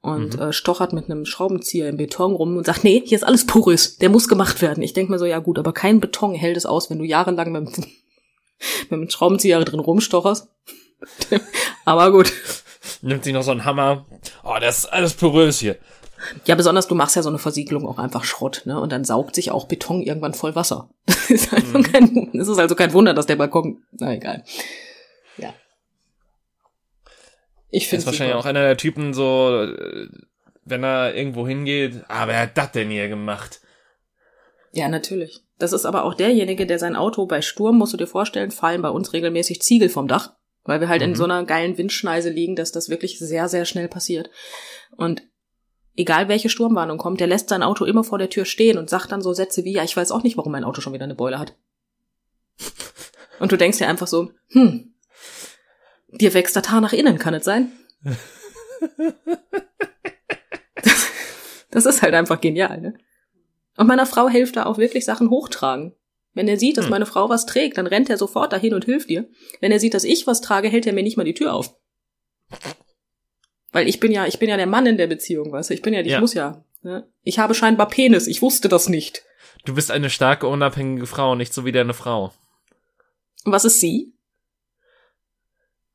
und 0.00 0.36
mhm. 0.36 0.42
äh, 0.42 0.52
stochert 0.52 0.92
mit 0.92 1.06
einem 1.06 1.24
Schraubenzieher 1.24 1.88
im 1.88 1.96
Beton 1.96 2.36
rum 2.36 2.56
und 2.56 2.66
sagt, 2.66 2.84
nee, 2.84 3.02
hier 3.04 3.16
ist 3.16 3.24
alles 3.24 3.46
porös, 3.46 3.98
der 3.98 4.10
muss 4.10 4.28
gemacht 4.28 4.62
werden. 4.62 4.84
Ich 4.84 4.92
denk 4.92 5.10
mir 5.10 5.18
so, 5.18 5.26
ja 5.26 5.40
gut, 5.40 5.58
aber 5.58 5.72
kein 5.72 5.98
Beton 5.98 6.36
hält 6.36 6.56
es 6.56 6.66
aus, 6.66 6.88
wenn 6.88 6.98
du 6.98 7.04
jahrelang 7.04 7.50
mit, 7.50 7.68
mit 8.84 8.92
einem 8.92 9.10
Schraubenzieher 9.10 9.62
drin 9.64 9.80
rumstocherst. 9.80 10.48
aber 11.84 12.10
gut. 12.10 12.32
Nimmt 13.02 13.24
sich 13.24 13.32
noch 13.32 13.42
so 13.42 13.50
einen 13.50 13.64
Hammer. 13.64 14.06
Oh, 14.44 14.56
das 14.60 14.78
ist 14.78 14.86
alles 14.86 15.14
porös 15.14 15.58
hier. 15.58 15.76
Ja, 16.44 16.54
besonders 16.54 16.88
du 16.88 16.94
machst 16.94 17.16
ja 17.16 17.22
so 17.22 17.28
eine 17.28 17.38
Versiegelung 17.38 17.86
auch 17.86 17.98
einfach 17.98 18.24
Schrott, 18.24 18.62
ne? 18.64 18.80
Und 18.80 18.90
dann 18.90 19.04
saugt 19.04 19.34
sich 19.34 19.50
auch 19.50 19.66
Beton 19.66 20.02
irgendwann 20.02 20.34
voll 20.34 20.54
Wasser. 20.54 20.90
Das 21.28 21.42
ist 21.42 21.52
also, 21.52 21.78
mhm. 21.78 21.82
kein, 21.82 22.30
das 22.34 22.46
ist 22.46 22.58
also 22.58 22.76
kein 22.76 22.92
Wunder, 22.92 23.12
dass 23.12 23.26
der 23.26 23.34
Balkon. 23.34 23.82
Na 23.90 24.14
egal. 24.14 24.44
Ja. 25.38 25.52
Ich 27.68 27.88
finde. 27.88 28.02
Ist 28.02 28.06
wahrscheinlich 28.06 28.34
super. 28.34 28.44
auch 28.44 28.48
einer 28.48 28.62
der 28.62 28.76
Typen 28.76 29.12
so, 29.12 29.64
äh, 29.64 30.08
wenn 30.64 30.84
er 30.84 31.16
irgendwo 31.16 31.48
hingeht, 31.48 32.04
aber 32.06 32.30
wer 32.30 32.40
hat 32.42 32.56
das 32.56 32.70
denn 32.70 32.90
hier 32.90 33.08
gemacht? 33.08 33.60
Ja, 34.72 34.88
natürlich. 34.88 35.42
Das 35.58 35.72
ist 35.72 35.86
aber 35.86 36.04
auch 36.04 36.14
derjenige, 36.14 36.66
der 36.66 36.78
sein 36.78 36.96
Auto 36.96 37.26
bei 37.26 37.40
Sturm, 37.40 37.78
musst 37.78 37.92
du 37.92 37.96
dir 37.96 38.06
vorstellen, 38.06 38.50
fallen 38.50 38.82
bei 38.82 38.90
uns 38.90 39.12
regelmäßig 39.12 39.62
Ziegel 39.62 39.88
vom 39.88 40.06
Dach, 40.06 40.34
weil 40.64 40.80
wir 40.80 40.88
halt 40.88 41.02
mhm. 41.02 41.08
in 41.08 41.14
so 41.14 41.24
einer 41.24 41.44
geilen 41.44 41.78
Windschneise 41.78 42.28
liegen, 42.28 42.56
dass 42.56 42.72
das 42.72 42.88
wirklich 42.88 43.18
sehr, 43.18 43.48
sehr 43.48 43.64
schnell 43.64 43.88
passiert. 43.88 44.30
Und 44.96 45.22
egal 45.96 46.28
welche 46.28 46.50
Sturmwarnung 46.50 46.98
kommt, 46.98 47.20
der 47.20 47.26
lässt 47.26 47.48
sein 47.48 47.62
Auto 47.62 47.84
immer 47.84 48.04
vor 48.04 48.18
der 48.18 48.30
Tür 48.30 48.44
stehen 48.44 48.76
und 48.76 48.90
sagt 48.90 49.12
dann 49.12 49.22
so 49.22 49.32
Sätze 49.32 49.64
wie, 49.64 49.72
ja, 49.72 49.82
ich 49.82 49.96
weiß 49.96 50.12
auch 50.12 50.22
nicht, 50.22 50.36
warum 50.36 50.52
mein 50.52 50.64
Auto 50.64 50.80
schon 50.80 50.92
wieder 50.92 51.04
eine 51.04 51.14
Beule 51.14 51.38
hat. 51.38 51.56
Und 53.38 53.52
du 53.52 53.58
denkst 53.58 53.76
dir 53.76 53.88
einfach 53.88 54.06
so, 54.06 54.30
hm, 54.48 54.94
dir 56.08 56.32
wächst 56.32 56.56
das 56.56 56.70
Haar 56.70 56.80
nach 56.80 56.94
innen, 56.94 57.18
kann 57.18 57.34
es 57.34 57.44
sein? 57.44 57.72
Das, 60.82 61.10
das 61.70 61.86
ist 61.86 62.02
halt 62.02 62.14
einfach 62.14 62.40
genial, 62.40 62.80
ne? 62.80 62.94
Und 63.76 63.86
meiner 63.86 64.06
Frau 64.06 64.28
hilft 64.28 64.56
da 64.56 64.66
auch 64.66 64.78
wirklich 64.78 65.04
Sachen 65.04 65.30
hochtragen. 65.30 65.94
Wenn 66.34 66.48
er 66.48 66.58
sieht, 66.58 66.76
dass 66.76 66.86
hm. 66.86 66.90
meine 66.90 67.06
Frau 67.06 67.28
was 67.28 67.46
trägt, 67.46 67.78
dann 67.78 67.86
rennt 67.86 68.10
er 68.10 68.18
sofort 68.18 68.52
dahin 68.52 68.74
und 68.74 68.84
hilft 68.84 69.08
ihr. 69.08 69.28
Wenn 69.60 69.72
er 69.72 69.80
sieht, 69.80 69.94
dass 69.94 70.04
ich 70.04 70.26
was 70.26 70.40
trage, 70.40 70.68
hält 70.68 70.86
er 70.86 70.92
mir 70.92 71.02
nicht 71.02 71.16
mal 71.16 71.24
die 71.24 71.34
Tür 71.34 71.54
auf. 71.54 71.74
Weil 73.72 73.88
ich 73.88 74.00
bin 74.00 74.12
ja, 74.12 74.26
ich 74.26 74.38
bin 74.38 74.48
ja 74.48 74.56
der 74.56 74.66
Mann 74.66 74.86
in 74.86 74.96
der 74.96 75.06
Beziehung, 75.06 75.52
weißt 75.52 75.70
du? 75.70 75.74
Ich 75.74 75.82
bin 75.82 75.94
ja, 75.94 76.00
ich 76.00 76.08
ja. 76.08 76.20
muss 76.20 76.34
ja. 76.34 76.64
Ne? 76.82 77.10
Ich 77.22 77.38
habe 77.38 77.54
scheinbar 77.54 77.88
Penis, 77.88 78.26
ich 78.26 78.42
wusste 78.42 78.68
das 78.68 78.88
nicht. 78.88 79.22
Du 79.64 79.74
bist 79.74 79.90
eine 79.90 80.10
starke, 80.10 80.46
unabhängige 80.46 81.06
Frau, 81.06 81.34
nicht 81.34 81.52
so 81.52 81.64
wie 81.64 81.72
deine 81.72 81.94
Frau. 81.94 82.32
Was 83.44 83.64
ist 83.64 83.80
sie? 83.80 84.12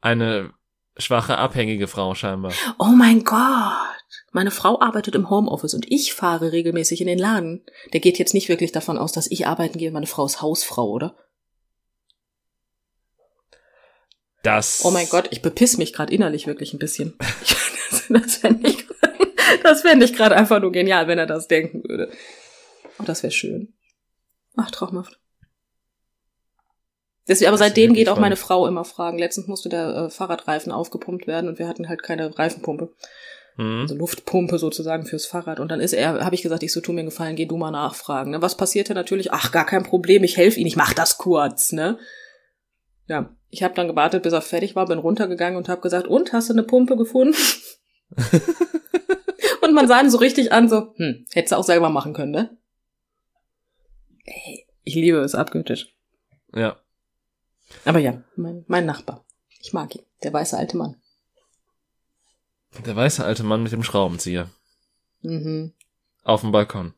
Eine 0.01 0.51
schwache, 0.97 1.37
abhängige 1.37 1.87
Frau 1.87 2.15
scheinbar. 2.15 2.53
Oh 2.79 2.85
mein 2.85 3.23
Gott. 3.23 3.90
Meine 4.31 4.51
Frau 4.51 4.79
arbeitet 4.79 5.15
im 5.15 5.29
Homeoffice 5.29 5.73
und 5.73 5.91
ich 5.91 6.13
fahre 6.13 6.51
regelmäßig 6.51 7.01
in 7.01 7.07
den 7.07 7.19
Laden. 7.19 7.63
Der 7.93 7.99
geht 7.99 8.19
jetzt 8.19 8.33
nicht 8.33 8.49
wirklich 8.49 8.71
davon 8.71 8.97
aus, 8.97 9.11
dass 9.11 9.29
ich 9.29 9.47
arbeiten 9.47 9.77
gehe. 9.77 9.91
Meine 9.91 10.07
Frau 10.07 10.25
ist 10.25 10.41
Hausfrau, 10.41 10.89
oder? 10.89 11.15
Das. 14.43 14.83
Oh 14.83 14.91
mein 14.91 15.07
Gott, 15.07 15.27
ich 15.31 15.41
bepiss 15.41 15.77
mich 15.77 15.93
gerade 15.93 16.13
innerlich 16.13 16.47
wirklich 16.47 16.73
ein 16.73 16.79
bisschen. 16.79 17.13
das 18.09 18.35
fände 18.35 18.69
ich, 18.69 18.87
das 19.63 19.81
fände 19.81 20.05
ich 20.05 20.13
gerade 20.13 20.35
einfach 20.35 20.59
nur 20.59 20.71
genial, 20.71 21.07
wenn 21.07 21.19
er 21.19 21.27
das 21.27 21.47
denken 21.47 21.83
würde. 21.87 22.11
Und 22.97 23.07
das 23.07 23.23
wäre 23.23 23.31
schön. 23.31 23.73
Ach, 24.55 24.71
traumhaft. 24.71 25.19
Deswegen, 27.27 27.49
aber 27.49 27.57
seitdem 27.57 27.93
geht 27.93 28.09
auch 28.09 28.19
meine 28.19 28.35
Frau 28.35 28.67
immer 28.67 28.83
fragen. 28.83 29.19
Letztens 29.19 29.47
musste 29.47 29.69
der 29.69 29.95
äh, 29.95 30.09
Fahrradreifen 30.09 30.71
aufgepumpt 30.71 31.27
werden 31.27 31.47
und 31.47 31.59
wir 31.59 31.67
hatten 31.67 31.87
halt 31.87 32.03
keine 32.03 32.37
Reifenpumpe. 32.37 32.93
Mhm. 33.61 33.81
Also 33.81 33.95
Luftpumpe 33.95 34.57
sozusagen 34.57 35.05
fürs 35.05 35.27
Fahrrad. 35.27 35.59
Und 35.59 35.69
dann 35.69 35.79
ist 35.79 35.93
er, 35.93 36.25
habe 36.25 36.33
ich 36.33 36.41
gesagt, 36.41 36.63
ich 36.63 36.73
so, 36.73 36.81
tu 36.81 36.93
mir 36.93 37.01
einen 37.01 37.09
Gefallen, 37.09 37.35
geh 37.35 37.45
du 37.45 37.57
mal 37.57 37.69
nachfragen. 37.69 38.31
Ne? 38.31 38.41
Was 38.41 38.57
passierte 38.57 38.95
natürlich? 38.95 39.31
Ach, 39.31 39.51
gar 39.51 39.65
kein 39.65 39.83
Problem, 39.83 40.23
ich 40.23 40.35
helfe 40.37 40.59
Ihnen, 40.59 40.67
ich 40.67 40.75
mach 40.75 40.93
das 40.93 41.19
kurz, 41.19 41.71
ne? 41.71 41.99
Ja, 43.07 43.35
ich 43.49 43.61
habe 43.61 43.75
dann 43.75 43.87
gewartet, 43.87 44.23
bis 44.23 44.33
er 44.33 44.41
fertig 44.41 44.75
war, 44.75 44.87
bin 44.87 44.97
runtergegangen 44.97 45.57
und 45.57 45.69
habe 45.69 45.81
gesagt, 45.81 46.07
und, 46.07 46.33
hast 46.33 46.49
du 46.49 46.53
eine 46.53 46.63
Pumpe 46.63 46.97
gefunden? 46.97 47.35
und 49.61 49.73
man 49.73 49.87
sah 49.87 50.01
ihn 50.01 50.09
so 50.09 50.17
richtig 50.17 50.51
an, 50.51 50.67
so, 50.67 50.93
hm, 50.95 51.25
hättest 51.31 51.51
du 51.51 51.57
auch 51.57 51.63
selber 51.63 51.89
machen 51.89 52.13
können, 52.13 52.31
ne? 52.31 52.57
Ey, 54.23 54.65
ich 54.83 54.95
liebe 54.95 55.19
es 55.19 55.35
abgöttisch. 55.35 55.93
Ja. 56.55 56.77
Aber 57.85 57.99
ja, 57.99 58.23
mein, 58.35 58.63
mein 58.67 58.85
Nachbar. 58.85 59.25
Ich 59.59 59.73
mag 59.73 59.93
ihn. 59.95 60.03
Der 60.23 60.33
weiße 60.33 60.57
alte 60.57 60.77
Mann. 60.77 61.00
Der 62.85 62.95
weiße 62.95 63.23
alte 63.23 63.43
Mann 63.43 63.63
mit 63.63 63.71
dem 63.71 63.83
Schraubenzieher. 63.83 64.49
Mhm. 65.21 65.73
Auf 66.23 66.41
dem 66.41 66.51
Balkon. 66.51 66.93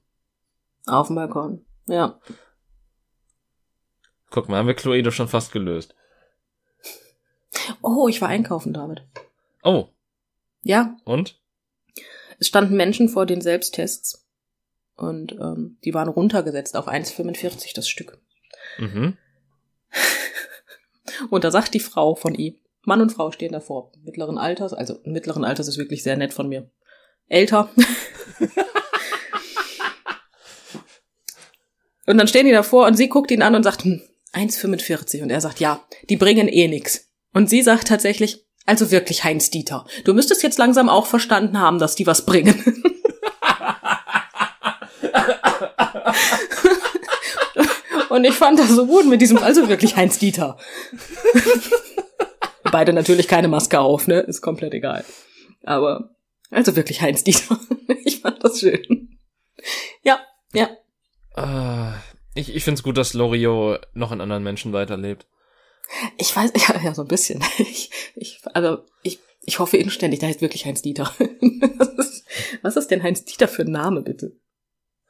Auf 0.86 1.08
dem 1.08 1.16
Balkon, 1.16 1.66
ja. 1.88 2.20
Guck 4.30 4.50
mal, 4.50 4.58
haben 4.58 4.68
wir 4.68 4.74
Chloe 4.74 5.02
doch 5.02 5.12
schon 5.12 5.28
fast 5.28 5.52
gelöst. 5.52 5.96
Oh, 7.82 8.08
ich 8.08 8.22
war 8.22 8.30
einkaufen, 8.30 8.74
David. 8.74 9.04
Oh. 9.64 9.90
Ja. 10.62 10.98
Und? 11.06 11.40
Es 12.40 12.48
standen 12.48 12.76
Menschen 12.76 13.10
vor 13.10 13.26
den 13.26 13.42
Selbsttests 13.42 14.28
und 14.96 15.34
ähm, 15.34 15.78
die 15.84 15.94
waren 15.94 16.10
runtergesetzt 16.10 16.76
auf 16.76 16.88
1,45 16.88 17.74
das 17.74 17.88
Stück. 17.88 18.20
Mhm. 18.78 19.18
und 21.30 21.44
da 21.44 21.52
sagt 21.52 21.74
die 21.74 21.80
Frau 21.80 22.16
von 22.16 22.36
ihm, 22.36 22.58
Mann 22.86 23.02
und 23.02 23.12
Frau 23.12 23.32
stehen 23.32 23.54
davor, 23.54 23.92
mittleren 24.04 24.38
Alters, 24.38 24.74
also 24.74 25.00
mittleren 25.06 25.44
Alters 25.46 25.68
ist 25.68 25.78
wirklich 25.78 26.04
sehr 26.04 26.18
nett 26.18 26.34
von 26.34 26.50
mir. 26.50 26.70
Älter. 27.30 27.70
und 32.06 32.18
dann 32.18 32.28
stehen 32.28 32.46
die 32.46 32.52
davor 32.52 32.86
und 32.88 32.96
sie 32.96 33.08
guckt 33.08 33.32
ihn 33.32 33.42
an 33.42 33.56
und 33.56 33.64
sagt, 33.64 33.86
hm, 33.86 34.02
1,45 34.34 35.24
und 35.24 35.30
er 35.30 35.40
sagt, 35.40 35.60
ja, 35.62 35.84
die 36.10 36.18
bringen 36.18 36.48
eh 36.50 36.68
nix. 36.68 37.10
Und 37.34 37.50
sie 37.50 37.62
sagt 37.62 37.88
tatsächlich, 37.88 38.46
also 38.66 38.92
wirklich 38.92 39.24
Heinz 39.24 39.50
Dieter, 39.50 39.86
du 40.04 40.14
müsstest 40.14 40.44
jetzt 40.44 40.58
langsam 40.58 40.90
auch 40.90 41.06
verstanden 41.06 41.60
haben, 41.60 41.80
dass 41.80 41.96
die 41.96 42.06
was 42.06 42.26
bringen. 42.26 42.84
Und 48.10 48.26
ich 48.26 48.36
fand 48.36 48.60
das 48.60 48.70
so 48.70 48.86
gut 48.86 49.08
mit 49.08 49.22
diesem, 49.22 49.40
also 49.40 49.70
wirklich 49.70 49.96
Heinz 49.96 50.20
Dieter. 50.20 50.58
Beide 52.74 52.92
natürlich 52.92 53.28
keine 53.28 53.50
Maske 53.50 53.80
auf, 53.80 54.08
ne? 54.08 54.22
Ist 54.22 54.42
komplett 54.42 54.74
egal. 54.74 55.06
Aber, 55.64 56.16
also 56.50 56.76
wirklich 56.76 57.02
Heinz 57.02 57.24
Dieter. 57.24 57.60
Ich 58.06 58.20
fand 58.20 58.44
das 58.44 58.60
schön. 58.60 59.20
Ja, 60.02 60.20
ja. 60.54 60.70
Uh, 61.38 61.94
ich 62.34 62.54
ich 62.56 62.64
finde 62.64 62.80
es 62.80 62.84
gut, 62.84 62.98
dass 62.98 63.14
Loriot 63.14 63.80
noch 63.94 64.12
in 64.12 64.22
anderen 64.22 64.44
Menschen 64.44 64.74
weiterlebt. 64.74 65.28
Ich 66.18 66.36
weiß, 66.36 66.52
ja, 66.68 66.82
ja, 66.84 66.96
so 66.96 67.04
ein 67.04 67.08
bisschen. 67.08 67.44
Ich, 67.60 67.92
ich, 68.16 68.42
also 68.56 68.80
ich, 69.04 69.20
ich 69.42 69.60
hoffe 69.60 69.78
inständig, 69.78 70.20
da 70.20 70.28
heißt 70.28 70.42
wirklich 70.42 70.66
Heinz 70.66 70.82
Dieter. 70.82 71.14
Ist, 71.20 72.26
was 72.64 72.76
ist 72.76 72.90
denn 72.90 73.04
Heinz 73.04 73.24
Dieter 73.24 73.48
für 73.48 73.62
ein 73.62 73.72
Name, 73.72 74.02
bitte? 74.02 74.36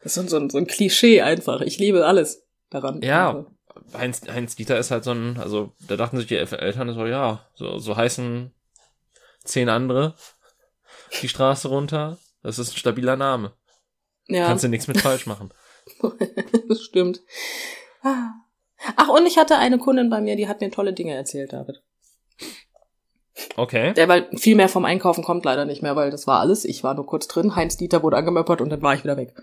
Das 0.03 0.17
ist 0.17 0.29
so 0.29 0.37
ein, 0.37 0.49
so 0.49 0.57
ein 0.57 0.67
Klischee 0.67 1.21
einfach. 1.21 1.61
Ich 1.61 1.79
liebe 1.79 2.05
alles 2.05 2.45
daran. 2.69 3.01
Ja, 3.01 3.29
also. 3.29 3.52
Heinz, 3.93 4.21
Heinz 4.27 4.55
Dieter 4.55 4.77
ist 4.77 4.91
halt 4.91 5.03
so 5.03 5.11
ein, 5.11 5.37
also 5.39 5.73
da 5.87 5.95
dachten 5.95 6.17
sich 6.17 6.27
die 6.27 6.35
Eltern 6.35 6.93
so, 6.93 7.05
ja, 7.05 7.45
so, 7.55 7.79
so 7.79 7.95
heißen 7.95 8.51
zehn 9.43 9.69
andere 9.69 10.15
die 11.21 11.29
Straße 11.29 11.67
runter. 11.67 12.17
Das 12.41 12.59
ist 12.59 12.73
ein 12.73 12.77
stabiler 12.77 13.15
Name. 13.15 13.53
Ja. 14.27 14.47
Kannst 14.47 14.63
du 14.63 14.67
nichts 14.67 14.87
mit 14.87 14.99
falsch 14.99 15.25
machen. 15.25 15.53
das 16.69 16.81
stimmt. 16.81 17.21
Ah. 18.01 18.31
Ach, 18.95 19.09
und 19.09 19.25
ich 19.25 19.37
hatte 19.37 19.57
eine 19.57 19.77
Kundin 19.77 20.09
bei 20.09 20.19
mir, 20.19 20.35
die 20.35 20.47
hat 20.47 20.59
mir 20.59 20.71
tolle 20.71 20.93
Dinge 20.93 21.13
erzählt, 21.13 21.53
David. 21.53 21.81
Okay. 23.55 23.93
Der, 23.93 24.07
weil 24.07 24.29
viel 24.37 24.55
mehr 24.55 24.69
vom 24.69 24.85
Einkaufen 24.85 25.23
kommt 25.23 25.45
leider 25.45 25.65
nicht 25.65 25.81
mehr, 25.81 25.95
weil 25.95 26.11
das 26.11 26.27
war 26.27 26.39
alles. 26.39 26.65
Ich 26.65 26.83
war 26.83 26.93
nur 26.93 27.05
kurz 27.05 27.27
drin, 27.27 27.55
Heinz 27.55 27.77
Dieter 27.77 28.03
wurde 28.03 28.17
angemöppert 28.17 28.61
und 28.61 28.69
dann 28.69 28.81
war 28.81 28.93
ich 28.93 29.03
wieder 29.03 29.17
weg. 29.17 29.33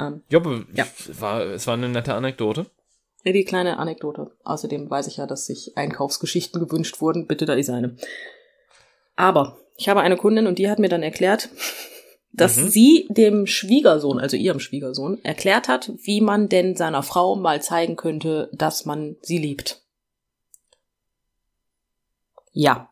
Ähm, 0.00 0.22
ja, 0.28 0.40
ja. 0.74 0.86
War, 1.18 1.40
es 1.42 1.66
war 1.66 1.74
eine 1.74 1.88
nette 1.88 2.14
Anekdote. 2.14 2.66
Die 3.24 3.44
kleine 3.44 3.78
Anekdote. 3.78 4.30
Außerdem 4.44 4.88
weiß 4.88 5.06
ich 5.08 5.18
ja, 5.18 5.26
dass 5.26 5.46
sich 5.46 5.76
Einkaufsgeschichten 5.76 6.60
gewünscht 6.60 7.00
wurden. 7.00 7.26
Bitte, 7.26 7.44
da 7.44 7.54
ist 7.54 7.68
eine. 7.68 7.96
Aber 9.16 9.58
ich 9.76 9.88
habe 9.88 10.00
eine 10.00 10.16
Kundin 10.16 10.46
und 10.46 10.58
die 10.58 10.70
hat 10.70 10.78
mir 10.78 10.88
dann 10.88 11.02
erklärt, 11.02 11.48
dass 12.32 12.56
Mhm. 12.56 12.68
sie 12.68 13.06
dem 13.10 13.46
Schwiegersohn, 13.46 14.18
also 14.18 14.36
ihrem 14.36 14.60
Schwiegersohn, 14.60 15.22
erklärt 15.24 15.68
hat, 15.68 15.92
wie 16.02 16.20
man 16.20 16.48
denn 16.48 16.76
seiner 16.76 17.02
Frau 17.02 17.36
mal 17.36 17.60
zeigen 17.60 17.96
könnte, 17.96 18.48
dass 18.52 18.84
man 18.86 19.16
sie 19.22 19.38
liebt. 19.38 19.82
Ja. 22.52 22.90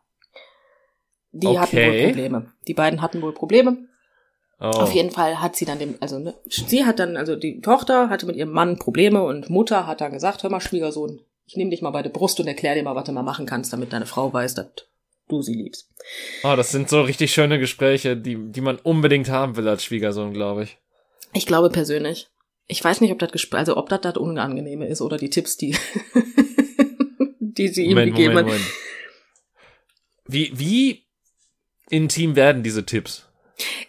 Die 1.33 1.59
hatten 1.59 1.77
wohl 1.77 1.83
Okay. 1.89 2.07
Probleme. 2.07 2.53
Die 2.67 2.75
beiden 2.75 3.03
hatten 3.03 3.21
wohl 3.23 3.33
Probleme. 3.33 3.89
Oh. 4.59 4.65
Auf 4.65 4.93
jeden 4.93 5.11
Fall 5.11 5.43
hat 5.43 5.55
sie 5.55 5.67
dann 5.67 5.79
dem, 5.79 5.97
also 6.01 6.19
ne, 6.19 6.35
sie 6.47 6.87
hat 6.87 6.99
dann, 6.99 7.17
also 7.17 7.37
die 7.37 7.61
Tochter 7.61 8.09
hatte 8.09 8.25
mit 8.25 8.37
ihrem 8.37 8.53
Mann 8.53 8.79
Probleme 8.79 9.23
und 9.23 9.51
Mutter 9.51 9.87
hat 9.87 10.01
dann 10.01 10.13
gesagt, 10.13 10.43
hör 10.43 10.51
mal, 10.51 10.61
Schwiegersohn, 10.61 11.21
ich 11.47 11.57
nehme 11.57 11.71
dich 11.71 11.83
mal 11.83 11.91
bei 11.91 12.03
der 12.03 12.11
Brust 12.11 12.41
und 12.41 12.47
erklär 12.47 12.75
dir 12.75 12.83
mal, 12.83 12.95
was 12.95 13.05
du 13.05 13.13
mal 13.13 13.23
machen 13.23 13.45
kannst, 13.45 13.73
damit 13.73 13.93
deine 13.93 14.07
Frau 14.07 14.33
weiß, 14.33 14.55
dass 14.55 14.69
du 15.29 15.43
sie 15.43 15.55
liebst. 15.55 15.89
oh, 16.43 16.55
das 16.57 16.71
sind 16.71 16.89
so 16.89 17.03
richtig 17.03 17.33
schöne 17.33 17.59
Gespräche, 17.59 18.17
die, 18.17 18.37
die 18.51 18.61
man 18.63 18.79
unbedingt 18.79 19.29
haben 19.29 19.57
will 19.57 19.69
als 19.69 19.85
Schwiegersohn, 19.85 20.33
glaube 20.33 20.65
ich. 20.65 20.79
Ich 21.35 21.47
glaube 21.47 21.69
persönlich. 21.69 22.29
Ich 22.67 22.83
weiß 22.83 23.01
nicht, 23.01 23.13
ob 23.13 23.19
das 23.19 23.33
Gespräch, 23.33 23.61
also 23.61 23.77
ob 23.77 23.89
das 23.91 24.01
das 24.01 24.17
Unangenehme 24.17 24.87
ist 24.87 25.03
oder 25.03 25.19
die 25.19 25.31
Tipps, 25.31 25.57
die, 25.57 25.77
die 27.41 27.69
sie 27.69 27.85
ihm 27.85 27.91
Moment, 27.91 28.17
gegeben 28.17 28.35
Moment, 28.35 28.55
hat. 28.55 28.59
Moment. 28.59 28.73
Wie, 30.27 30.53
wie 30.59 31.05
intim 31.91 32.35
werden 32.35 32.63
diese 32.63 32.85
Tipps? 32.85 33.26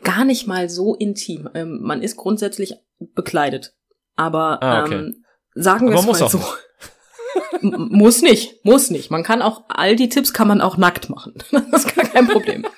Gar 0.03 0.25
nicht 0.25 0.47
mal 0.47 0.69
so 0.69 0.95
intim. 0.95 1.49
Ähm, 1.53 1.79
man 1.81 2.01
ist 2.01 2.15
grundsätzlich 2.15 2.75
bekleidet. 2.99 3.73
Aber 4.15 4.61
Ah, 4.63 4.83
okay. 4.83 4.95
ähm, 4.95 5.25
sagen 5.55 5.89
wir 5.89 5.97
es 5.97 6.05
mal 6.05 6.15
so. 6.29 6.41
Muss 7.61 8.21
nicht, 8.21 8.63
muss 8.65 8.89
nicht. 8.89 9.11
Man 9.11 9.21
kann 9.23 9.41
auch, 9.43 9.63
all 9.67 9.95
die 9.95 10.09
Tipps 10.09 10.33
kann 10.33 10.47
man 10.47 10.59
auch 10.61 10.77
nackt 10.77 11.09
machen. 11.09 11.33
Das 11.71 11.85
ist 11.85 11.95
gar 11.95 12.05
kein 12.05 12.27
Problem. 12.27 12.65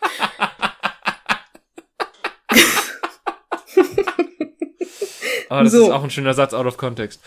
Aber 5.49 5.63
das 5.63 5.73
So. 5.73 5.85
ist 5.85 5.91
auch 5.91 6.03
ein 6.03 6.09
schöner 6.11 6.33
Satz 6.33 6.53
out 6.53 6.65
of 6.65 6.77
context. 6.77 7.21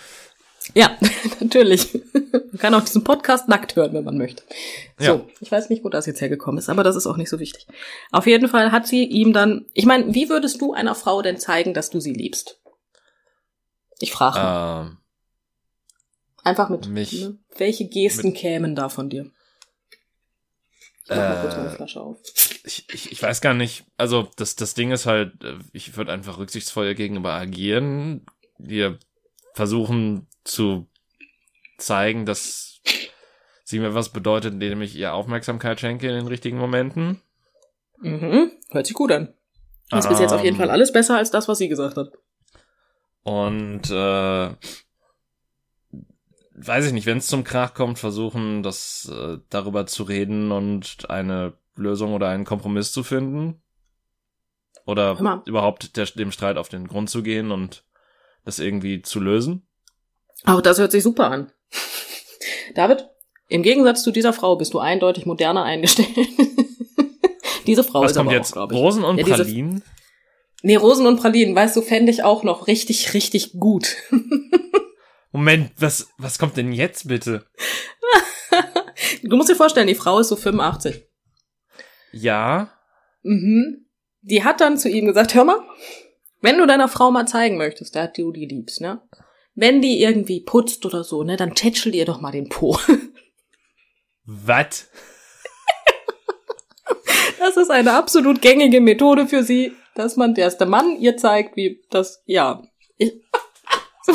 Ja, 0.74 0.96
natürlich. 1.40 1.92
Man 2.12 2.58
kann 2.58 2.74
auch 2.74 2.82
diesen 2.82 3.04
Podcast 3.04 3.48
nackt 3.48 3.76
hören, 3.76 3.92
wenn 3.92 4.04
man 4.04 4.16
möchte. 4.18 4.42
So, 4.98 5.04
Ja. 5.04 5.26
ich 5.40 5.50
weiß 5.52 5.68
nicht, 5.70 5.84
wo 5.84 5.88
das 5.88 6.06
jetzt 6.06 6.20
hergekommen 6.20 6.58
ist, 6.58 6.68
aber 6.68 6.82
das 6.84 6.96
ist 6.96 7.06
auch 7.06 7.16
nicht 7.16 7.28
so 7.28 7.38
wichtig. 7.38 7.66
Auf 8.10 8.26
jeden 8.26 8.48
Fall 8.48 8.72
hat 8.72 8.86
sie 8.86 9.04
ihm 9.04 9.32
dann, 9.32 9.66
ich 9.74 9.84
meine, 9.86 10.14
wie 10.14 10.28
würdest 10.28 10.60
du 10.60 10.72
einer 10.72 10.94
Frau 10.94 11.20
denn 11.22 11.38
zeigen, 11.38 11.74
dass 11.74 11.90
du 11.90 12.00
sie 12.00 12.12
liebst? 12.12 12.60
Ich 14.00 14.12
frage. 14.12 14.38
Ähm, 14.90 14.98
einfach 16.44 16.68
mit, 16.70 16.88
mich- 16.88 17.20
ne? 17.22 17.38
welche 17.56 17.86
Gesten 17.88 18.32
kämen 18.34 18.74
da 18.74 18.88
von 18.88 19.10
dir? 19.10 19.30
Ich 21.04 21.10
mach 21.10 21.16
mal 21.16 21.40
kurz 21.42 21.54
Äh, 21.54 21.58
meine 21.58 21.70
Flasche 21.70 22.00
auf. 22.00 22.18
ich, 22.64 22.86
ich, 22.92 23.12
ich 23.12 23.22
weiß 23.22 23.40
gar 23.40 23.54
nicht, 23.54 23.84
also 23.98 24.28
das, 24.36 24.56
das 24.56 24.74
Ding 24.74 24.90
ist 24.92 25.04
halt, 25.06 25.42
äh, 25.44 25.58
ich 25.72 25.96
würde 25.96 26.12
einfach 26.12 26.38
rücksichtsvoll 26.38 26.86
ihr 26.86 26.94
gegenüber 26.94 27.32
agieren. 27.32 28.24
Wir 28.58 28.98
versuchen 29.54 30.26
zu 30.44 30.88
zeigen, 31.78 32.26
dass 32.26 32.80
sie 33.64 33.78
mir 33.78 33.94
was 33.94 34.10
bedeutet, 34.10 34.54
indem 34.54 34.82
ich 34.82 34.96
ihr 34.96 35.14
Aufmerksamkeit 35.14 35.80
schenke 35.80 36.08
in 36.08 36.14
den 36.14 36.26
richtigen 36.26 36.58
Momenten. 36.58 37.20
Mhm. 37.98 38.52
Hört 38.70 38.86
sich 38.86 38.94
gut 38.94 39.12
an. 39.12 39.34
Das 39.90 40.04
ist 40.04 40.10
bis 40.10 40.20
jetzt 40.20 40.32
auf 40.32 40.42
jeden 40.42 40.56
Ähm, 40.56 40.60
Fall 40.60 40.70
alles 40.70 40.92
besser 40.92 41.16
als 41.16 41.30
das, 41.30 41.48
was 41.48 41.58
sie 41.58 41.68
gesagt 41.68 41.96
hat. 41.96 42.12
Und 43.22 43.90
äh, 43.90 44.50
weiß 46.54 46.86
ich 46.86 46.92
nicht, 46.92 47.06
wenn 47.06 47.18
es 47.18 47.26
zum 47.26 47.44
Krach 47.44 47.74
kommt, 47.74 47.98
versuchen, 47.98 48.62
das 48.62 49.10
äh, 49.12 49.38
darüber 49.50 49.86
zu 49.86 50.02
reden 50.02 50.50
und 50.50 51.10
eine 51.10 51.54
Lösung 51.76 52.14
oder 52.14 52.28
einen 52.28 52.44
Kompromiss 52.44 52.92
zu 52.92 53.02
finden. 53.02 53.62
Oder 54.84 55.42
überhaupt 55.46 55.96
der, 55.96 56.06
dem 56.06 56.32
Streit 56.32 56.56
auf 56.56 56.68
den 56.68 56.88
Grund 56.88 57.08
zu 57.08 57.22
gehen 57.22 57.52
und 57.52 57.84
das 58.44 58.58
irgendwie 58.58 59.02
zu 59.02 59.20
lösen. 59.20 59.66
Auch 60.44 60.60
das 60.60 60.78
hört 60.78 60.92
sich 60.92 61.02
super 61.02 61.30
an. 61.30 61.52
David, 62.74 63.08
im 63.48 63.62
Gegensatz 63.62 64.02
zu 64.02 64.10
dieser 64.10 64.32
Frau 64.32 64.56
bist 64.56 64.74
du 64.74 64.78
eindeutig 64.78 65.26
moderner 65.26 65.64
eingestellt. 65.64 66.08
Diese 67.66 67.84
Frau 67.84 68.02
Was 68.02 68.12
ist 68.12 68.16
kommt 68.16 68.28
aber 68.28 68.36
jetzt? 68.36 68.56
auch. 68.56 68.70
Rosen 68.72 69.04
und 69.04 69.18
Ja, 69.18 69.24
Pralinen? 69.36 69.82
Nee, 70.62 70.76
Rosen 70.76 71.06
und 71.06 71.18
Pralinen, 71.20 71.54
weißt 71.54 71.76
du, 71.76 71.82
fände 71.82 72.10
ich 72.10 72.22
auch 72.24 72.42
noch 72.44 72.66
richtig, 72.66 73.14
richtig 73.14 73.52
gut. 73.58 73.96
Moment, 75.32 75.72
was, 75.78 76.08
was 76.18 76.38
kommt 76.38 76.56
denn 76.56 76.72
jetzt 76.72 77.08
bitte? 77.08 77.46
Du 79.22 79.36
musst 79.36 79.48
dir 79.48 79.56
vorstellen, 79.56 79.86
die 79.86 79.94
Frau 79.94 80.18
ist 80.18 80.28
so 80.28 80.36
85. 80.36 81.04
Ja, 82.12 82.72
Mhm. 83.24 83.86
Die 84.22 84.42
hat 84.44 84.60
dann 84.60 84.78
zu 84.78 84.88
ihm 84.88 85.06
gesagt, 85.06 85.34
hör 85.34 85.44
mal, 85.44 85.60
wenn 86.40 86.58
du 86.58 86.66
deiner 86.66 86.88
Frau 86.88 87.10
mal 87.12 87.26
zeigen 87.26 87.56
möchtest, 87.56 87.94
dass 87.94 88.12
du 88.12 88.32
die 88.32 88.46
liebst, 88.46 88.80
ne? 88.80 89.00
Wenn 89.54 89.82
die 89.82 90.00
irgendwie 90.00 90.40
putzt 90.40 90.86
oder 90.86 91.04
so, 91.04 91.22
ne, 91.22 91.36
dann 91.36 91.54
tätschel 91.54 91.94
ihr 91.94 92.04
doch 92.04 92.20
mal 92.20 92.32
den 92.32 92.48
Po. 92.48 92.78
was? 94.24 94.88
Das 97.38 97.56
ist 97.56 97.70
eine 97.70 97.94
absolut 97.94 98.40
gängige 98.40 98.80
Methode 98.80 99.26
für 99.26 99.42
sie, 99.42 99.72
dass 99.94 100.16
man, 100.16 100.34
der 100.34 100.44
erste 100.44 100.64
Mann 100.64 100.96
ihr 100.98 101.16
zeigt, 101.16 101.56
wie 101.56 101.82
das, 101.90 102.22
ja. 102.24 102.62
Ich, 102.96 103.14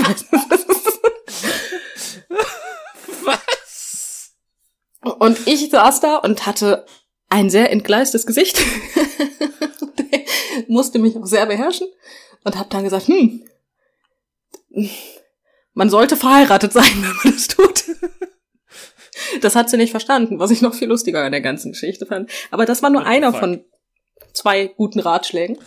Was? 3.23 4.33
und 5.19 5.47
ich 5.47 5.69
saß 5.69 6.01
da 6.01 6.17
und 6.17 6.45
hatte 6.45 6.85
ein 7.29 7.49
sehr 7.49 7.71
entgleistes 7.71 8.25
Gesicht. 8.25 8.57
musste 10.67 10.99
mich 10.99 11.17
auch 11.17 11.25
sehr 11.25 11.45
beherrschen 11.45 11.87
und 12.43 12.57
habe 12.57 12.69
dann 12.69 12.83
gesagt, 12.83 13.07
hm, 13.07 13.43
man 15.77 15.91
sollte 15.91 16.17
verheiratet 16.17 16.73
sein, 16.73 16.83
wenn 16.95 17.15
man 17.23 17.33
das 17.33 17.47
tut. 17.47 17.83
Das 19.41 19.55
hat 19.55 19.69
sie 19.69 19.77
nicht 19.77 19.91
verstanden, 19.91 20.39
was 20.39 20.51
ich 20.51 20.61
noch 20.61 20.73
viel 20.73 20.87
lustiger 20.87 21.23
an 21.23 21.31
der 21.31 21.41
ganzen 21.41 21.71
Geschichte 21.71 22.05
fand. 22.05 22.29
Aber 22.51 22.65
das 22.65 22.81
war 22.83 22.89
nur 22.89 23.01
What 23.01 23.07
einer 23.07 23.33
von 23.33 23.63
zwei 24.33 24.67
guten 24.67 24.99
Ratschlägen. 24.99 25.57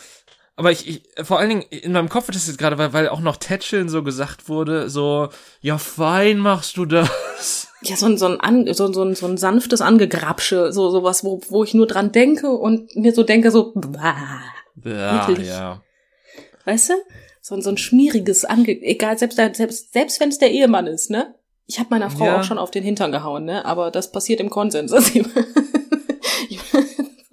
Aber 0.57 0.73
ich, 0.73 0.89
ich, 0.89 1.03
vor 1.25 1.39
allen 1.39 1.49
Dingen, 1.49 1.63
in 1.71 1.93
meinem 1.93 2.09
Kopf 2.09 2.29
ist 2.29 2.37
das 2.37 2.47
jetzt 2.49 2.59
gerade, 2.59 2.77
weil, 2.77 2.93
weil 2.93 3.09
auch 3.09 3.21
noch 3.21 3.37
Tätscheln 3.37 3.89
so 3.89 4.03
gesagt 4.03 4.49
wurde, 4.49 4.91
so, 4.91 5.29
ja, 5.61 5.79
fein 5.79 6.39
machst 6.39 6.77
du 6.77 6.85
das. 6.85 7.69
Ja, 7.83 7.97
so 7.97 8.07
ein, 8.07 8.19
so 8.19 8.27
ein, 8.27 8.41
an, 8.41 8.73
so, 8.75 8.93
so, 8.93 9.03
ein, 9.03 9.15
so 9.15 9.27
ein 9.27 9.39
sanftes 9.39 9.81
Angegrapsche, 9.81 10.73
so 10.73 10.91
sowas, 10.91 11.25
wo, 11.25 11.41
wo 11.49 11.65
ich 11.65 11.73
nur 11.73 11.87
dran 11.87 12.13
denke 12.13 12.51
und 12.51 12.95
mir 12.95 13.15
so 13.15 13.23
denke, 13.23 13.51
so, 13.51 13.73
bah, 13.75 14.43
Ja, 14.85 15.31
ja. 15.31 15.83
weißt 16.67 16.91
du? 16.91 16.95
So, 17.41 17.55
ein- 17.55 17.63
so 17.63 17.71
ein 17.71 17.77
schmieriges 17.79 18.45
Ange... 18.45 18.81
Egal, 18.83 19.19
selbst, 19.19 19.37
selbst, 19.37 19.93
selbst 19.93 20.21
wenn 20.21 20.29
es 20.29 20.39
der 20.39 20.51
Ehemann 20.51 20.87
ist, 20.87 21.11
ne? 21.11 21.35
Ich 21.67 21.79
habe 21.79 21.89
meiner 21.91 22.11
Frau 22.11 22.25
Ja. 22.27 22.41
auch 22.41 22.45
schon 22.45 22.59
auf 22.59 22.71
den 22.71 22.83
Hintern 22.83 23.13
gehauen, 23.13 23.45
ne? 23.45 23.65
Aber 23.65 23.91
das 23.91 24.13
passiert 24.13 24.41
im 24.41 24.51
Konsens. 24.51 24.93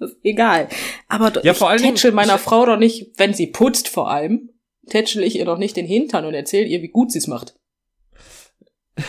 Also, 0.00 0.14
egal. 0.22 0.68
Aber 1.08 1.44
Ja, 1.44 1.50
ich 1.52 1.58
tätschel 1.82 2.12
meiner 2.12 2.38
Frau 2.38 2.64
doch 2.66 2.76
nicht, 2.78 3.18
wenn 3.18 3.34
sie 3.34 3.48
putzt 3.48 3.88
vor 3.88 4.08
allem, 4.08 4.50
tätschel 4.88 5.24
ich 5.24 5.34
ihr 5.36 5.44
doch 5.44 5.58
nicht 5.58 5.76
den 5.76 5.86
Hintern 5.86 6.24
und 6.24 6.34
erzähl 6.34 6.68
ihr, 6.68 6.82
wie 6.82 6.88
gut 6.88 7.10
sie 7.10 7.18
es 7.18 7.26
macht. 7.26 7.56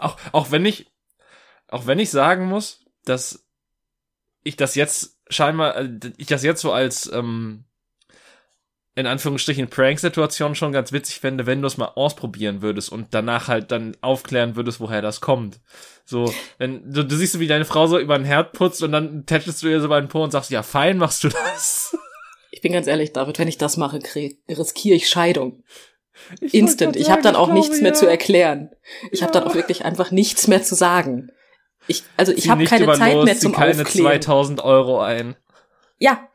Auch, 0.00 0.16
auch 0.32 0.50
wenn 0.50 0.66
ich, 0.66 0.90
auch 1.68 1.86
wenn 1.86 1.98
ich 2.00 2.10
sagen 2.10 2.46
muss, 2.46 2.84
dass 3.04 3.46
ich 4.42 4.56
das 4.56 4.74
jetzt 4.74 5.18
scheinbar, 5.28 5.76
äh, 5.76 5.88
ich 6.18 6.26
das 6.26 6.42
jetzt 6.42 6.60
so 6.60 6.72
als, 6.72 7.10
ähm, 7.12 7.64
in 8.96 9.06
Anführungsstrichen 9.06 9.68
Prank-Situation 9.68 10.54
schon 10.54 10.72
ganz 10.72 10.90
witzig 10.90 11.20
fände, 11.20 11.44
wenn 11.46 11.60
du 11.60 11.66
es 11.66 11.76
mal 11.76 11.92
ausprobieren 11.94 12.62
würdest 12.62 12.90
und 12.90 13.08
danach 13.10 13.46
halt 13.46 13.70
dann 13.70 13.94
aufklären 14.00 14.56
würdest, 14.56 14.80
woher 14.80 15.02
das 15.02 15.20
kommt. 15.20 15.60
So, 16.06 16.32
wenn 16.58 16.90
du, 16.90 17.04
du 17.04 17.14
siehst 17.14 17.34
so, 17.34 17.40
wie 17.40 17.46
deine 17.46 17.66
Frau 17.66 17.86
so 17.86 17.98
über 17.98 18.16
den 18.16 18.24
Herd 18.24 18.54
putzt 18.54 18.82
und 18.82 18.92
dann 18.92 19.26
tätschelst 19.26 19.62
du 19.62 19.68
ihr 19.68 19.82
so 19.82 19.88
bei 19.88 20.00
den 20.00 20.08
Po 20.08 20.24
und 20.24 20.30
sagst, 20.30 20.50
ja, 20.50 20.62
fein 20.62 20.96
machst 20.96 21.22
du 21.24 21.28
das. 21.28 21.96
Ich 22.50 22.62
bin 22.62 22.72
ganz 22.72 22.86
ehrlich, 22.86 23.12
David, 23.12 23.38
wenn 23.38 23.48
ich 23.48 23.58
das 23.58 23.76
mache, 23.76 23.98
krieg, 23.98 24.38
riskiere 24.48 24.96
ich 24.96 25.10
Scheidung. 25.10 25.62
Ich 26.40 26.54
Instant. 26.54 26.96
Ich 26.96 27.10
habe 27.10 27.20
dann 27.20 27.36
auch 27.36 27.48
glaube, 27.48 27.60
nichts 27.60 27.82
mehr 27.82 27.92
ja. 27.92 27.94
zu 27.94 28.06
erklären. 28.06 28.70
Ich 29.12 29.22
habe 29.22 29.34
Ja. 29.34 29.40
dann 29.40 29.50
auch 29.50 29.54
wirklich 29.54 29.84
einfach 29.84 30.10
nichts 30.10 30.48
mehr 30.48 30.62
zu 30.62 30.74
sagen. 30.74 31.30
Ich, 31.86 32.02
also 32.16 32.32
ich 32.32 32.48
habe 32.48 32.64
keine 32.64 32.90
Zeit 32.94 33.12
los, 33.12 33.26
mehr 33.26 33.36
zum 33.36 33.52
keine 33.52 33.82
Aufklären. 33.82 34.22
2000 34.22 34.64
Euro 34.64 35.00
ein. 35.02 35.36
Ja. 35.98 36.28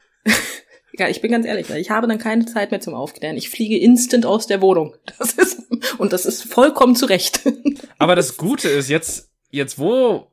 Ich 1.08 1.22
bin 1.22 1.32
ganz 1.32 1.46
ehrlich, 1.46 1.70
ich 1.70 1.90
habe 1.90 2.08
dann 2.08 2.18
keine 2.18 2.46
Zeit 2.46 2.72
mehr 2.72 2.82
zum 2.82 2.94
Aufklären. 2.94 3.38
Ich 3.38 3.50
fliege 3.50 3.78
instant 3.78 4.26
aus 4.26 4.48
der 4.48 4.62
Wohnung. 4.62 4.96
Das 5.20 5.34
ist 5.34 5.62
und 5.98 6.14
das 6.14 6.26
ist 6.26 6.44
vollkommen 6.44 6.96
zu 6.96 7.06
Recht. 7.06 7.42
Aber 7.98 8.16
das 8.16 8.38
Gute 8.38 8.70
ist, 8.70 8.90
jetzt, 8.90 9.30
jetzt 9.50 9.80
wo 9.80 10.28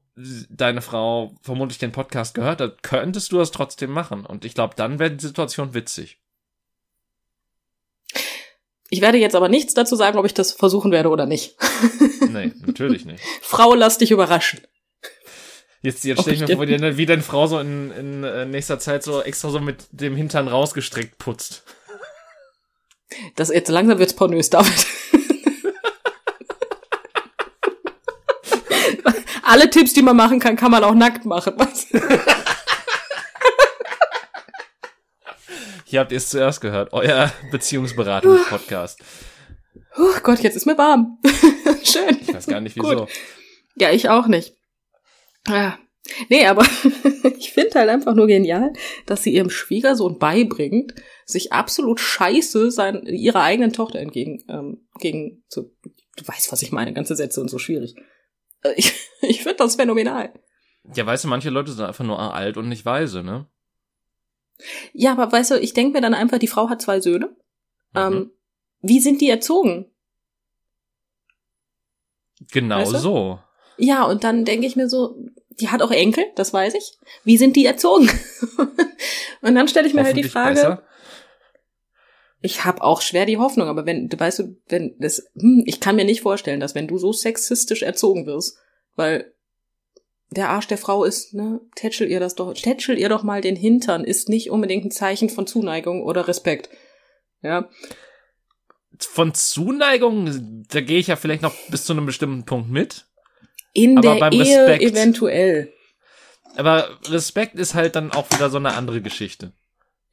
deine 0.50 0.83
Frau 0.83 1.35
vermutlich 1.42 1.78
den 1.78 1.92
Podcast 1.92 2.35
gehört 2.35 2.61
hat, 2.61 2.83
könntest 2.83 3.33
du 3.33 3.38
das 3.38 3.50
trotzdem 3.50 3.90
machen. 3.90 4.26
Und 4.26 4.44
ich 4.44 4.54
glaube, 4.54 4.74
dann 4.76 4.98
wäre 4.98 5.12
die 5.12 5.24
Situation 5.24 5.74
witzig. 5.74 6.18
Ich 8.90 9.00
werde 9.00 9.18
jetzt 9.18 9.37
aber 9.37 9.48
nichts 9.48 9.74
dazu 9.74 9.96
sagen, 9.96 10.18
ob 10.18 10.24
ich 10.24 10.35
das 10.35 10.52
versuchen 10.52 10.90
werde 10.90 11.11
oder 11.11 11.26
nicht. 11.26 11.57
Nee, 12.31 12.52
natürlich 12.64 13.04
nicht. 13.04 13.22
Frau, 13.42 13.74
lass 13.74 13.98
dich 13.98 14.11
überraschen. 14.11 14.61
Jetzt, 15.80 16.04
jetzt 16.04 16.22
stell 16.22 16.34
ich 16.34 16.40
mir 16.40 16.48
vor, 16.48 16.66
wie 16.66 16.76
deine, 16.76 16.96
wie 16.96 17.06
deine 17.06 17.22
Frau 17.22 17.46
so 17.46 17.60
in, 17.60 17.92
in 17.92 18.24
äh, 18.24 18.44
nächster 18.46 18.80
Zeit 18.80 19.04
so 19.04 19.22
extra 19.22 19.50
so 19.50 19.60
mit 19.60 19.86
dem 19.92 20.16
Hintern 20.16 20.48
rausgestreckt 20.48 21.18
putzt. 21.18 21.62
Das 23.36 23.50
jetzt 23.50 23.68
langsam 23.68 23.98
wird's 23.98 24.14
pornös, 24.14 24.50
David. 24.50 24.86
Alle 29.42 29.70
Tipps, 29.70 29.94
die 29.94 30.02
man 30.02 30.14
machen 30.14 30.40
kann, 30.40 30.56
kann 30.56 30.70
man 30.70 30.84
auch 30.84 30.94
nackt 30.94 31.24
machen. 31.24 31.54
Hier 35.86 36.00
habt 36.00 36.12
ihr 36.12 36.18
es 36.18 36.28
zuerst 36.28 36.60
gehört. 36.60 36.92
Euer 36.92 37.32
Beziehungsberatungspodcast. 37.50 39.00
Oh 39.96 40.20
Gott, 40.22 40.40
jetzt 40.40 40.56
ist 40.56 40.66
mir 40.66 40.76
warm. 40.76 41.16
Schön. 41.82 42.18
Ich 42.20 42.34
weiß 42.34 42.46
gar 42.46 42.60
nicht 42.60 42.76
wieso. 42.76 43.06
Gut. 43.06 43.08
Ja, 43.76 43.90
ich 43.90 44.10
auch 44.10 44.26
nicht. 44.26 44.58
Ja. 45.48 45.78
Nee, 46.28 46.46
aber 46.46 46.62
ich 47.38 47.52
finde 47.52 47.78
halt 47.78 47.90
einfach 47.90 48.14
nur 48.14 48.26
genial, 48.26 48.72
dass 49.06 49.22
sie 49.22 49.34
ihrem 49.34 49.50
Schwiegersohn 49.50 50.18
beibringt, 50.18 50.94
sich 51.26 51.52
absolut 51.52 52.00
scheiße 52.00 52.70
sein, 52.70 53.04
ihrer 53.06 53.42
eigenen 53.42 53.72
Tochter 53.72 53.98
entgegen, 53.98 54.44
ähm, 54.48 54.88
gegen 54.98 55.44
zu, 55.48 55.74
du 55.82 56.26
weißt, 56.26 56.50
was 56.50 56.62
ich 56.62 56.72
meine, 56.72 56.94
ganze 56.94 57.14
Sätze 57.14 57.40
und 57.40 57.48
so 57.48 57.58
schwierig. 57.58 57.94
Äh, 58.62 58.72
Ich, 58.76 58.94
ich 59.20 59.42
finde 59.42 59.58
das 59.58 59.76
phänomenal. 59.76 60.32
Ja, 60.94 61.04
weißt 61.04 61.24
du, 61.24 61.28
manche 61.28 61.50
Leute 61.50 61.72
sind 61.72 61.84
einfach 61.84 62.04
nur 62.04 62.18
alt 62.18 62.56
und 62.56 62.68
nicht 62.68 62.87
weise, 62.87 63.22
ne? 63.22 63.46
Ja, 64.92 65.12
aber 65.12 65.30
weißt 65.30 65.52
du, 65.52 65.61
ich 65.61 65.74
denke 65.74 65.92
mir 65.92 66.00
dann 66.00 66.14
einfach, 66.14 66.38
die 66.38 66.48
Frau 66.48 66.68
hat 66.68 66.80
zwei 66.80 67.00
Söhne. 67.00 67.37
Mhm. 67.92 68.00
Ähm, 68.00 68.30
wie 68.80 69.00
sind 69.00 69.20
die 69.20 69.28
erzogen? 69.28 69.87
Genau 72.52 72.80
weißt 72.80 72.94
du? 72.94 72.98
so. 72.98 73.38
Ja, 73.76 74.04
und 74.04 74.24
dann 74.24 74.44
denke 74.44 74.66
ich 74.66 74.76
mir 74.76 74.88
so, 74.88 75.16
die 75.61 75.68
hat 75.68 75.83
auch 75.83 75.90
Enkel, 75.90 76.25
das 76.37 76.53
weiß 76.53 76.75
ich. 76.75 76.99
Wie 77.25 77.37
sind 77.37 77.57
die 77.57 77.66
erzogen? 77.66 78.09
und 79.42 79.55
dann 79.55 79.68
stelle 79.68 79.87
ich 79.87 79.94
mir 79.94 80.05
halt 80.05 80.16
die 80.16 80.25
Frage, 80.25 80.55
besser. 80.55 80.83
ich 82.40 82.64
habe 82.64 82.83
auch 82.83 83.01
schwer 83.01 83.27
die 83.27 83.38
Hoffnung, 83.38 83.68
aber 83.68 83.87
wenn, 83.87 84.09
du 84.09 84.18
weißt 84.18 84.38
du, 84.40 84.57
wenn 84.68 84.94
das, 84.99 85.31
hm, 85.38 85.64
ich 85.66 85.81
kann 85.81 85.97
mir 85.97 86.05
nicht 86.05 86.23
vorstellen, 86.23 86.61
dass 86.61 86.75
wenn 86.75 86.88
du 86.88 86.99
so 86.99 87.12
sexistisch 87.12 87.83
erzogen 87.83 88.27
wirst, 88.27 88.57
weil 88.94 89.33
der 90.31 90.51
Arsch 90.51 90.66
der 90.66 90.79
Frau 90.79 91.05
ist, 91.05 91.35
ne, 91.35 91.61
tätschel 91.75 92.09
ihr 92.09 92.21
das 92.21 92.35
doch, 92.35 92.53
tätschel 92.53 92.99
ihr 92.99 93.09
doch 93.09 93.23
mal 93.23 93.40
den 93.40 93.57
Hintern, 93.57 94.05
ist 94.05 94.29
nicht 94.29 94.51
unbedingt 94.51 94.85
ein 94.85 94.90
Zeichen 94.90 95.31
von 95.31 95.47
Zuneigung 95.47 96.03
oder 96.03 96.29
Respekt. 96.29 96.68
Ja, 97.40 97.68
Von 98.99 99.33
Zuneigung, 99.33 100.64
da 100.68 100.81
gehe 100.81 100.99
ich 100.99 101.07
ja 101.07 101.16
vielleicht 101.16 101.42
noch 101.42 101.55
bis 101.71 101.85
zu 101.85 101.92
einem 101.92 102.05
bestimmten 102.05 102.44
Punkt 102.44 102.68
mit. 102.68 103.08
In 103.72 103.98
Aber 103.98 104.14
der 104.14 104.20
beim 104.20 104.33
Ehe 104.33 104.66
Respekt- 104.66 104.83
eventuell. 104.83 105.72
Aber 106.57 106.98
Respekt 107.09 107.54
ist 107.57 107.74
halt 107.74 107.94
dann 107.96 108.12
auch 108.12 108.31
wieder 108.33 108.50
so 108.50 108.57
eine 108.57 108.74
andere 108.74 109.00
Geschichte. 109.00 109.52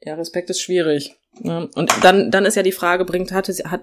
Ja, 0.00 0.14
Respekt 0.14 0.50
ist 0.50 0.60
schwierig. 0.60 1.16
Und 1.40 1.92
dann, 2.02 2.30
dann 2.30 2.44
ist 2.46 2.54
ja 2.54 2.62
die 2.62 2.72
Frage, 2.72 3.04
bringt, 3.04 3.32
hatte 3.32 3.52
sie, 3.52 3.64
hat, 3.64 3.82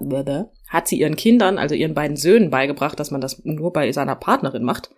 hat 0.70 0.88
sie 0.88 1.00
ihren 1.00 1.16
Kindern, 1.16 1.58
also 1.58 1.76
ihren 1.76 1.94
beiden 1.94 2.18
Söhnen 2.18 2.50
beigebracht, 2.50 3.00
dass 3.00 3.12
man 3.12 3.22
das 3.22 3.44
nur 3.44 3.74
bei 3.74 3.92
seiner 3.92 4.16
Partnerin 4.16 4.64
macht? 4.64 4.90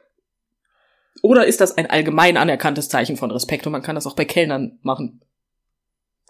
Oder 1.22 1.46
ist 1.48 1.60
das 1.60 1.78
ein 1.78 1.90
allgemein 1.90 2.38
anerkanntes 2.38 2.88
Zeichen 2.88 3.18
von 3.18 3.32
Respekt 3.32 3.66
und 3.66 3.72
man 3.72 3.82
kann 3.82 3.96
das 3.96 4.06
auch 4.06 4.16
bei 4.16 4.26
Kellnern 4.26 4.80
machen? 4.84 5.22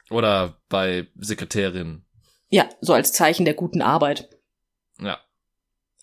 Oder 0.09 0.57
bei 0.69 1.07
Sekretärinnen. 1.15 2.05
Ja, 2.49 2.69
so 2.79 2.93
als 2.93 3.11
Zeichen 3.11 3.45
der 3.45 3.55
guten 3.55 3.81
Arbeit. 3.81 4.29
Ja. 5.01 5.19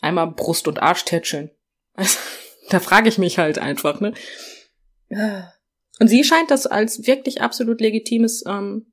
Einmal 0.00 0.32
Brust 0.32 0.68
und 0.68 0.82
Arsch 0.82 1.04
tätscheln. 1.04 1.50
Also, 1.94 2.18
da 2.70 2.80
frage 2.80 3.08
ich 3.08 3.18
mich 3.18 3.38
halt 3.38 3.58
einfach, 3.58 4.00
ne? 4.00 4.14
Ja. 5.08 5.52
Und 6.00 6.08
sie 6.08 6.24
scheint 6.24 6.50
das 6.50 6.66
als 6.66 7.06
wirklich 7.06 7.42
absolut 7.42 7.80
legitimes, 7.80 8.44
ähm, 8.46 8.92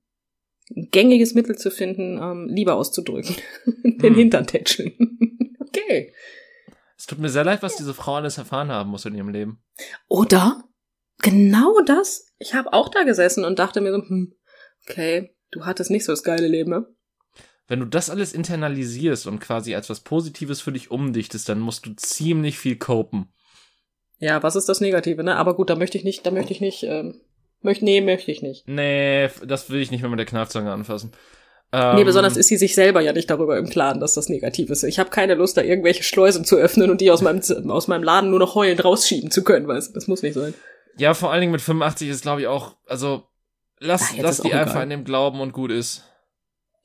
gängiges 0.69 1.33
Mittel 1.33 1.57
zu 1.57 1.71
finden, 1.71 2.19
ähm, 2.21 2.47
Liebe 2.49 2.73
auszudrücken. 2.73 3.35
Den 3.83 4.13
Hm. 4.13 4.15
Hintern 4.15 4.47
tätscheln. 4.47 4.93
okay. 5.59 6.13
Es 6.97 7.05
tut 7.07 7.19
mir 7.19 7.29
sehr 7.29 7.45
leid, 7.45 7.63
was 7.63 7.77
diese 7.77 7.93
Frau 7.93 8.15
alles 8.15 8.37
erfahren 8.37 8.69
haben 8.69 8.89
muss 8.89 9.05
in 9.05 9.15
ihrem 9.15 9.29
Leben. 9.29 9.63
Oder? 10.09 10.63
Genau 11.21 11.79
das. 11.85 12.27
Ich 12.37 12.53
habe 12.53 12.73
auch 12.73 12.89
da 12.89 13.03
gesessen 13.03 13.45
und 13.45 13.59
dachte 13.59 13.81
mir 13.81 13.91
so, 13.91 13.99
hm, 13.99 14.35
okay, 14.87 15.35
du 15.51 15.65
hattest 15.65 15.91
nicht 15.91 16.05
so 16.05 16.11
das 16.11 16.23
geile 16.23 16.47
Leben, 16.47 16.71
ne? 16.71 16.85
Wenn 17.69 17.79
du 17.79 17.85
das 17.85 18.09
alles 18.09 18.33
internalisierst 18.33 19.27
und 19.27 19.39
quasi 19.39 19.75
als 19.75 19.91
was 19.91 19.99
Positives 19.99 20.59
für 20.59 20.71
dich 20.71 20.89
umdichtest, 20.89 21.47
dann 21.47 21.59
musst 21.59 21.85
du 21.85 21.95
ziemlich 21.95 22.57
viel 22.57 22.77
copen. 22.77 23.31
Ja, 24.17 24.41
was 24.41 24.55
ist 24.55 24.67
das 24.67 24.81
Negative, 24.81 25.23
ne? 25.23 25.35
Aber 25.37 25.55
gut, 25.55 25.69
da 25.69 25.75
möchte 25.75 25.97
ich 25.97 26.03
nicht, 26.03 26.25
da 26.25 26.31
möchte 26.31 26.51
ich 26.51 26.61
nicht, 26.61 26.83
ähm, 26.83 27.21
möchte, 27.61 27.85
nee, 27.85 28.01
möchte 28.01 28.31
ich 28.31 28.41
nicht. 28.41 28.67
Nee, 28.67 29.29
das 29.45 29.69
will 29.69 29.81
ich 29.81 29.91
nicht 29.91 30.01
mehr 30.01 30.09
mit 30.09 30.17
der 30.17 30.25
Kneifzange 30.25 30.71
anfassen. 30.71 31.11
Ähm, 31.71 31.95
Nee, 31.95 32.03
besonders 32.03 32.37
ist 32.37 32.47
sie 32.47 32.57
sich 32.57 32.73
selber 32.73 33.01
ja 33.01 33.13
nicht 33.13 33.29
darüber 33.29 33.59
im 33.59 33.69
Klaren, 33.69 33.99
dass 33.99 34.15
das 34.15 34.29
negativ 34.29 34.71
ist. 34.71 34.83
Ich 34.83 34.97
habe 34.97 35.11
keine 35.11 35.35
Lust, 35.35 35.55
da 35.55 35.61
irgendwelche 35.61 36.01
Schleusen 36.01 36.45
zu 36.45 36.57
öffnen 36.57 36.89
und 36.89 37.01
die 37.01 37.11
aus 37.11 37.21
meinem, 37.21 37.39
aus 37.69 37.87
meinem 37.87 38.03
Laden 38.03 38.31
nur 38.31 38.39
noch 38.39 38.55
heulend 38.55 38.83
rausschieben 38.83 39.29
zu 39.29 39.43
können, 39.43 39.67
weißt 39.67 39.89
du? 39.89 39.93
Das 39.93 40.07
muss 40.07 40.23
nicht 40.23 40.33
sein. 40.33 40.55
Ja, 40.97 41.13
vor 41.13 41.31
allen 41.31 41.41
Dingen 41.41 41.51
mit 41.51 41.61
85 41.61 42.09
ist, 42.09 42.23
glaube 42.23 42.41
ich, 42.41 42.47
auch, 42.47 42.75
also, 42.87 43.27
lass, 43.77 44.09
Ach, 44.11 44.17
lass 44.17 44.41
die 44.41 44.53
einfach 44.55 44.81
an 44.81 44.89
dem 44.89 45.03
glauben 45.03 45.39
und 45.39 45.53
gut 45.53 45.71
ist. 45.71 46.03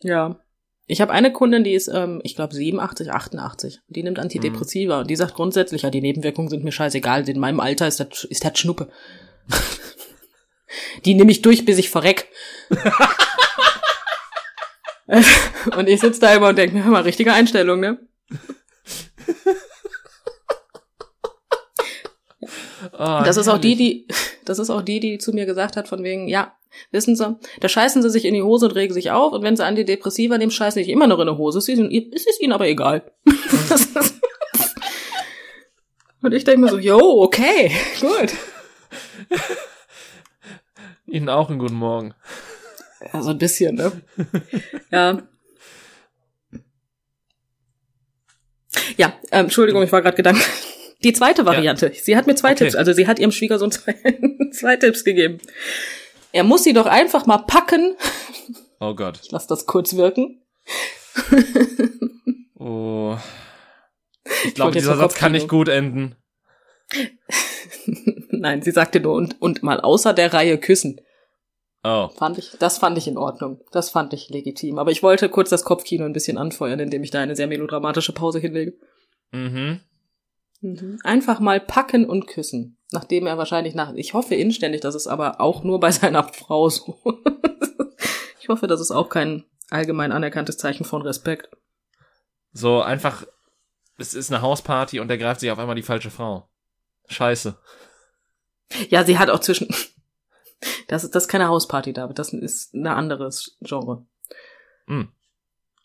Ja. 0.03 0.39
Ich 0.87 1.01
habe 1.01 1.13
eine 1.13 1.33
Kundin, 1.33 1.65
die 1.65 1.73
ist, 1.73 1.89
ähm, 1.89 2.21
ich 2.25 2.37
glaube, 2.37 2.55
87, 2.55 3.11
88. 3.11 3.81
Die 3.89 4.03
nimmt 4.03 4.19
Antidepressiva 4.19 5.01
und 5.01 5.09
die 5.09 5.17
sagt 5.17 5.35
grundsätzlich, 5.35 5.83
ja, 5.83 5.91
die 5.91 6.03
Nebenwirkungen 6.03 6.51
sind 6.51 6.63
mir 6.63 6.73
scheißegal. 6.73 7.27
In 7.29 7.41
meinem 7.41 7.61
Alter 7.61 7.89
ist 7.89 8.01
das, 8.01 8.25
ist 8.25 8.45
das 8.45 8.59
Schnuppe. 8.59 8.91
die 11.07 11.15
nehme 11.15 11.31
ich 11.31 11.41
durch, 11.41 11.65
bis 11.65 11.79
ich 11.79 11.89
verreck. 11.89 12.29
und 15.77 15.89
ich 15.89 16.01
sitz 16.01 16.19
da 16.19 16.35
immer 16.35 16.49
und 16.49 16.59
denke 16.59 16.77
mir, 16.77 16.85
hör 16.85 16.93
mal, 16.93 17.03
richtige 17.03 17.33
Einstellung, 17.33 17.81
ne? 17.81 17.99
Ah, 22.93 23.23
Das 23.25 23.39
ist 23.39 23.49
auch 23.49 23.59
die, 23.59 23.77
die, 23.77 24.07
das 24.45 24.59
ist 24.59 24.71
auch 24.71 24.83
die, 24.83 25.01
die 25.01 25.19
zu 25.19 25.33
mir 25.33 25.47
gesagt 25.47 25.77
hat, 25.77 25.89
von 25.89 26.03
wegen, 26.03 26.29
ja, 26.29 26.55
wissen 26.91 27.17
Sie, 27.17 27.37
da 27.61 27.69
scheißen 27.69 28.03
Sie 28.03 28.11
sich 28.11 28.25
in 28.25 28.35
die 28.35 28.43
Hose 28.43 28.67
und 28.67 28.73
regen 28.73 28.95
sich 28.95 29.11
auf 29.11 29.33
und 29.33 29.43
wenn 29.43 29.57
Sie 29.57 29.65
Antidepressiva 29.65 30.39
nehmen, 30.39 30.51
scheißen 30.51 30.81
Sie 30.81 30.85
sich 30.85 30.93
immer 30.93 31.07
noch 31.07 31.21
in 31.21 31.27
die 31.27 31.37
Hose. 31.37 31.59
Es 31.59 31.69
ist 31.69 31.79
Ihnen, 31.79 32.13
es 32.15 32.27
ist 32.27 32.41
Ihnen 32.41 32.53
aber 32.53 32.67
egal. 32.69 33.11
Und 36.25 36.33
ich 36.33 36.45
denke 36.45 36.63
mir 36.63 36.71
so, 36.71 36.79
yo, 36.79 37.23
okay, 37.23 37.71
gut. 38.01 38.33
Ihnen 41.07 41.29
auch 41.29 41.51
einen 41.51 41.59
guten 41.59 41.75
Morgen. 41.75 42.15
Ja, 43.13 43.21
so 43.21 43.31
ein 43.31 43.39
bisschen, 43.39 43.75
ne? 43.75 43.93
Ja. 44.91 45.23
Ja, 48.97 49.13
ähm, 49.31 49.45
Entschuldigung, 49.45 49.83
ich 49.83 49.93
war 49.93 50.01
gerade 50.01 50.17
gedanklich. 50.17 50.74
Die 51.05 51.13
zweite 51.13 51.45
Variante. 51.45 51.93
Sie 51.95 52.17
hat 52.17 52.27
mir 52.27 52.35
zwei 52.35 52.53
Okay. 52.53 52.65
Tipps, 52.65 52.75
also 52.75 52.93
sie 52.93 53.07
hat 53.07 53.19
ihrem 53.19 53.31
Schwiegersohn 53.31 53.71
zwei, 53.73 53.95
zwei 54.53 54.77
Tipps 54.77 55.05
gegeben. 55.05 55.39
Er 56.33 56.45
muss 56.45 56.65
sie 56.65 56.73
doch 56.73 56.87
einfach 56.87 57.27
mal 57.27 57.39
packen. 57.39 57.97
Oh 58.81 58.95
Gott. 58.95 59.21
Ich 59.23 59.31
lass 59.31 59.47
das 59.47 59.67
kurz 59.67 59.95
wirken. 59.97 60.43
Oh. 62.59 63.17
Ich 64.45 64.55
glaube, 64.55 64.73
dieser 64.73 64.97
Satz 64.97 65.15
kann 65.15 65.33
nicht 65.33 65.49
gut 65.49 65.69
enden. 65.69 66.17
Nein, 68.31 68.63
sie 68.63 68.71
sagte 68.71 69.01
nur 69.01 69.15
und, 69.15 69.41
und 69.41 69.63
mal 69.63 69.81
außer 69.81 70.13
der 70.13 70.33
Reihe 70.33 70.59
küssen. 70.59 71.01
Oh. 71.83 72.09
Fand 72.17 72.39
ich, 72.39 72.53
das 72.59 72.79
fand 72.79 72.97
ich 72.97 73.07
in 73.07 73.19
Ordnung. 73.19 73.61
Das 73.71 73.91
fand 73.91 74.15
ich 74.15 74.31
legitim. 74.31 74.79
Aber 74.79 74.91
ich 74.91 75.03
wollte 75.03 75.29
kurz 75.29 75.51
das 75.51 75.65
Kopfkino 75.65 76.05
ein 76.07 76.15
bisschen 76.15 76.39
anfeuern, 76.39 76.81
indem 76.81 77.05
ich 77.05 77.11
da 77.11 77.21
eine 77.21 77.37
sehr 77.37 77.47
melodramatische 77.47 78.13
Pause 78.13 78.39
hinlege. 78.39 78.73
Mhm. 79.33 79.81
Mhm. 80.65 80.99
Einfach 81.05 81.41
mal 81.41 81.61
packen 81.61 82.09
und 82.09 82.27
küssen. 82.27 82.79
Nachdem 82.91 83.27
er 83.27 83.37
wahrscheinlich 83.37 83.75
nach, 83.75 83.93
ich 83.95 84.15
hoffe 84.15 84.35
inständig, 84.35 84.81
dass 84.81 84.95
es 84.95 85.07
aber 85.07 85.39
auch 85.41 85.63
nur 85.63 85.79
bei 85.79 85.91
seiner 85.93 86.25
Frau 86.25 86.71
so. 86.71 86.99
ich 88.41 88.49
hoffe, 88.49 88.67
das 88.67 88.81
ist 88.81 88.91
auch 88.91 89.11
kein 89.11 89.45
allgemein 89.69 90.11
anerkanntes 90.11 90.57
Zeichen 90.57 90.85
von 90.85 91.03
Respekt. 91.03 91.51
So 92.53 92.81
einfach, 92.81 93.27
es 93.99 94.15
ist 94.15 94.33
eine 94.33 94.41
Hausparty 94.41 95.01
und 95.01 95.09
der 95.09 95.19
greift 95.19 95.41
sich 95.41 95.51
auf 95.51 95.59
einmal 95.59 95.77
die 95.77 95.83
falsche 95.83 96.11
Frau. 96.11 96.49
Scheiße. 97.09 97.59
Ja, 98.89 99.05
sie 99.05 99.19
hat 99.19 99.29
auch 99.29 99.41
zwischen, 99.41 99.69
das 100.89 101.05
ist, 101.05 101.15
das 101.15 101.25
ist 101.25 101.29
keine 101.29 101.49
Hausparty, 101.49 101.93
David, 101.93 102.19
das 102.19 102.33
ist 102.33 102.73
ein 102.73 102.87
anderes 102.87 103.59
Genre. 103.61 104.07
Hm. 104.87 105.13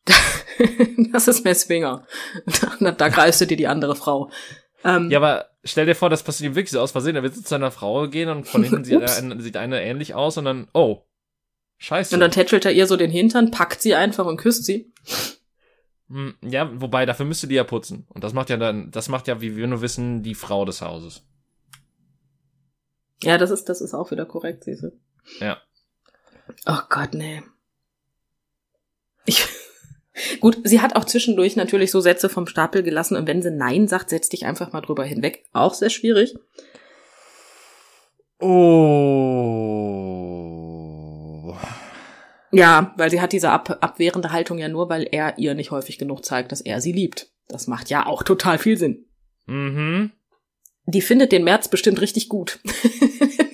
Das 1.12 1.28
ist 1.28 1.44
mehr 1.44 1.56
Swinger. 1.56 2.06
Da, 2.80 2.92
da 2.92 3.08
greifst 3.10 3.42
du 3.42 3.48
dir 3.48 3.58
die 3.58 3.68
andere 3.68 3.96
Frau. 3.96 4.30
Ähm, 4.84 5.10
Ja, 5.12 5.20
aber 5.20 5.50
stell 5.64 5.86
dir 5.86 5.96
vor, 5.96 6.10
das 6.10 6.24
passiert 6.24 6.52
ihm 6.52 6.56
wirklich 6.56 6.72
so 6.72 6.80
aus 6.80 6.92
Versehen. 6.92 7.16
Er 7.16 7.24
will 7.24 7.32
zu 7.32 7.42
seiner 7.42 7.72
Frau 7.72 8.08
gehen 8.08 8.30
und 8.30 8.48
von 8.48 8.64
hinten 8.64 8.84
sieht, 8.84 9.02
eine, 9.18 9.42
sieht 9.42 9.58
eine 9.58 9.82
ähnlich 9.82 10.14
aus 10.14 10.38
und 10.38 10.46
dann, 10.46 10.68
oh. 10.74 11.04
Scheiße. 11.78 12.14
Und 12.14 12.20
dann 12.20 12.32
tätschelt 12.32 12.66
er 12.66 12.74
ihr 12.74 12.88
so 12.88 12.98
den 12.98 13.12
Hintern, 13.12 13.52
packt 13.52 13.82
sie 13.82 13.96
einfach 13.96 14.26
und 14.26 14.38
küsst 14.38 14.66
sie. 14.66 14.92
Hm, 16.10 16.36
Ja, 16.42 16.70
wobei, 16.82 17.06
dafür 17.06 17.26
müsste 17.26 17.48
die 17.48 17.56
ja 17.56 17.64
putzen. 17.64 18.06
Und 18.10 18.24
das 18.24 18.34
macht 18.34 18.50
ja 18.50 18.58
dann, 18.58 18.92
das 18.92 19.08
macht 19.08 19.28
ja, 19.28 19.40
wie 19.42 19.56
wir 19.56 19.68
nur 19.68 19.82
wissen, 19.82 20.22
die 20.24 20.36
Frau 20.36 20.66
des 20.66 20.82
Hauses. 20.82 21.24
Ja, 23.24 23.38
das 23.38 23.50
ist, 23.52 23.70
das 23.70 23.80
ist 23.82 23.94
auch 23.94 24.12
wieder 24.12 24.26
korrekt, 24.26 24.64
siehst 24.66 24.84
du. 24.84 24.92
Ja. 25.40 25.58
Oh 26.66 26.80
Gott, 26.90 27.14
nee. 27.14 27.44
Ich, 29.26 29.46
gut, 30.40 30.60
sie 30.64 30.82
hat 30.82 30.96
auch 30.96 31.06
zwischendurch 31.06 31.56
natürlich 31.56 31.92
so 31.92 32.02
Sätze 32.02 32.30
vom 32.30 32.48
Stapel 32.48 32.84
gelassen 32.84 33.16
und 33.16 33.28
wenn 33.28 33.42
sie 33.42 33.52
Nein 33.52 33.88
sagt, 33.88 34.10
setz 34.10 34.30
dich 34.30 34.46
einfach 34.46 34.72
mal 34.72 34.82
drüber 34.82 35.04
hinweg. 35.04 35.46
Auch 35.54 35.74
sehr 35.74 35.90
schwierig. 35.90 36.36
Oh. 38.40 39.20
Ja, 42.52 42.94
weil 42.98 43.12
sie 43.12 43.22
hat 43.22 43.34
diese 43.34 43.52
ab, 43.52 43.78
abwehrende 43.82 44.32
Haltung 44.32 44.58
ja 44.58 44.68
nur, 44.70 44.90
weil 44.90 45.08
er 45.12 45.38
ihr 45.38 45.54
nicht 45.54 45.72
häufig 45.72 45.98
genug 45.98 46.26
zeigt, 46.26 46.52
dass 46.52 46.62
er 46.62 46.82
sie 46.82 46.92
liebt. 46.92 47.32
Das 47.48 47.68
macht 47.68 47.90
ja 47.90 48.06
auch 48.06 48.24
total 48.24 48.58
viel 48.58 48.78
Sinn. 48.78 49.06
Mhm. 49.46 50.12
Die 50.86 51.02
findet 51.02 51.32
den 51.32 51.44
März 51.44 51.68
bestimmt 51.68 52.02
richtig 52.02 52.30
gut. 52.30 52.60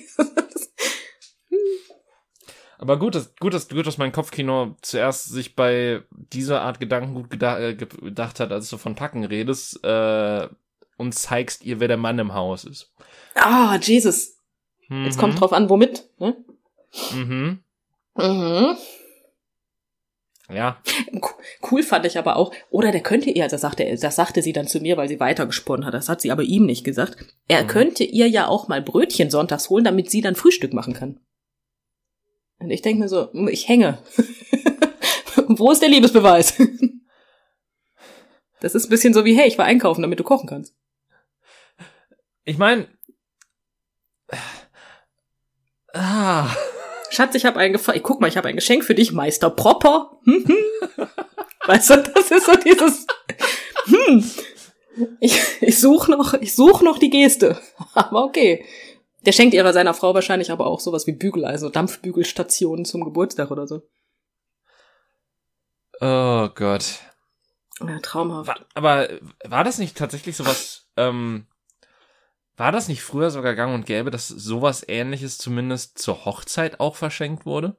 Aber 2.78 2.98
gut, 2.98 3.14
dass, 3.14 3.34
gut, 3.36 3.54
dass, 3.54 3.68
gut, 3.68 3.86
dass 3.86 3.98
mein 3.98 4.12
Kopfkino 4.12 4.76
zuerst 4.82 5.30
sich 5.30 5.56
bei 5.56 6.02
dieser 6.10 6.60
Art 6.62 6.78
Gedanken 6.80 7.14
gut 7.14 7.30
geda 7.30 7.58
äh, 7.58 7.74
ge- 7.74 7.88
gedacht 7.88 8.38
hat, 8.40 8.52
als 8.52 8.68
du 8.68 8.76
von 8.76 8.94
Packen 8.94 9.24
redest, 9.24 9.82
äh, 9.84 10.48
und 10.98 11.12
zeigst 11.14 11.64
ihr, 11.64 11.80
wer 11.80 11.88
der 11.88 11.96
Mann 11.96 12.18
im 12.18 12.34
Haus 12.34 12.64
ist. 12.64 12.92
Ah, 13.34 13.78
Jesus. 13.80 14.36
Jetzt 14.88 15.16
Mhm. 15.16 15.20
kommt 15.20 15.40
drauf 15.40 15.52
an, 15.52 15.68
womit. 15.68 16.04
Ne? 16.18 16.36
Mhm. 17.12 17.58
Mhm. 18.16 18.76
Ja. 20.48 20.80
Cool 21.70 21.82
fand 21.82 22.06
ich 22.06 22.18
aber 22.18 22.36
auch, 22.36 22.52
oder 22.70 22.92
der 22.92 23.00
könnte 23.02 23.30
ihr, 23.30 23.48
das 23.48 23.60
sagte, 23.62 23.96
das 24.00 24.14
sagte 24.16 24.42
sie 24.42 24.52
dann 24.52 24.68
zu 24.68 24.78
mir, 24.80 24.96
weil 24.96 25.08
sie 25.08 25.18
weitergesponnen 25.18 25.84
hat, 25.84 25.92
das 25.94 26.08
hat 26.08 26.20
sie 26.20 26.30
aber 26.30 26.44
ihm 26.44 26.66
nicht 26.66 26.84
gesagt, 26.84 27.16
er 27.48 27.64
Mhm. 27.64 27.68
könnte 27.68 28.04
ihr 28.04 28.28
ja 28.28 28.46
auch 28.46 28.68
mal 28.68 28.80
Brötchen 28.80 29.28
sonntags 29.28 29.68
holen, 29.70 29.84
damit 29.84 30.10
sie 30.10 30.20
dann 30.20 30.36
Frühstück 30.36 30.72
machen 30.72 30.94
kann. 30.94 31.18
Und 32.58 32.70
ich 32.70 32.82
denke 32.82 33.02
mir 33.02 33.08
so, 33.08 33.30
ich 33.48 33.68
hänge. 33.68 33.98
Wo 35.48 35.70
ist 35.70 35.82
der 35.82 35.88
Liebesbeweis? 35.88 36.54
das 38.60 38.74
ist 38.74 38.86
ein 38.86 38.90
bisschen 38.90 39.14
so 39.14 39.24
wie, 39.24 39.36
hey, 39.36 39.46
ich 39.46 39.58
war 39.58 39.66
einkaufen, 39.66 40.02
damit 40.02 40.18
du 40.18 40.24
kochen 40.24 40.48
kannst. 40.48 40.74
Ich 42.44 42.58
meine. 42.58 42.88
Ah. 45.92 46.48
Schatz, 47.10 47.34
ich 47.34 47.44
habe 47.46 47.58
ein 47.58 47.72
Gefa 47.72 47.98
guck 48.00 48.20
mal, 48.20 48.28
ich 48.28 48.36
habe 48.36 48.48
ein 48.48 48.56
Geschenk 48.56 48.84
für 48.84 48.94
dich, 48.94 49.12
Meister 49.12 49.50
Propper. 49.50 50.18
Hm, 50.24 50.44
hm. 50.44 51.06
weißt 51.66 51.90
du, 51.90 52.02
das 52.02 52.30
ist 52.30 52.46
so 52.46 52.54
dieses 52.56 53.06
hm. 53.86 54.24
Ich, 55.20 55.40
ich 55.60 55.78
suche 55.78 56.10
noch, 56.10 56.34
ich 56.34 56.54
suche 56.54 56.84
noch 56.84 56.98
die 56.98 57.10
Geste. 57.10 57.60
Aber 57.94 58.24
okay. 58.24 58.64
Der 59.26 59.32
schenkt 59.32 59.54
ihrer 59.54 59.72
seiner 59.72 59.92
Frau 59.92 60.14
wahrscheinlich 60.14 60.52
aber 60.52 60.66
auch 60.66 60.80
sowas 60.80 61.06
wie 61.06 61.12
Bügel, 61.12 61.44
also 61.44 61.68
Dampfbügelstationen 61.68 62.84
zum 62.84 63.04
Geburtstag 63.04 63.50
oder 63.50 63.66
so. 63.66 63.82
Oh 66.00 66.48
Gott. 66.54 67.00
Ja, 67.80 67.98
traumhaft. 68.00 68.48
War, 68.48 68.66
aber 68.74 69.08
war 69.44 69.64
das 69.64 69.78
nicht 69.78 69.96
tatsächlich 69.96 70.36
sowas, 70.36 70.88
ähm, 70.96 71.46
war 72.56 72.72
das 72.72 72.88
nicht 72.88 73.02
früher 73.02 73.30
sogar 73.30 73.54
gang 73.54 73.74
und 73.74 73.84
gäbe, 73.84 74.10
dass 74.10 74.28
sowas 74.28 74.84
ähnliches 74.86 75.38
zumindest 75.38 75.98
zur 75.98 76.24
Hochzeit 76.24 76.80
auch 76.80 76.96
verschenkt 76.96 77.44
wurde? 77.44 77.76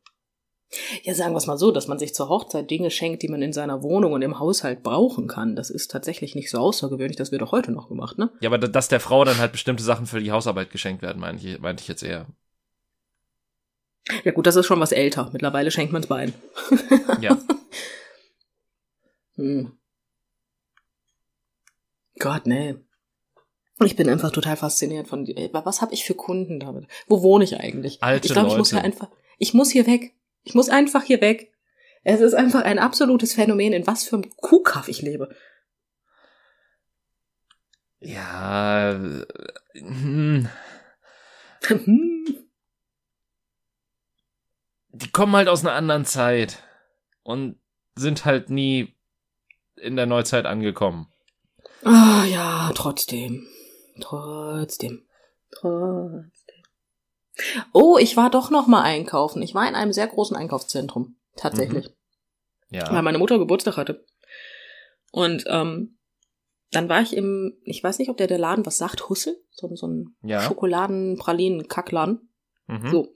Ja, 1.03 1.13
sagen 1.13 1.34
wir 1.34 1.38
es 1.38 1.47
mal 1.47 1.57
so, 1.57 1.72
dass 1.72 1.88
man 1.88 1.97
sich 1.97 2.13
zur 2.13 2.28
Hochzeit 2.28 2.70
Dinge 2.70 2.91
schenkt, 2.91 3.24
die 3.24 3.30
man 3.30 3.41
in 3.41 3.53
seiner 3.53 3.84
Wohnung 3.84 4.11
und 4.13 4.22
im 4.22 4.38
Haushalt 4.39 4.84
brauchen 4.84 5.28
kann. 5.28 5.55
Das 5.55 5.70
ist 5.70 5.89
tatsächlich 5.91 6.36
nicht 6.36 6.49
so 6.49 6.57
außergewöhnlich. 6.59 7.15
Das 7.15 7.32
wird 7.32 7.41
auch 7.41 7.53
heute 7.53 7.72
noch 7.72 7.88
gemacht, 7.88 8.18
ne? 8.18 8.30
Ja, 8.41 8.49
aber 8.49 8.57
da- 8.57 8.68
dass 8.68 8.89
der 8.89 8.99
Frau 8.99 9.24
dann 9.24 9.38
halt 9.38 9.53
bestimmte 9.53 9.84
Sachen 9.84 10.05
für 10.07 10.20
die 10.20 10.32
Hausarbeit 10.32 10.70
geschenkt 10.70 11.01
werden, 11.01 11.20
meinte 11.20 11.47
ich, 11.47 11.59
meinte 11.59 11.82
ich 11.82 11.88
jetzt 11.88 12.03
eher. 12.03 12.28
Ja 14.26 14.32
gut, 14.32 14.45
das 14.45 14.55
ist 14.57 14.65
schon 14.65 14.80
was 14.80 14.91
älter. 14.91 15.30
Mittlerweile 15.34 15.72
schenkt 15.72 15.93
man's 15.93 16.07
Bein. 16.07 16.34
Ja. 17.22 17.38
Hm. 19.36 19.72
Gott, 22.20 22.45
nee. 22.47 22.76
Ich 23.84 23.95
bin 23.95 24.09
einfach 24.09 24.32
total 24.32 24.57
fasziniert 24.57 25.07
von 25.07 25.24
dir. 25.26 25.49
Was 25.53 25.82
habe 25.82 25.93
ich 25.93 26.03
für 26.03 26.15
Kunden 26.15 26.59
damit? 26.59 26.88
Wo 27.07 27.22
wohne 27.22 27.43
ich 27.43 27.57
eigentlich? 27.59 28.01
Alte 28.01 28.26
ich 28.28 28.34
glaube, 28.34 28.49
ich 28.49 28.57
muss 28.57 28.72
hier 28.72 28.84
einfach. 28.84 29.09
Ich 29.38 29.53
muss 29.53 29.70
hier 29.70 29.86
weg. 29.86 30.13
Ich 30.48 30.56
muss 30.56 30.70
einfach 30.70 31.04
hier 31.04 31.20
weg. 31.20 31.52
Es 32.06 32.22
ist 32.22 32.34
einfach 32.34 32.64
ein 32.64 32.80
absolutes 32.80 33.34
Phänomen, 33.34 33.74
in 33.74 33.86
was 33.86 34.06
für 34.06 34.16
einem 34.16 34.30
Kuhkaff 34.38 34.88
ich 34.88 35.02
lebe. 35.02 35.36
Ja. 38.00 38.98
Hm. 39.74 40.48
Die 44.89 45.12
kommen 45.12 45.36
halt 45.36 45.50
aus 45.50 45.66
einer 45.66 45.74
anderen 45.74 46.06
Zeit 46.06 46.64
und 47.24 47.60
sind 47.95 48.24
halt 48.24 48.50
nie 48.50 48.95
in 49.76 49.98
der 49.98 50.06
Neuzeit 50.06 50.45
angekommen. 50.45 51.12
Ah 51.84 52.24
ja, 52.24 52.72
trotzdem. 52.74 53.45
Trotzdem. 54.00 55.06
Trotzdem. 55.52 56.32
Oh, 57.74 57.98
ich 58.00 58.18
war 58.18 58.30
doch 58.30 58.50
noch 58.50 58.68
mal 58.68 58.82
einkaufen. 58.84 59.42
Ich 59.42 59.54
war 59.54 59.68
in 59.68 59.76
einem 59.76 59.94
sehr 59.94 60.08
großen 60.08 60.36
Einkaufszentrum. 60.36 61.16
Tatsächlich. 61.36 61.86
weil 62.72 62.80
Ja. 62.82 63.02
meine 63.02 63.18
Mutter 63.20 63.38
Geburtstag 63.38 63.78
hatte. 63.78 64.06
Und 65.12 65.46
ähm, 65.48 65.98
dann 66.72 66.90
war 66.90 67.02
ich 67.02 67.16
im, 67.16 67.54
ich 67.64 67.84
weiß 67.84 68.00
nicht, 68.00 68.10
ob 68.10 68.18
der 68.18 68.28
der 68.28 68.40
Laden 68.40 68.66
was 68.66 68.78
sagt, 68.78 69.08
Hussel, 69.10 69.38
so, 69.52 69.70
so 69.76 69.88
ein 69.88 70.16
Ja. 70.24 70.42
Schokoladen-Pralinen-Kackladen. 70.42 72.30
Mhm. 72.68 72.90
So. 72.92 73.14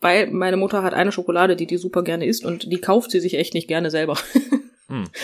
Weil 0.00 0.30
meine 0.30 0.56
Mutter 0.56 0.82
hat 0.82 0.94
eine 0.94 1.12
Schokolade, 1.12 1.56
die 1.56 1.66
die 1.66 1.76
super 1.78 2.02
gerne 2.02 2.26
isst 2.26 2.44
und 2.44 2.70
die 2.72 2.80
kauft 2.80 3.10
sie 3.10 3.20
sich 3.20 3.34
echt 3.34 3.54
nicht 3.54 3.68
gerne 3.68 3.90
selber. 3.90 4.18
Hm. 4.88 5.08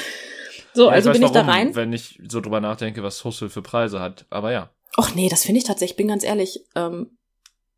So, 0.74 0.88
Ja, 0.88 0.92
also 0.92 1.10
bin 1.10 1.22
ich 1.22 1.30
da 1.30 1.36
warum, 1.46 1.48
rein. 1.50 1.74
Wenn 1.74 1.94
ich 1.94 2.20
so 2.28 2.42
drüber 2.42 2.60
nachdenke, 2.60 3.02
was 3.02 3.24
Hussel 3.24 3.48
für 3.48 3.62
Preise 3.62 3.98
hat. 3.98 4.26
Aber 4.28 4.52
ja. 4.52 4.68
Och 4.98 5.14
nee, 5.14 5.30
das 5.30 5.42
finde 5.42 5.56
ich 5.58 5.64
tatsächlich, 5.64 5.92
ich 5.92 5.96
bin 5.96 6.08
ganz 6.08 6.22
ehrlich, 6.22 6.66
ähm, 6.74 7.15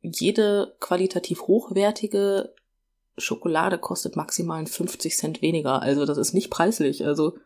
jede 0.00 0.76
qualitativ 0.80 1.42
hochwertige 1.42 2.54
Schokolade 3.16 3.78
kostet 3.78 4.16
maximal 4.16 4.64
50 4.66 5.16
Cent 5.16 5.42
weniger. 5.42 5.82
Also 5.82 6.04
das 6.06 6.18
ist 6.18 6.34
nicht 6.34 6.50
preislich. 6.50 7.04
Also 7.04 7.36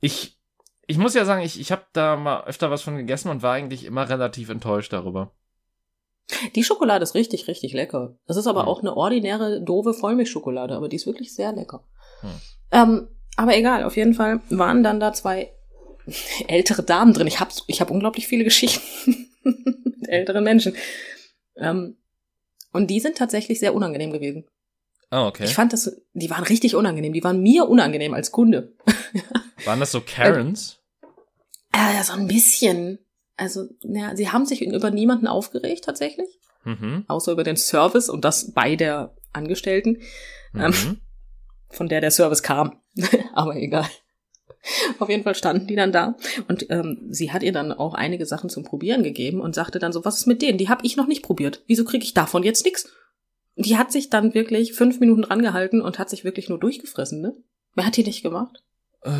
Ich, 0.00 0.38
ich 0.86 0.96
muss 0.98 1.14
ja 1.14 1.24
sagen, 1.24 1.42
ich, 1.42 1.60
ich 1.60 1.70
habe 1.72 1.84
da 1.92 2.16
mal 2.16 2.44
öfter 2.44 2.70
was 2.70 2.82
von 2.82 2.96
gegessen 2.96 3.28
und 3.30 3.42
war 3.42 3.52
eigentlich 3.54 3.84
immer 3.84 4.08
relativ 4.08 4.48
enttäuscht 4.48 4.92
darüber. 4.92 5.32
Die 6.54 6.64
Schokolade 6.64 7.02
ist 7.02 7.14
richtig, 7.14 7.48
richtig 7.48 7.72
lecker. 7.72 8.16
Das 8.26 8.36
ist 8.36 8.46
aber 8.46 8.62
Hm. 8.62 8.68
auch 8.68 8.80
eine 8.80 8.96
ordinäre, 8.96 9.62
doofe 9.62 9.94
Vollmilchschokolade, 9.94 10.74
aber 10.74 10.88
die 10.88 10.96
ist 10.96 11.06
wirklich 11.06 11.34
sehr 11.34 11.52
lecker. 11.52 11.84
Hm. 12.20 12.30
Ähm, 12.70 13.08
aber 13.36 13.56
egal, 13.56 13.84
auf 13.84 13.96
jeden 13.96 14.14
Fall 14.14 14.40
waren 14.50 14.82
dann 14.82 15.00
da 15.00 15.12
zwei 15.12 15.52
ältere 16.48 16.82
Damen 16.82 17.12
drin. 17.12 17.26
Ich 17.26 17.40
habe 17.40 17.50
ich 17.66 17.80
hab 17.80 17.90
unglaublich 17.90 18.26
viele 18.26 18.44
Geschichten 18.44 19.28
mit 19.42 20.08
älteren 20.08 20.44
Menschen. 20.44 20.74
Ähm, 21.58 21.96
und 22.72 22.88
die 22.88 23.00
sind 23.00 23.16
tatsächlich 23.16 23.58
sehr 23.60 23.74
unangenehm 23.74 24.12
gewesen. 24.12 24.44
Ah, 25.10 25.26
okay. 25.26 25.44
Ich 25.44 25.54
fand 25.54 25.72
das, 25.72 26.00
die 26.12 26.28
waren 26.30 26.44
richtig 26.44 26.74
unangenehm. 26.74 27.12
Die 27.14 27.24
waren 27.24 27.40
mir 27.40 27.68
unangenehm 27.68 28.12
als 28.14 28.30
Kunde. 28.30 28.74
Waren 29.64 29.80
das 29.80 29.90
so 29.90 30.00
Karens? 30.02 30.78
Äh, 31.72 31.96
ja, 31.96 32.04
so 32.04 32.12
ein 32.12 32.28
bisschen. 32.28 32.98
Also, 33.36 33.64
ja, 33.82 34.14
sie 34.14 34.28
haben 34.30 34.44
sich 34.46 34.62
über 34.62 34.90
niemanden 34.90 35.26
aufgeregt 35.26 35.84
tatsächlich. 35.84 36.28
Mhm. 36.64 37.04
Außer 37.08 37.32
über 37.32 37.42
den 37.44 37.56
Service 37.56 38.08
und 38.10 38.24
das 38.24 38.52
bei 38.52 38.76
der 38.76 39.16
Angestellten. 39.32 39.98
Ähm, 40.54 40.70
Mhm. 40.70 41.00
von 41.70 41.88
der 41.88 42.00
der 42.00 42.10
Service 42.10 42.42
kam. 42.42 42.80
Aber 43.32 43.56
egal. 43.56 43.88
Auf 44.98 45.08
jeden 45.08 45.22
Fall 45.22 45.34
standen 45.34 45.66
die 45.66 45.76
dann 45.76 45.92
da 45.92 46.16
und 46.48 46.66
ähm, 46.70 47.06
sie 47.10 47.32
hat 47.32 47.42
ihr 47.42 47.52
dann 47.52 47.72
auch 47.72 47.94
einige 47.94 48.26
Sachen 48.26 48.50
zum 48.50 48.64
Probieren 48.64 49.02
gegeben 49.02 49.40
und 49.40 49.54
sagte 49.54 49.78
dann 49.78 49.92
so, 49.92 50.04
was 50.04 50.18
ist 50.18 50.26
mit 50.26 50.42
denen? 50.42 50.58
Die 50.58 50.68
habe 50.68 50.84
ich 50.84 50.96
noch 50.96 51.06
nicht 51.06 51.22
probiert. 51.22 51.62
Wieso 51.66 51.84
kriege 51.84 52.04
ich 52.04 52.14
davon 52.14 52.42
jetzt 52.42 52.64
nix? 52.64 52.88
Die 53.56 53.76
hat 53.76 53.90
sich 53.90 54.10
dann 54.10 54.34
wirklich 54.34 54.74
fünf 54.74 55.00
Minuten 55.00 55.22
dran 55.22 55.42
gehalten 55.42 55.80
und 55.80 55.98
hat 55.98 56.10
sich 56.10 56.24
wirklich 56.24 56.48
nur 56.48 56.58
durchgefressen, 56.60 57.20
ne? 57.20 57.34
Wer 57.74 57.86
hat 57.86 57.96
die 57.96 58.04
nicht 58.04 58.22
gemacht? 58.22 58.62
Äh, 59.02 59.10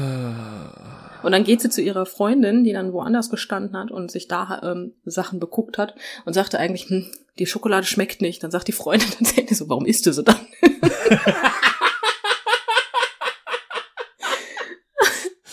Und 1.22 1.32
dann 1.32 1.44
geht 1.44 1.60
sie 1.60 1.70
zu 1.70 1.82
ihrer 1.82 2.06
Freundin, 2.06 2.64
die 2.64 2.72
dann 2.72 2.92
woanders 2.92 3.30
gestanden 3.30 3.76
hat 3.76 3.90
und 3.90 4.10
sich 4.10 4.28
da 4.28 4.60
ähm, 4.62 4.94
Sachen 5.04 5.40
beguckt 5.40 5.78
hat 5.78 5.94
und 6.24 6.32
sagte 6.34 6.58
eigentlich, 6.58 6.88
hm, 6.88 7.10
die 7.38 7.46
Schokolade 7.46 7.86
schmeckt 7.86 8.20
nicht. 8.20 8.42
Dann 8.42 8.50
sagt 8.50 8.68
die 8.68 8.72
Freundin 8.72 9.08
tatsächlich 9.18 9.56
so, 9.56 9.68
warum 9.68 9.86
isst 9.86 10.06
du 10.06 10.12
sie 10.12 10.24
dann? 10.24 10.36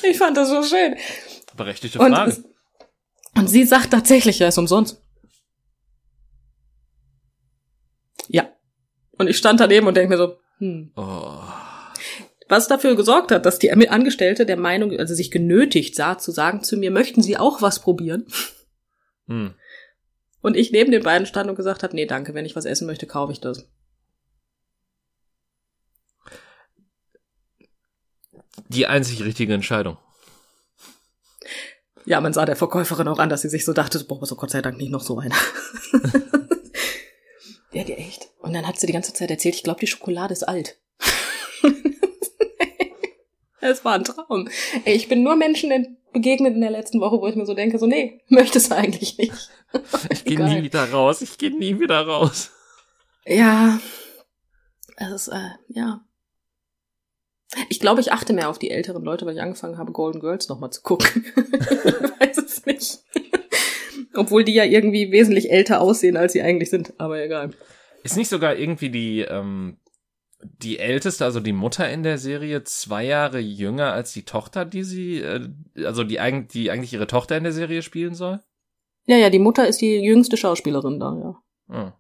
ich 0.10 0.18
fand 0.18 0.38
das 0.38 0.50
so 0.50 0.64
schön. 0.64 0.96
berechtigte 1.56 2.00
Und, 2.00 2.14
Frage. 2.14 2.44
und 3.36 3.48
sie 3.48 3.64
sagt 3.64 3.92
tatsächlich, 3.92 4.40
ja, 4.40 4.48
ist 4.48 4.58
umsonst. 4.58 5.02
Ja. 8.28 8.50
Und 9.18 9.28
ich 9.28 9.38
stand 9.38 9.60
daneben 9.60 9.88
und 9.88 9.96
denke 9.96 10.10
mir 10.10 10.18
so, 10.18 10.38
hm. 10.58 10.92
Oh. 10.96 11.40
Was 12.48 12.68
dafür 12.68 12.96
gesorgt 12.96 13.32
hat, 13.32 13.46
dass 13.46 13.58
die 13.58 13.72
Angestellte 13.72 14.46
der 14.46 14.58
Meinung, 14.58 14.92
also 15.00 15.16
sich 15.16 15.32
genötigt 15.32 15.96
sah, 15.96 16.18
zu 16.18 16.32
sagen 16.32 16.64
zu 16.64 16.78
mir, 16.78 16.92
möchten 16.92 17.24
Sie 17.24 17.38
auch 17.38 17.62
was 17.62 17.80
probieren? 17.80 18.28
Hm. 19.28 19.56
Und 20.42 20.56
ich 20.56 20.72
neben 20.72 20.92
den 20.92 21.02
beiden 21.02 21.26
stand 21.26 21.50
und 21.50 21.56
gesagt 21.56 21.82
habe, 21.82 21.96
nee, 21.96 22.06
danke, 22.06 22.36
wenn 22.36 22.46
ich 22.46 22.56
was 22.56 22.66
essen 22.66 22.86
möchte, 22.86 23.08
kaufe 23.08 23.32
ich 23.32 23.42
das. 23.42 23.68
Die 28.70 28.88
einzig 28.88 29.24
richtige 29.24 29.54
Entscheidung. 29.54 29.98
Ja, 32.06 32.22
man 32.22 32.34
sah 32.34 32.46
der 32.46 32.56
Verkäuferin 32.56 33.08
auch 33.08 33.20
an, 33.20 33.30
dass 33.30 33.42
sie 33.42 33.50
sich 33.50 33.66
so 33.66 33.74
dachte, 33.74 34.04
boah, 34.04 34.26
so 34.26 34.36
Gott 34.36 34.52
sei 34.52 34.62
Dank 34.62 34.78
nicht 34.78 34.92
noch 34.92 35.02
so 35.02 35.20
einer. 35.20 35.36
ja, 37.72 37.84
die 37.84 37.94
echt. 37.94 38.30
Und 38.40 38.54
dann 38.54 38.68
hat 38.68 38.80
sie 38.80 38.88
die 38.88 38.94
ganze 38.94 39.14
Zeit 39.14 39.32
erzählt, 39.32 39.56
ich 39.56 39.64
glaube, 39.64 39.80
die 39.80 39.88
Schokolade 39.88 40.34
ist 40.34 40.44
alt. 40.44 40.78
Es 43.66 43.84
war 43.84 43.96
ein 43.96 44.04
Traum. 44.04 44.48
Ey, 44.84 44.96
ich 44.96 45.10
bin 45.10 45.24
nur 45.24 45.36
Menschen 45.36 45.98
begegnet 46.14 46.54
in 46.54 46.62
der 46.62 46.70
letzten 46.70 47.02
Woche, 47.02 47.20
wo 47.20 47.28
ich 47.28 47.36
mir 47.36 47.48
so 47.48 47.56
denke, 47.56 47.80
so, 47.80 47.88
nee, 47.88 48.22
möchtest 48.28 48.72
du 48.72 48.76
eigentlich 48.76 49.18
nicht. 49.18 49.34
Ich 50.10 50.24
gehe 50.24 50.42
nie 50.42 50.64
wieder 50.64 50.90
raus, 50.90 51.22
ich 51.22 51.38
gehe 51.38 51.52
nie 51.52 51.78
wieder 51.78 52.08
raus. 52.08 52.52
Ja, 53.26 53.78
es 54.96 55.12
ist, 55.12 55.28
äh, 55.28 55.50
ja. 55.68 56.05
Ich 57.70 57.80
glaube, 57.80 58.02
ich 58.02 58.12
achte 58.12 58.34
mehr 58.34 58.50
auf 58.50 58.60
die 58.60 58.72
älteren 58.72 59.04
Leute, 59.04 59.26
weil 59.26 59.36
ich 59.36 59.42
angefangen 59.42 59.78
habe, 59.78 59.92
Golden 59.92 60.20
Girls 60.20 60.50
nochmal 60.50 60.72
zu 60.72 60.82
gucken. 60.82 61.26
weiß 62.20 62.38
es 62.38 62.66
nicht. 62.66 63.00
Obwohl 64.14 64.44
die 64.44 64.54
ja 64.54 64.64
irgendwie 64.64 65.12
wesentlich 65.12 65.52
älter 65.52 65.82
aussehen, 65.82 66.18
als 66.18 66.34
sie 66.34 66.42
eigentlich 66.42 66.70
sind, 66.70 66.94
aber 66.98 67.22
egal. 67.22 67.52
Ist 68.04 68.18
nicht 68.18 68.30
sogar 68.30 68.56
irgendwie 68.56 68.90
die, 68.90 69.22
ähm, 69.22 69.78
die 70.42 70.80
älteste, 70.80 71.26
also 71.26 71.40
die 71.40 71.54
Mutter 71.54 71.90
in 71.90 72.04
der 72.04 72.18
Serie, 72.18 72.64
zwei 72.64 73.04
Jahre 73.04 73.40
jünger 73.40 73.94
als 73.94 74.14
die 74.14 74.24
Tochter, 74.24 74.66
die 74.66 74.84
sie, 74.84 75.20
äh, 75.20 75.50
also 75.84 76.04
die, 76.04 76.20
eigentlich, 76.20 76.52
die 76.52 76.72
eigentlich 76.72 76.94
ihre 76.94 77.08
Tochter 77.08 77.38
in 77.38 77.44
der 77.44 77.54
Serie 77.54 77.82
spielen 77.82 78.16
soll? 78.16 78.42
Ja, 79.06 79.18
ja, 79.18 79.30
die 79.30 79.40
Mutter 79.40 79.68
ist 79.68 79.82
die 79.82 80.00
jüngste 80.00 80.38
Schauspielerin 80.38 81.00
da, 81.00 81.18
ja. 81.70 81.76
Hm. 81.76 81.94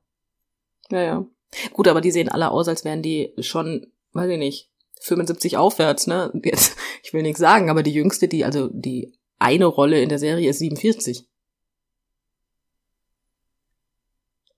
Ja, 0.91 1.01
ja. 1.01 1.25
Gut, 1.73 1.87
aber 1.87 2.01
die 2.01 2.11
sehen 2.11 2.29
alle 2.29 2.51
aus, 2.51 2.67
als 2.67 2.83
wären 2.83 3.01
die 3.01 3.33
schon, 3.39 3.87
weiß 4.13 4.29
ich 4.29 4.37
nicht, 4.37 4.71
75 5.01 5.57
aufwärts, 5.57 6.07
ne? 6.07 6.31
Jetzt, 6.43 6.75
ich 7.03 7.13
will 7.13 7.21
nichts 7.21 7.39
sagen, 7.39 7.69
aber 7.69 7.83
die 7.83 7.93
jüngste, 7.93 8.27
die, 8.27 8.45
also 8.45 8.69
die 8.71 9.13
eine 9.39 9.65
Rolle 9.65 10.01
in 10.01 10.09
der 10.09 10.19
Serie 10.19 10.49
ist 10.49 10.59
47. 10.59 11.27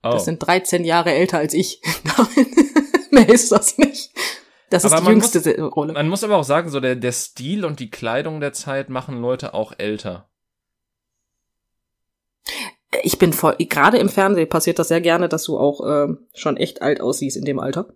Oh. 0.04 0.12
Das 0.12 0.26
sind 0.26 0.40
13 0.40 0.84
Jahre 0.86 1.12
älter 1.14 1.38
als 1.40 1.54
ich. 1.54 1.82
Mehr 3.12 3.30
ist 3.30 3.52
das 3.52 3.78
nicht. 3.78 4.12
Das 4.70 4.84
ist 4.84 4.92
Aber 4.92 5.00
die 5.02 5.04
man 5.06 5.14
jüngste 5.14 5.40
muss- 5.62 5.76
Rolle. 5.76 5.94
Man 5.94 6.10
muss 6.10 6.24
aber 6.24 6.38
auch 6.38 6.44
sagen, 6.44 6.70
so 6.70 6.80
der, 6.80 6.96
der 6.96 7.12
Stil 7.14 7.66
und 7.66 7.80
die 7.80 7.90
Kleidung 7.90 8.40
der 8.40 8.54
Zeit 8.54 8.90
machen 8.90 9.20
Leute 9.22 9.54
auch 9.54 9.74
älter. 9.78 10.30
Ich 13.04 13.18
bin 13.20 13.34
voll, 13.34 13.56
gerade 13.58 13.98
im 13.98 14.10
Fernsehen 14.10 14.50
passiert 14.50 14.80
das 14.80 14.88
sehr 14.90 15.02
gerne, 15.02 15.30
dass 15.30 15.44
du 15.44 15.58
auch 15.58 15.86
äh, 15.86 16.14
schon 16.34 16.58
echt 16.58 16.82
alt 16.82 17.02
aussiehst 17.02 17.38
in 17.38 17.46
dem 17.46 17.60
Alter. 17.60 17.94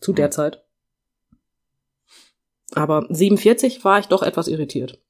Zu 0.00 0.12
der 0.12 0.26
Hm. 0.26 0.32
Zeit. 0.32 0.64
Aber 2.74 3.06
47 3.08 3.84
war 3.84 3.98
ich 4.00 4.06
doch 4.06 4.22
etwas 4.22 4.48
irritiert. 4.48 5.00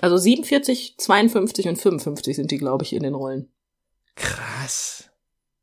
Also 0.00 0.16
47, 0.16 0.96
52 0.98 1.68
und 1.68 1.76
55 1.76 2.36
sind 2.36 2.50
die, 2.50 2.58
glaube 2.58 2.84
ich, 2.84 2.92
in 2.92 3.02
den 3.02 3.14
Rollen. 3.14 3.52
Krass. 4.16 5.10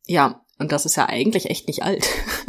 Ja, 0.07 0.45
und 0.57 0.71
das 0.71 0.85
ist 0.85 0.95
ja 0.95 1.07
eigentlich 1.07 1.49
echt 1.49 1.67
nicht 1.67 1.83
alt. 1.83 2.07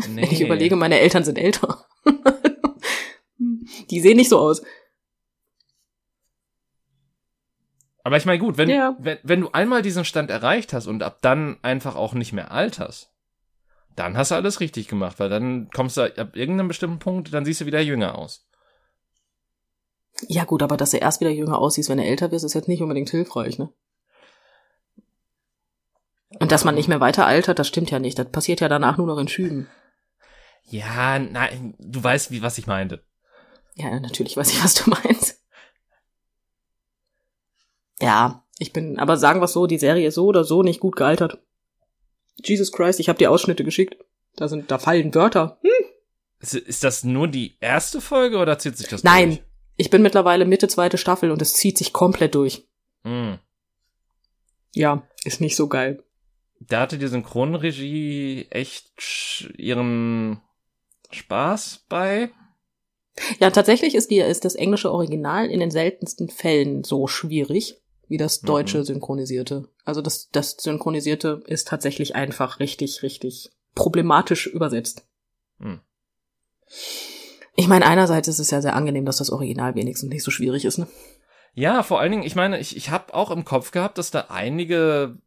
Nee. 0.08 0.22
Wenn 0.22 0.32
ich 0.32 0.40
überlege, 0.40 0.76
meine 0.76 0.98
Eltern 1.00 1.24
sind 1.24 1.38
älter. 1.38 1.84
die 3.90 4.00
sehen 4.00 4.16
nicht 4.16 4.28
so 4.28 4.38
aus. 4.38 4.62
Aber 8.04 8.16
ich 8.16 8.24
meine, 8.26 8.38
gut, 8.38 8.58
wenn, 8.58 8.68
Ja. 8.68 8.96
wenn, 8.98 9.18
wenn 9.22 9.40
du 9.42 9.50
einmal 9.52 9.82
diesen 9.82 10.04
Stand 10.04 10.30
erreicht 10.30 10.72
hast 10.72 10.86
und 10.86 11.02
ab 11.02 11.18
dann 11.22 11.58
einfach 11.62 11.94
auch 11.94 12.14
nicht 12.14 12.32
mehr 12.32 12.50
alterst, 12.50 13.12
dann 13.94 14.16
hast 14.16 14.30
du 14.30 14.34
alles 14.34 14.60
richtig 14.60 14.88
gemacht, 14.88 15.20
weil 15.20 15.28
dann 15.28 15.70
kommst 15.70 15.96
du 15.96 16.02
ab 16.02 16.34
irgendeinem 16.36 16.68
bestimmten 16.68 16.98
Punkt, 16.98 17.32
dann 17.32 17.44
siehst 17.44 17.60
du 17.60 17.66
wieder 17.66 17.80
jünger 17.80 18.18
aus. 18.18 18.48
Ja 20.28 20.44
gut, 20.44 20.62
aber 20.62 20.76
dass 20.76 20.90
du 20.90 20.98
erst 20.98 21.20
wieder 21.20 21.30
jünger 21.30 21.58
aussiehst, 21.58 21.88
wenn 21.88 21.98
du 21.98 22.04
älter 22.04 22.30
wirst, 22.30 22.44
ist 22.44 22.54
jetzt 22.54 22.68
nicht 22.68 22.82
unbedingt 22.82 23.10
hilfreich, 23.10 23.58
ne? 23.58 23.70
Und 26.38 26.50
dass 26.50 26.64
man 26.64 26.74
nicht 26.74 26.88
mehr 26.88 27.00
weiter 27.00 27.26
altert, 27.26 27.58
das 27.58 27.68
stimmt 27.68 27.90
ja 27.90 27.98
nicht. 27.98 28.18
Das 28.18 28.30
passiert 28.30 28.60
ja 28.60 28.68
danach 28.68 28.96
nur 28.96 29.06
noch 29.06 29.18
in 29.18 29.28
Schüben. 29.28 29.68
Ja, 30.64 31.18
nein, 31.18 31.74
du 31.78 32.02
weißt, 32.02 32.30
wie, 32.30 32.42
was 32.42 32.58
ich 32.58 32.66
meinte. 32.66 33.04
Ja, 33.74 33.98
natürlich 34.00 34.36
weiß 34.36 34.50
ich, 34.50 34.62
was 34.64 34.74
du 34.74 34.90
meinst. 34.90 35.42
Ja, 38.00 38.44
ich 38.58 38.72
bin, 38.72 38.98
aber 38.98 39.16
sagen 39.16 39.40
wir 39.40 39.44
es 39.44 39.52
so, 39.52 39.66
die 39.66 39.78
Serie 39.78 40.08
ist 40.08 40.14
so 40.14 40.26
oder 40.26 40.44
so 40.44 40.62
nicht 40.62 40.80
gut 40.80 40.96
gealtert. 40.96 41.38
Jesus 42.42 42.72
Christ, 42.72 43.00
ich 43.00 43.08
habe 43.08 43.18
die 43.18 43.26
Ausschnitte 43.26 43.64
geschickt. 43.64 43.96
Da 44.36 44.48
sind, 44.48 44.70
da 44.70 44.78
fallen 44.78 45.14
Wörter. 45.14 45.58
Hm. 45.62 45.86
Ist, 46.40 46.54
ist 46.54 46.84
das 46.84 47.04
nur 47.04 47.28
die 47.28 47.56
erste 47.60 48.00
Folge 48.00 48.38
oder 48.38 48.58
zieht 48.58 48.76
sich 48.76 48.88
das 48.88 49.04
Nein, 49.04 49.30
durch? 49.30 49.42
Ich 49.76 49.90
bin 49.90 50.02
mittlerweile 50.02 50.44
Mitte 50.44 50.68
zweite 50.68 50.98
Staffel 50.98 51.30
und 51.30 51.42
es 51.42 51.54
zieht 51.54 51.78
sich 51.78 51.92
komplett 51.92 52.34
durch. 52.34 52.66
Hm. 53.04 53.38
Ja, 54.74 55.02
ist 55.24 55.40
nicht 55.40 55.56
so 55.56 55.68
geil. 55.68 56.02
Da 56.60 56.80
hatte 56.82 56.98
die 56.98 57.08
Synchronregie 57.08 58.46
echt 58.50 58.92
ihren 59.56 60.40
Spaß 61.10 61.84
bei. 61.88 62.30
Ja, 63.40 63.50
tatsächlich 63.50 63.94
ist 63.94 64.10
die, 64.10 64.18
ist 64.20 64.44
das 64.44 64.54
englische 64.54 64.90
Original 64.90 65.50
in 65.50 65.60
den 65.60 65.70
seltensten 65.70 66.28
Fällen 66.28 66.84
so 66.84 67.06
schwierig 67.06 67.76
wie 68.08 68.16
das 68.16 68.40
deutsche 68.40 68.78
Mhm. 68.78 68.84
synchronisierte. 68.84 69.68
Also 69.84 70.00
das, 70.02 70.30
das 70.30 70.56
synchronisierte 70.58 71.42
ist 71.46 71.68
tatsächlich 71.68 72.14
einfach 72.14 72.60
richtig, 72.60 73.02
richtig 73.02 73.50
problematisch 73.74 74.46
übersetzt. 74.46 75.06
Hm. 75.58 75.80
Ich 77.54 77.68
meine, 77.68 77.86
einerseits 77.86 78.28
ist 78.28 78.38
es 78.38 78.50
ja 78.50 78.62
sehr 78.62 78.74
angenehm, 78.74 79.04
dass 79.04 79.18
das 79.18 79.30
Original 79.30 79.74
wenigstens 79.74 80.10
nicht 80.10 80.22
so 80.22 80.30
schwierig 80.30 80.64
ist. 80.64 80.78
Ne? 80.78 80.86
Ja, 81.54 81.82
vor 81.82 82.00
allen 82.00 82.12
Dingen, 82.12 82.22
ich 82.22 82.34
meine, 82.34 82.58
ich, 82.58 82.76
ich 82.76 82.90
habe 82.90 83.12
auch 83.12 83.30
im 83.30 83.44
Kopf 83.44 83.72
gehabt, 83.72 83.98
dass 83.98 84.10
da 84.10 84.26
einige 84.30 85.18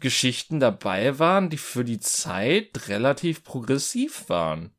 Geschichten 0.00 0.60
dabei 0.60 1.18
waren, 1.18 1.50
die 1.50 1.58
für 1.58 1.84
die 1.84 2.00
Zeit 2.00 2.88
relativ 2.88 3.44
progressiv 3.44 4.28
waren. 4.28 4.70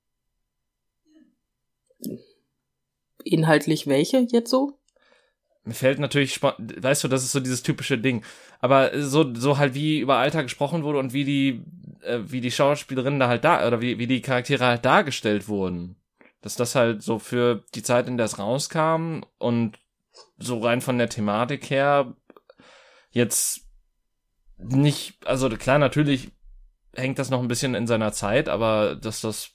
Inhaltlich 3.23 3.87
welche 3.87 4.19
jetzt 4.31 4.49
so? 4.49 4.77
Mir 5.63 5.73
fällt 5.73 5.97
natürlich, 5.97 6.41
weißt 6.43 7.03
du, 7.03 7.07
das 7.07 7.23
ist 7.23 7.31
so 7.31 7.39
dieses 7.39 7.63
typische 7.63 7.97
Ding. 7.97 8.23
Aber 8.59 8.91
so, 9.01 9.33
so 9.33 9.57
halt 9.57 9.73
wie 9.73 9.99
über 9.99 10.17
Alter 10.17 10.43
gesprochen 10.43 10.83
wurde 10.83 10.99
und 10.99 11.13
wie 11.13 11.23
die, 11.23 11.63
äh, 12.03 12.19
wie 12.25 12.41
die 12.41 12.51
Schauspielerinnen 12.51 13.19
da 13.19 13.27
halt 13.27 13.43
da, 13.43 13.65
oder 13.65 13.81
wie, 13.81 13.97
wie 13.97 14.07
die 14.07 14.21
Charaktere 14.21 14.65
halt 14.65 14.85
dargestellt 14.85 15.47
wurden. 15.47 15.95
Dass 16.45 16.55
das 16.55 16.75
halt 16.75 17.01
so 17.01 17.17
für 17.17 17.65
die 17.73 17.81
Zeit, 17.81 18.07
in 18.07 18.17
der 18.17 18.27
es 18.27 18.37
rauskam 18.37 19.21
und 19.39 19.79
so 20.37 20.59
rein 20.59 20.79
von 20.79 20.99
der 20.99 21.09
Thematik 21.09 21.71
her 21.71 22.15
jetzt 23.09 23.61
nicht, 24.59 25.25
also 25.25 25.49
klar, 25.49 25.79
natürlich 25.79 26.33
hängt 26.93 27.17
das 27.17 27.31
noch 27.31 27.41
ein 27.41 27.47
bisschen 27.47 27.73
in 27.73 27.87
seiner 27.87 28.11
Zeit, 28.13 28.47
aber 28.47 28.95
dass 28.95 29.21
das 29.21 29.53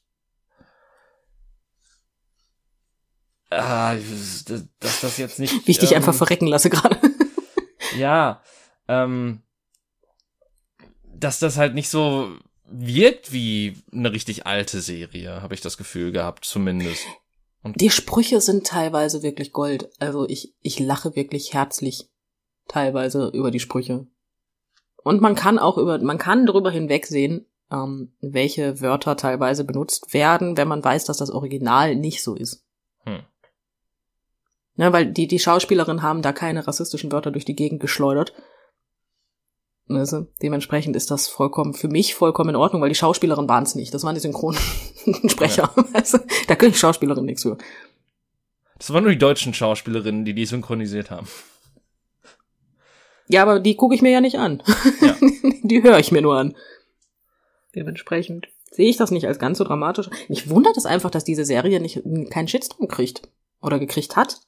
Ah, 3.50 3.94
dass 3.94 5.00
das 5.00 5.16
jetzt 5.16 5.38
nicht. 5.38 5.64
Wie 5.68 5.70
ich 5.70 5.78
dich 5.78 5.92
ähm, 5.92 5.98
einfach 5.98 6.14
verrecken 6.14 6.48
lasse 6.48 6.70
gerade. 6.70 7.00
ja, 7.96 8.42
ähm, 8.88 9.42
dass 11.04 11.38
das 11.38 11.56
halt 11.56 11.74
nicht 11.74 11.88
so 11.88 12.36
wirkt 12.70 13.32
wie 13.32 13.76
eine 13.92 14.12
richtig 14.12 14.46
alte 14.46 14.80
Serie, 14.80 15.42
habe 15.42 15.54
ich 15.54 15.60
das 15.60 15.76
Gefühl 15.76 16.12
gehabt, 16.12 16.44
zumindest. 16.44 17.04
Die 17.64 17.90
Sprüche 17.90 18.40
sind 18.40 18.66
teilweise 18.66 19.22
wirklich 19.22 19.52
Gold. 19.52 19.90
Also 19.98 20.26
ich, 20.28 20.54
ich 20.62 20.78
lache 20.78 21.14
wirklich 21.14 21.52
herzlich 21.52 22.08
teilweise 22.68 23.28
über 23.34 23.50
die 23.50 23.60
Sprüche. 23.60 24.06
Und 25.02 25.20
man 25.20 25.34
kann 25.34 25.58
auch 25.58 25.76
über, 25.76 25.98
man 25.98 26.18
kann 26.18 26.46
darüber 26.46 26.70
hinwegsehen, 26.70 27.46
ähm, 27.70 28.12
welche 28.20 28.80
Wörter 28.80 29.16
teilweise 29.16 29.64
benutzt 29.64 30.14
werden, 30.14 30.56
wenn 30.56 30.68
man 30.68 30.84
weiß, 30.84 31.04
dass 31.04 31.18
das 31.18 31.30
Original 31.30 31.96
nicht 31.96 32.22
so 32.22 32.34
ist. 32.34 32.64
Hm. 33.04 33.22
Ne, 34.76 34.92
weil 34.92 35.06
die, 35.06 35.26
die 35.26 35.38
Schauspielerinnen 35.38 36.02
haben 36.02 36.22
da 36.22 36.32
keine 36.32 36.66
rassistischen 36.66 37.12
Wörter 37.12 37.30
durch 37.30 37.44
die 37.44 37.56
Gegend 37.56 37.80
geschleudert. 37.80 38.32
Also, 39.90 40.26
dementsprechend 40.40 40.94
ist 40.94 41.10
das 41.10 41.26
vollkommen, 41.26 41.74
für 41.74 41.88
mich 41.88 42.14
vollkommen 42.14 42.50
in 42.50 42.56
Ordnung, 42.56 42.80
weil 42.80 42.90
die 42.90 42.94
Schauspielerinnen 42.94 43.48
waren 43.48 43.64
es 43.64 43.74
nicht. 43.74 43.92
Das 43.92 44.04
waren 44.04 44.14
die 44.14 44.20
Synchronsprecher. 44.20 45.70
Also, 45.92 46.18
da 46.46 46.54
können 46.54 46.72
die 46.72 46.78
Schauspielerinnen 46.78 47.26
nichts 47.26 47.42
für. 47.42 47.58
Das 48.78 48.92
waren 48.92 49.02
nur 49.02 49.12
die 49.12 49.18
deutschen 49.18 49.52
Schauspielerinnen, 49.52 50.24
die 50.24 50.34
die 50.34 50.46
synchronisiert 50.46 51.10
haben. 51.10 51.26
Ja, 53.28 53.42
aber 53.42 53.60
die 53.60 53.76
gucke 53.76 53.94
ich 53.94 54.02
mir 54.02 54.10
ja 54.10 54.20
nicht 54.20 54.38
an. 54.38 54.62
Ja. 55.00 55.16
die 55.62 55.82
höre 55.82 55.98
ich 55.98 56.12
mir 56.12 56.22
nur 56.22 56.36
an. 56.36 56.56
Dementsprechend 57.74 58.48
sehe 58.70 58.88
ich 58.88 58.96
das 58.96 59.10
nicht 59.10 59.26
als 59.26 59.38
ganz 59.38 59.58
so 59.58 59.64
dramatisch. 59.64 60.08
Mich 60.28 60.48
wundert 60.48 60.76
es 60.76 60.86
einfach, 60.86 61.10
dass 61.10 61.24
diese 61.24 61.44
Serie 61.44 61.80
nicht 61.80 62.02
keinen 62.30 62.48
Shitstorm 62.48 62.88
kriegt. 62.88 63.28
Oder 63.60 63.78
gekriegt 63.78 64.16
hat? 64.16 64.40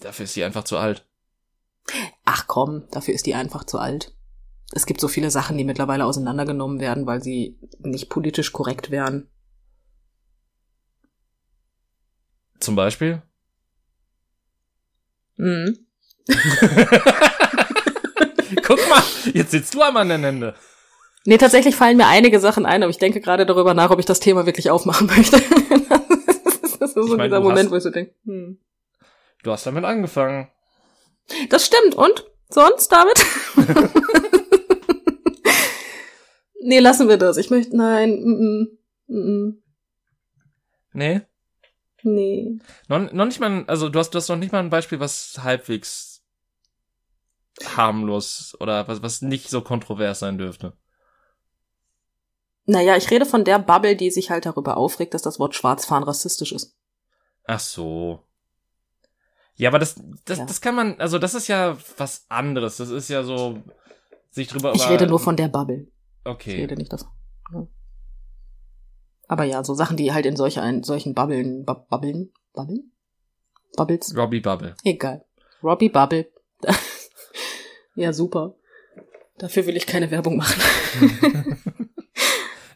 Dafür 0.00 0.24
ist 0.24 0.34
sie 0.34 0.44
einfach 0.44 0.64
zu 0.64 0.76
alt. 0.76 1.06
Ach 2.24 2.46
komm, 2.46 2.84
dafür 2.90 3.14
ist 3.14 3.26
die 3.26 3.34
einfach 3.34 3.64
zu 3.64 3.78
alt. 3.78 4.12
Es 4.72 4.86
gibt 4.86 5.00
so 5.00 5.06
viele 5.08 5.30
Sachen, 5.30 5.56
die 5.56 5.64
mittlerweile 5.64 6.04
auseinandergenommen 6.04 6.80
werden, 6.80 7.06
weil 7.06 7.22
sie 7.22 7.56
nicht 7.78 8.08
politisch 8.10 8.52
korrekt 8.52 8.90
wären. 8.90 9.28
Zum 12.58 12.74
Beispiel? 12.74 13.22
Mhm. 15.36 15.78
Guck 18.62 18.88
mal, 18.88 19.02
jetzt 19.32 19.50
sitzt 19.52 19.74
du 19.74 19.82
einmal 19.82 20.02
an 20.10 20.20
der 20.20 20.28
Ende. 20.30 20.54
Nee, 21.24 21.38
tatsächlich 21.38 21.74
fallen 21.76 21.96
mir 21.96 22.06
einige 22.06 22.40
Sachen 22.40 22.66
ein, 22.66 22.82
aber 22.82 22.90
ich 22.90 22.98
denke 22.98 23.20
gerade 23.20 23.46
darüber 23.46 23.74
nach, 23.74 23.90
ob 23.90 23.98
ich 23.98 24.06
das 24.06 24.20
Thema 24.20 24.46
wirklich 24.46 24.70
aufmachen 24.70 25.06
möchte. 25.16 25.38
das 25.38 26.76
ist 26.76 26.94
so 26.94 27.02
Ich 27.04 27.16
mein, 27.16 27.28
dieser 27.30 27.40
Moment, 27.40 27.58
hast- 27.66 27.70
wo 27.70 27.76
ich 27.76 27.82
so 27.82 27.90
denke, 27.90 28.14
hm. 28.24 28.58
Du 29.42 29.52
hast 29.52 29.66
damit 29.66 29.84
angefangen. 29.84 30.48
Das 31.50 31.66
stimmt. 31.66 31.94
Und? 31.96 32.24
Sonst, 32.48 32.88
David? 32.92 33.16
nee, 36.60 36.78
lassen 36.78 37.08
wir 37.08 37.16
das. 37.16 37.36
Ich 37.36 37.50
möchte, 37.50 37.76
nein, 37.76 38.10
mm, 38.22 38.68
mm, 39.08 39.16
mm, 39.48 39.62
Nee. 40.92 41.20
nee. 42.02 42.58
Noch, 42.88 43.12
noch 43.12 43.24
nicht 43.26 43.40
mal, 43.40 43.50
ein- 43.50 43.68
also 43.68 43.88
du 43.88 43.98
hast, 43.98 44.10
du 44.10 44.18
hast 44.18 44.28
noch 44.28 44.36
nicht 44.36 44.52
mal 44.52 44.60
ein 44.60 44.70
Beispiel, 44.70 45.00
was 45.00 45.38
halbwegs 45.42 46.22
harmlos 47.64 48.56
oder 48.60 48.86
was, 48.88 49.02
was 49.02 49.22
nicht 49.22 49.50
so 49.50 49.60
kontrovers 49.60 50.20
sein 50.20 50.38
dürfte. 50.38 50.74
Naja, 52.64 52.96
ich 52.96 53.10
rede 53.10 53.26
von 53.26 53.44
der 53.44 53.58
Bubble, 53.58 53.94
die 53.96 54.10
sich 54.10 54.30
halt 54.30 54.46
darüber 54.46 54.76
aufregt, 54.76 55.14
dass 55.14 55.22
das 55.22 55.38
Wort 55.38 55.54
Schwarzfahren 55.54 56.02
rassistisch 56.04 56.52
ist. 56.52 56.76
Ach 57.44 57.60
so. 57.60 58.25
Ja, 59.56 59.70
aber 59.70 59.78
das, 59.78 59.96
das, 60.24 60.38
Ja. 60.38 60.44
das 60.46 60.60
kann 60.60 60.74
man, 60.74 61.00
also 61.00 61.18
das 61.18 61.34
ist 61.34 61.48
ja 61.48 61.76
was 61.96 62.26
anderes. 62.28 62.76
Das 62.76 62.90
ist 62.90 63.08
ja 63.08 63.22
so, 63.22 63.58
sich 64.30 64.48
drüber 64.48 64.72
Ich 64.74 64.88
rede 64.88 65.06
nur 65.06 65.18
von 65.18 65.36
der 65.36 65.48
Bubble. 65.48 65.86
Ich 66.24 66.30
Okay. 66.30 66.56
rede 66.62 66.76
nicht 66.76 66.92
das. 66.92 67.06
Aber 69.28 69.44
ja, 69.44 69.64
so 69.64 69.74
Sachen, 69.74 69.96
die 69.96 70.12
halt 70.12 70.24
in 70.26 70.36
solche, 70.36 70.60
in 70.60 70.82
solchen 70.84 71.14
Bubbeln, 71.14 71.64
Bu- 71.64 71.86
Bubbeln, 71.88 72.32
Bubbeln? 72.52 72.92
Bubbles? 73.76 74.16
Robbie 74.16 74.40
Bubble. 74.40 74.74
Egal. 74.84 75.24
Robbie 75.62 75.88
Bubble. 75.88 76.30
ja, 77.96 78.12
super. 78.12 78.54
Dafür 79.38 79.66
will 79.66 79.76
ich 79.76 79.86
keine 79.86 80.10
Werbung 80.10 80.36
machen. 80.36 80.60
Schmeckt 81.00 81.64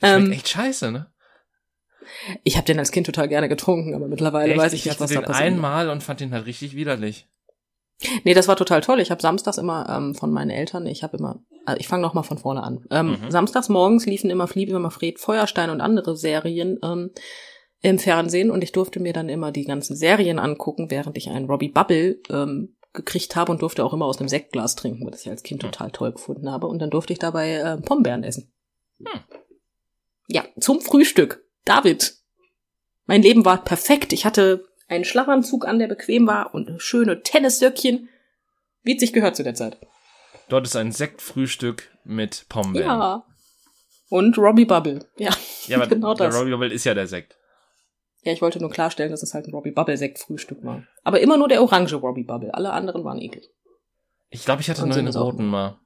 ähm, 0.02 0.32
echt 0.32 0.48
scheiße, 0.48 0.90
ne? 0.90 1.09
Ich 2.44 2.56
habe 2.56 2.66
den 2.66 2.78
als 2.78 2.90
Kind 2.92 3.06
total 3.06 3.28
gerne 3.28 3.48
getrunken, 3.48 3.94
aber 3.94 4.08
mittlerweile 4.08 4.52
Echt? 4.52 4.60
weiß 4.60 4.72
ich, 4.74 4.84
nicht, 4.84 4.90
hatte 4.92 5.00
was 5.00 5.10
den 5.10 5.20
da 5.20 5.26
passiert. 5.26 5.46
einmal 5.46 5.88
und 5.90 6.02
fand 6.02 6.20
den 6.20 6.32
halt 6.32 6.46
richtig 6.46 6.74
widerlich. 6.76 7.28
Nee, 8.24 8.32
das 8.34 8.48
war 8.48 8.56
total 8.56 8.80
toll. 8.80 8.98
Ich 9.00 9.10
habe 9.10 9.20
samstags 9.20 9.58
immer 9.58 9.86
ähm, 9.94 10.14
von 10.14 10.30
meinen 10.32 10.50
Eltern, 10.50 10.86
ich 10.86 11.02
habe 11.02 11.18
immer, 11.18 11.42
also 11.66 11.78
ich 11.78 11.86
fange 11.86 12.00
noch 12.02 12.14
mal 12.14 12.22
von 12.22 12.38
vorne 12.38 12.62
an. 12.62 12.84
Ähm, 12.90 13.18
Mhm. 13.22 13.30
Samstags 13.30 13.68
morgens 13.68 14.06
liefen 14.06 14.30
immer 14.30 14.46
Fliebe, 14.48 14.72
immer 14.74 14.90
Fred, 14.90 15.18
Feuerstein 15.20 15.68
und 15.70 15.80
andere 15.82 16.16
Serien 16.16 16.78
ähm, 16.82 17.10
im 17.82 17.98
Fernsehen 17.98 18.50
und 18.50 18.62
ich 18.64 18.72
durfte 18.72 19.00
mir 19.00 19.12
dann 19.12 19.28
immer 19.28 19.52
die 19.52 19.64
ganzen 19.64 19.96
Serien 19.96 20.38
angucken, 20.38 20.90
während 20.90 21.16
ich 21.18 21.28
einen 21.28 21.46
Robbie 21.46 21.68
Bubble 21.68 22.20
ähm, 22.30 22.76
gekriegt 22.92 23.36
habe 23.36 23.52
und 23.52 23.62
durfte 23.62 23.84
auch 23.84 23.92
immer 23.92 24.06
aus 24.06 24.18
einem 24.18 24.28
Sektglas 24.28 24.76
trinken, 24.76 25.06
was 25.10 25.20
ich 25.20 25.30
als 25.30 25.42
Kind 25.42 25.62
Hm. 25.62 25.70
total 25.70 25.90
toll 25.90 26.12
gefunden 26.12 26.50
habe. 26.50 26.66
Und 26.68 26.78
dann 26.80 26.90
durfte 26.90 27.12
ich 27.12 27.18
dabei 27.18 27.52
äh, 27.56 27.76
Pombeeren 27.76 28.24
essen. 28.24 28.50
Hm. 28.98 29.20
Ja, 30.28 30.44
zum 30.58 30.80
Frühstück. 30.80 31.44
David. 31.64 32.16
Mein 33.06 33.22
Leben 33.22 33.44
war 33.44 33.64
perfekt. 33.64 34.12
Ich 34.12 34.24
hatte 34.24 34.64
einen 34.88 35.04
Schlafanzug 35.04 35.66
an, 35.66 35.78
der 35.78 35.88
bequem 35.88 36.26
war 36.26 36.54
und 36.54 36.80
schöne 36.80 37.22
Tennissöckchen. 37.22 38.08
Wie 38.82 38.94
es 38.94 39.00
sich 39.00 39.12
gehört 39.12 39.36
zu 39.36 39.42
der 39.42 39.54
Zeit. 39.54 39.78
Dort 40.48 40.66
ist 40.66 40.76
ein 40.76 40.90
Sektfrühstück 40.92 41.90
mit 42.04 42.46
Pombeeren. 42.48 42.86
Ja. 42.88 43.24
Und 44.08 44.36
Robbie 44.38 44.64
Bubble. 44.64 45.06
Ja. 45.16 45.30
ja 45.66 45.76
aber 45.76 45.86
genau 45.88 46.14
der 46.14 46.28
das. 46.28 46.36
Robbie 46.38 46.50
Bubble 46.50 46.72
ist 46.72 46.84
ja 46.84 46.94
der 46.94 47.06
Sekt. 47.06 47.36
Ja, 48.22 48.32
ich 48.32 48.42
wollte 48.42 48.58
nur 48.58 48.70
klarstellen, 48.70 49.10
dass 49.10 49.22
es 49.22 49.32
halt 49.32 49.46
ein 49.46 49.54
Robbie 49.54 49.70
Bubble 49.70 49.96
Sektfrühstück 49.96 50.62
war. 50.64 50.82
Aber 51.04 51.20
immer 51.20 51.36
nur 51.36 51.48
der 51.48 51.62
orange 51.62 51.94
Robbie 51.94 52.24
Bubble. 52.24 52.52
Alle 52.52 52.72
anderen 52.72 53.04
waren 53.04 53.18
eklig. 53.18 53.48
Ich 54.28 54.44
glaube, 54.44 54.60
ich 54.60 54.70
hatte 54.70 54.86
nur 54.86 54.94
den 54.94 55.08
roten 55.08 55.46
mal. 55.46 55.78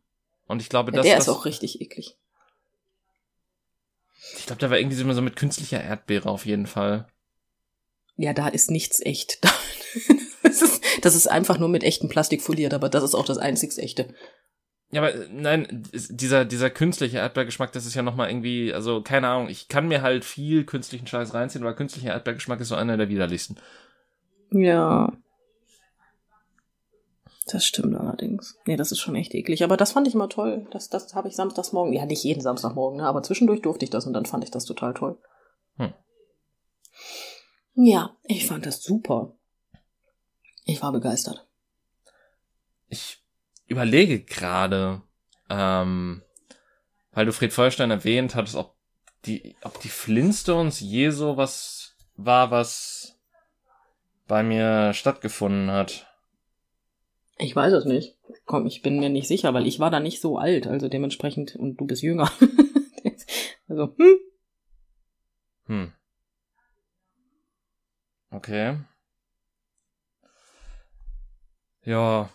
Und 0.46 0.60
ich 0.60 0.68
glaube, 0.68 0.90
Ja, 0.92 0.96
das, 0.96 1.06
der 1.06 1.16
das 1.16 1.28
ist 1.28 1.34
auch 1.34 1.44
richtig 1.44 1.80
eklig. 1.80 2.16
Ich 4.36 4.46
glaube, 4.46 4.60
der 4.60 4.70
war 4.70 4.78
irgendwie 4.78 4.96
so 4.96 5.12
so 5.12 5.22
mit 5.22 5.36
künstlicher 5.36 5.82
Erdbeere 5.82 6.30
auf 6.30 6.46
jeden 6.46 6.66
Fall. 6.66 7.06
Ja, 8.16 8.32
da 8.32 8.48
ist 8.48 8.70
nichts 8.70 9.00
echt. 9.00 9.38
Das 10.44 10.60
ist, 10.60 10.84
das 11.00 11.14
ist 11.14 11.26
einfach 11.26 11.58
nur 11.58 11.68
mit 11.68 11.82
echtem 11.82 12.08
Plastik 12.08 12.42
foliert, 12.42 12.74
aber 12.74 12.88
das 12.88 13.02
ist 13.02 13.14
auch 13.14 13.24
das 13.24 13.38
einzigste 13.38 13.80
echte. 13.80 14.14
Ja, 14.90 15.02
aber 15.02 15.12
nein, 15.30 15.82
dieser, 15.92 16.44
dieser 16.44 16.70
künstliche 16.70 17.18
Erdbeergeschmack, 17.18 17.72
das 17.72 17.86
ist 17.86 17.94
ja 17.94 18.02
nochmal 18.02 18.30
irgendwie, 18.30 18.72
also 18.72 19.02
keine 19.02 19.28
Ahnung, 19.28 19.48
ich 19.48 19.66
kann 19.66 19.88
mir 19.88 20.02
halt 20.02 20.24
viel 20.24 20.64
künstlichen 20.64 21.06
Scheiß 21.06 21.34
reinziehen, 21.34 21.64
aber 21.64 21.74
künstlicher 21.74 22.10
Erdbeergeschmack 22.10 22.60
ist 22.60 22.68
so 22.68 22.76
einer 22.76 22.96
der 22.96 23.08
widerlichsten. 23.08 23.56
Ja. 24.52 25.12
Das 27.46 27.66
stimmt 27.66 27.94
allerdings. 27.94 28.56
Nee, 28.66 28.76
das 28.76 28.90
ist 28.90 29.00
schon 29.00 29.16
echt 29.16 29.34
eklig. 29.34 29.62
Aber 29.64 29.76
das 29.76 29.92
fand 29.92 30.08
ich 30.08 30.14
immer 30.14 30.28
toll. 30.28 30.66
Das, 30.70 30.88
das 30.88 31.14
habe 31.14 31.28
ich 31.28 31.36
samstagsmorgen. 31.36 31.92
Ja, 31.92 32.06
nicht 32.06 32.24
jeden 32.24 32.40
Samstagmorgen, 32.40 32.98
ne? 32.98 33.06
aber 33.06 33.22
zwischendurch 33.22 33.60
durfte 33.60 33.84
ich 33.84 33.90
das 33.90 34.06
und 34.06 34.14
dann 34.14 34.24
fand 34.24 34.44
ich 34.44 34.50
das 34.50 34.64
total 34.64 34.94
toll. 34.94 35.18
Hm. 35.76 35.92
Ja, 37.74 38.16
ich 38.22 38.46
fand 38.46 38.64
das 38.64 38.82
super. 38.82 39.34
Ich 40.64 40.82
war 40.82 40.92
begeistert. 40.92 41.46
Ich 42.88 43.22
überlege 43.66 44.24
gerade, 44.24 45.02
ähm, 45.50 46.22
weil 47.12 47.26
du 47.26 47.32
Fred 47.32 47.52
Feuerstein 47.52 47.90
erwähnt 47.90 48.34
hattest, 48.34 48.56
ob 48.56 48.74
die, 49.26 49.56
ob 49.62 49.80
die 49.80 49.88
Flintstones 49.88 50.80
je 50.80 51.10
so 51.10 51.36
was 51.36 51.96
war, 52.16 52.50
was 52.50 53.18
bei 54.26 54.42
mir 54.42 54.94
stattgefunden 54.94 55.70
hat. 55.70 56.06
Ich 57.38 57.54
weiß 57.54 57.72
es 57.72 57.84
nicht. 57.84 58.16
Komm, 58.46 58.66
ich 58.66 58.82
bin 58.82 59.00
mir 59.00 59.08
nicht 59.08 59.28
sicher, 59.28 59.52
weil 59.54 59.66
ich 59.66 59.80
war 59.80 59.90
da 59.90 60.00
nicht 60.00 60.20
so 60.20 60.38
alt, 60.38 60.66
also 60.66 60.88
dementsprechend, 60.88 61.56
und 61.56 61.80
du 61.80 61.86
bist 61.86 62.02
jünger. 62.02 62.30
also, 63.68 63.94
hm. 63.96 64.16
Hm. 65.66 65.92
Okay. 68.30 68.76
Ja. 71.84 72.30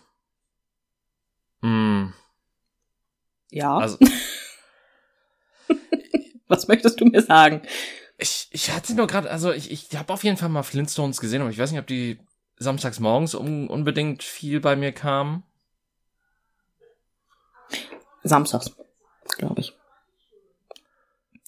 Hm. 1.62 2.12
Ja. 3.50 3.78
Also, 3.78 3.98
Was 6.48 6.68
möchtest 6.68 7.00
du 7.00 7.04
mir 7.06 7.22
sagen? 7.22 7.62
ich, 8.20 8.48
ich 8.50 8.70
hatte 8.70 8.94
nur 8.94 9.06
gerade, 9.06 9.30
also 9.30 9.52
ich, 9.52 9.70
ich 9.70 9.96
habe 9.96 10.12
auf 10.12 10.24
jeden 10.24 10.36
Fall 10.36 10.48
mal 10.48 10.62
Flintstones 10.62 11.20
gesehen, 11.20 11.40
aber 11.40 11.50
ich 11.50 11.58
weiß 11.58 11.70
nicht, 11.70 11.80
ob 11.80 11.86
die 11.86 12.18
samstags 12.60 13.00
morgens 13.00 13.34
un 13.34 13.66
unbedingt 13.68 14.22
viel 14.22 14.60
bei 14.60 14.76
mir 14.76 14.92
kamen. 14.92 15.42
Samstags, 18.22 18.76
glaube 19.38 19.60
ich. 19.60 19.72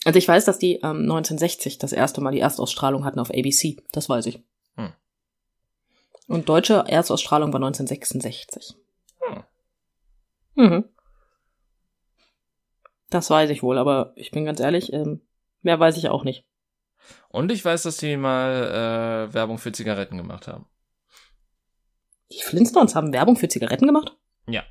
Also 0.04 0.18
ich 0.18 0.26
weiß, 0.26 0.46
dass 0.46 0.58
die 0.58 0.76
ähm, 0.76 1.02
1960 1.02 1.78
das 1.78 1.92
erste 1.92 2.20
Mal 2.20 2.32
die 2.32 2.40
Erstausstrahlung 2.40 3.04
hatten 3.04 3.20
auf 3.20 3.30
ABC. 3.30 3.76
Das 3.92 4.08
weiß 4.08 4.26
ich. 4.26 4.42
Hm. 4.76 4.92
Und 6.26 6.48
deutsche 6.48 6.84
Erstausstrahlung 6.88 7.52
war 7.52 7.60
1966. 7.60 8.74
Hm. 9.20 9.44
Mhm. 10.54 10.84
Das 13.10 13.28
weiß 13.28 13.50
ich 13.50 13.62
wohl, 13.62 13.76
aber 13.76 14.12
ich 14.16 14.30
bin 14.30 14.46
ganz 14.46 14.58
ehrlich, 14.58 14.92
ähm, 14.92 15.20
mehr 15.60 15.78
weiß 15.78 15.98
ich 15.98 16.08
auch 16.08 16.24
nicht. 16.24 16.46
Und 17.28 17.52
ich 17.52 17.64
weiß, 17.64 17.82
dass 17.82 17.98
die 17.98 18.16
mal 18.16 19.28
äh, 19.28 19.34
Werbung 19.34 19.58
für 19.58 19.72
Zigaretten 19.72 20.16
gemacht 20.16 20.48
haben. 20.48 20.66
Die 22.32 22.42
Flintstones 22.42 22.94
haben 22.94 23.12
Werbung 23.12 23.36
für 23.36 23.48
Zigaretten 23.48 23.86
gemacht? 23.86 24.16
Ja. 24.46 24.64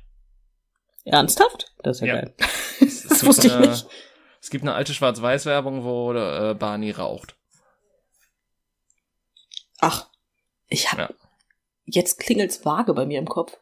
Ernsthaft? 1.04 1.72
Das 1.82 1.96
ist 1.96 2.00
ja, 2.06 2.14
Ja. 2.14 2.20
geil. 2.22 2.34
Es 2.80 3.02
das 3.02 3.08
gibt 3.20 3.24
wusste 3.24 3.46
ich 3.46 3.52
eine- 3.52 3.68
nicht. 3.68 3.86
Es 4.40 4.50
gibt 4.50 4.64
eine 4.64 4.74
alte 4.74 4.92
Schwarz-Weiß-Werbung, 4.92 5.84
wo 5.84 6.12
äh, 6.12 6.54
Barney 6.54 6.90
raucht. 6.90 7.36
Ach, 9.80 10.08
ich 10.68 10.90
hab. 10.90 10.98
Ja. 10.98 11.10
Jetzt 11.84 12.18
klingelt's 12.18 12.64
vage 12.64 12.92
bei 12.94 13.06
mir 13.06 13.18
im 13.20 13.28
Kopf. 13.28 13.56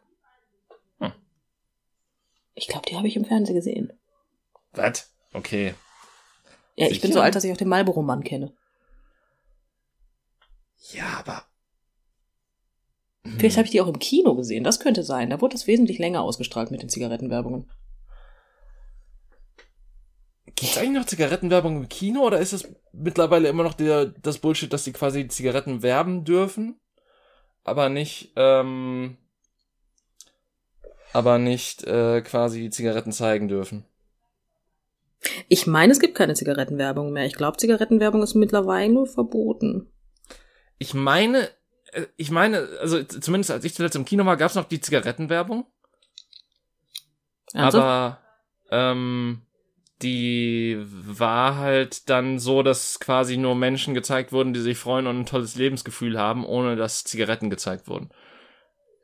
Hm. 1.00 1.12
Ich 2.54 2.66
glaube, 2.68 2.86
die 2.88 2.96
habe 2.96 3.08
ich 3.08 3.16
im 3.16 3.24
Fernsehen 3.26 3.56
gesehen. 3.56 3.92
Was? 4.72 5.10
Okay. 5.34 5.74
Ja, 6.76 6.86
ich 6.86 7.00
bin 7.02 7.08
Sicher? 7.10 7.14
so 7.14 7.20
alt, 7.20 7.34
dass 7.34 7.44
ich 7.44 7.52
auch 7.52 7.56
den 7.58 7.68
Marlboro-Mann 7.68 8.24
kenne. 8.24 8.54
Ja, 10.92 11.18
aber. 11.18 11.44
Vielleicht 13.24 13.56
habe 13.56 13.66
ich 13.66 13.72
die 13.72 13.80
auch 13.80 13.88
im 13.88 13.98
Kino 13.98 14.34
gesehen. 14.34 14.64
Das 14.64 14.80
könnte 14.80 15.02
sein. 15.02 15.30
Da 15.30 15.40
wurde 15.40 15.54
es 15.54 15.66
wesentlich 15.66 15.98
länger 15.98 16.22
ausgestrahlt 16.22 16.70
mit 16.70 16.82
den 16.82 16.88
Zigarettenwerbungen. 16.88 17.70
Gibt's 20.56 20.78
eigentlich 20.78 20.98
noch 20.98 21.06
Zigarettenwerbung 21.06 21.76
im 21.76 21.88
Kino 21.88 22.22
oder 22.22 22.38
ist 22.38 22.52
es 22.52 22.68
mittlerweile 22.92 23.48
immer 23.48 23.62
noch 23.62 23.74
der, 23.74 24.06
das 24.06 24.38
Bullshit, 24.38 24.72
dass 24.72 24.84
die 24.84 24.92
quasi 24.92 25.28
Zigaretten 25.28 25.82
werben 25.82 26.24
dürfen? 26.24 26.80
aber 27.64 27.88
nicht, 27.88 28.32
ähm, 28.36 29.16
aber 31.12 31.38
nicht 31.38 31.84
äh, 31.84 32.20
quasi 32.22 32.70
Zigaretten 32.70 33.12
zeigen 33.12 33.48
dürfen. 33.48 33.84
Ich 35.48 35.66
meine, 35.66 35.92
es 35.92 36.00
gibt 36.00 36.14
keine 36.14 36.34
Zigarettenwerbung 36.34 37.12
mehr. 37.12 37.26
Ich 37.26 37.34
glaube, 37.34 37.58
Zigarettenwerbung 37.58 38.22
ist 38.22 38.34
mittlerweile 38.34 39.06
verboten. 39.06 39.90
Ich 40.78 40.94
meine, 40.94 41.50
ich 42.16 42.30
meine, 42.30 42.68
also 42.80 43.02
zumindest 43.02 43.50
als 43.50 43.64
ich 43.64 43.74
zuletzt 43.74 43.96
im 43.96 44.04
Kino 44.04 44.24
war, 44.24 44.36
gab 44.36 44.50
es 44.50 44.56
noch 44.56 44.64
die 44.68 44.80
Zigarettenwerbung. 44.80 45.66
Ernsthaft? 47.52 47.84
Aber 47.84 48.20
ähm, 48.70 49.42
die 50.02 50.78
war 50.80 51.56
halt 51.56 52.08
dann 52.08 52.38
so, 52.38 52.62
dass 52.62 53.00
quasi 53.00 53.36
nur 53.36 53.54
Menschen 53.54 53.94
gezeigt 53.94 54.32
wurden, 54.32 54.54
die 54.54 54.60
sich 54.60 54.78
freuen 54.78 55.06
und 55.06 55.20
ein 55.20 55.26
tolles 55.26 55.56
Lebensgefühl 55.56 56.18
haben, 56.18 56.44
ohne 56.44 56.76
dass 56.76 57.04
Zigaretten 57.04 57.50
gezeigt 57.50 57.88
wurden. 57.88 58.10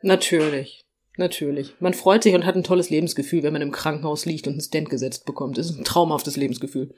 Natürlich. 0.03 0.85
Natürlich. 1.19 1.75
Man 1.81 1.95
freut 1.95 2.23
sich 2.23 2.35
und 2.35 2.45
hat 2.45 2.57
ein 2.57 2.65
tolles 2.65 2.91
Lebensgefühl, 2.91 3.43
wenn 3.43 3.55
man 3.55 3.63
im 3.63 3.73
Krankenhaus 3.73 4.27
liegt 4.27 4.47
und 4.47 4.55
einen 4.55 4.61
Stent 4.61 4.91
gesetzt 4.91 5.25
bekommt. 5.25 5.57
Das 5.57 5.71
ist 5.71 5.79
ein 5.79 5.85
traumhaftes 5.85 6.37
Lebensgefühl. 6.37 6.95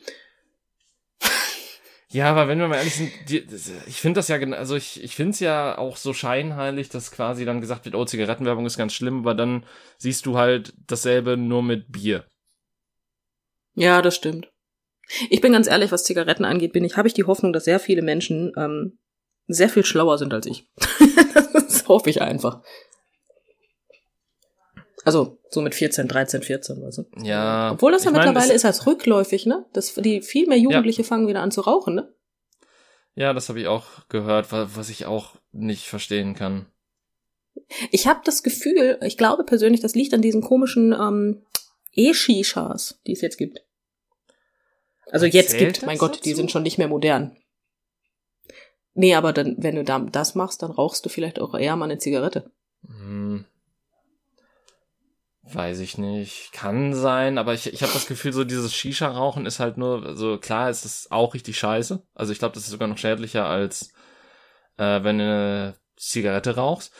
Ja, 2.11 2.31
aber 2.31 2.49
wenn 2.49 2.59
wir 2.59 2.69
mal 2.69 2.77
ehrlich 2.77 2.95
sind, 2.95 3.13
die, 3.29 3.45
ich 3.87 4.01
finde 4.01 4.19
das 4.19 4.29
ja, 4.29 4.39
also 4.39 4.77
ich, 4.77 5.03
ich 5.03 5.15
finde 5.15 5.33
es 5.33 5.41
ja 5.41 5.77
auch 5.77 5.97
so 5.97 6.15
scheinheilig, 6.15 6.89
dass 6.89 7.11
quasi 7.11 7.45
dann 7.45 7.61
gesagt 7.61 7.85
wird, 7.85 7.95
oh, 7.95 8.05
Zigarettenwerbung 8.05 8.65
ist 8.65 8.79
ganz 8.79 8.95
schlimm, 8.95 9.21
aber 9.21 9.35
dann 9.35 9.67
siehst 9.99 10.25
du 10.25 10.39
halt 10.39 10.73
dasselbe 10.87 11.37
nur 11.37 11.63
mit 11.63 11.93
Bier. 11.93 12.25
Ja, 13.75 14.01
das 14.01 14.17
stimmt. 14.17 14.51
Ich 15.29 15.43
bin 15.43 15.53
ganz 15.53 15.67
ehrlich, 15.67 15.93
was 15.93 16.05
Zigaretten 16.05 16.47
angeht, 16.47 16.73
bin 16.73 16.85
ich, 16.85 16.97
habe 16.97 17.09
ich 17.09 17.15
die 17.15 17.25
Hoffnung, 17.25 17.53
dass 17.53 17.65
sehr 17.65 17.81
viele 17.81 18.03
Menschen 18.03 18.53
ähm, 18.57 18.99
sehr 19.47 19.69
viel 19.69 19.85
schlauer 19.85 20.17
sind 20.17 20.33
als 20.33 20.47
ich. 20.47 20.67
das 21.53 21.89
hoffe 21.89 22.09
ich 22.09 22.23
einfach. 22.23 22.63
Also 25.09 25.39
so 25.49 25.63
mit 25.63 25.75
14, 25.75 26.07
13, 26.07 26.43
14, 26.43 26.83
weißt 26.83 26.99
du? 26.99 27.05
Ja. 27.25 27.71
Obwohl 27.73 27.93
das 27.93 28.05
ja 28.05 28.11
mittlerweile 28.11 28.51
es- 28.51 28.57
ist 28.57 28.65
das 28.65 28.87
rückläufig, 28.87 29.47
ne? 29.47 29.65
Das, 29.73 29.95
die 29.95 30.21
viel 30.21 30.47
mehr 30.47 30.59
Jugendliche 30.59 31.03
fangen 31.03 31.27
wieder 31.29 31.41
an 31.41 31.51
zu 31.51 31.63
rauchen, 31.63 31.95
ne? 31.95 32.13
Ja, 33.15 33.33
das 33.33 33.49
habe 33.49 33.59
ich 33.59 33.69
auch 33.69 33.87
gehört, 34.11 34.53
wa- 34.53 34.69
was 34.75 34.91
ich 34.91 35.07
auch 35.07 35.37
nicht 35.51 35.87
verstehen 35.89 36.35
kann. 36.35 36.67
Ich 37.91 38.07
habe 38.07 38.21
das 38.23 38.43
Gefühl, 38.43 38.99
ich 39.03 39.17
glaube 39.17 39.45
persönlich, 39.45 39.81
das 39.81 39.95
liegt 39.95 40.13
an 40.13 40.21
diesen 40.21 40.43
komischen 40.43 40.93
ähm, 40.93 41.43
E-Shishas, 41.95 43.01
die 43.07 43.13
es 43.13 43.23
jetzt 43.23 43.39
gibt. 43.39 43.65
Also 45.11 45.25
jetzt 45.25 45.53
Zählt 45.53 45.75
gibt, 45.77 45.87
mein 45.87 45.97
Gott, 45.97 46.23
die 46.27 46.31
dazu? 46.33 46.37
sind 46.37 46.51
schon 46.51 46.65
nicht 46.65 46.77
mehr 46.77 46.89
modern. 46.89 47.35
Nee, 48.93 49.15
aber 49.15 49.33
dann, 49.33 49.57
wenn 49.59 49.77
du 49.77 49.85
da 49.85 50.01
das 50.01 50.35
machst, 50.35 50.61
dann 50.63 50.71
rauchst 50.71 51.03
du 51.07 51.09
vielleicht 51.09 51.41
auch 51.41 51.55
eher 51.55 51.77
mal 51.77 51.87
eine 51.87 51.97
Zigarette. 51.99 52.51
Hm. 52.87 53.47
Weiß 55.53 55.81
ich 55.81 55.97
nicht. 55.99 56.53
Kann 56.53 56.95
sein, 56.95 57.39
aber 57.39 57.55
ich, 57.55 57.73
ich 57.73 57.83
habe 57.83 57.93
das 57.93 58.07
Gefühl, 58.07 58.33
so 58.33 58.45
dieses 58.45 58.75
Shisha-Rauchen 58.75 59.47
ist 59.47 59.61
halt 59.61 59.79
nur, 59.79 60.05
also 60.05 60.39
klar 60.39 60.69
ist 60.71 60.85
es 60.85 61.11
auch 61.11 61.35
richtig 61.35 61.59
scheiße. 61.59 62.03
Also 62.15 62.33
ich 62.33 62.39
glaube, 62.39 62.55
das 62.55 62.65
ist 62.65 62.71
sogar 62.71 62.89
noch 62.89 62.99
schädlicher 62.99 63.47
als 63.47 63.93
äh, 64.79 65.03
wenn 65.03 65.19
du 65.19 65.25
eine 65.25 65.75
Zigarette 65.97 66.57
rauchst. 66.57 66.93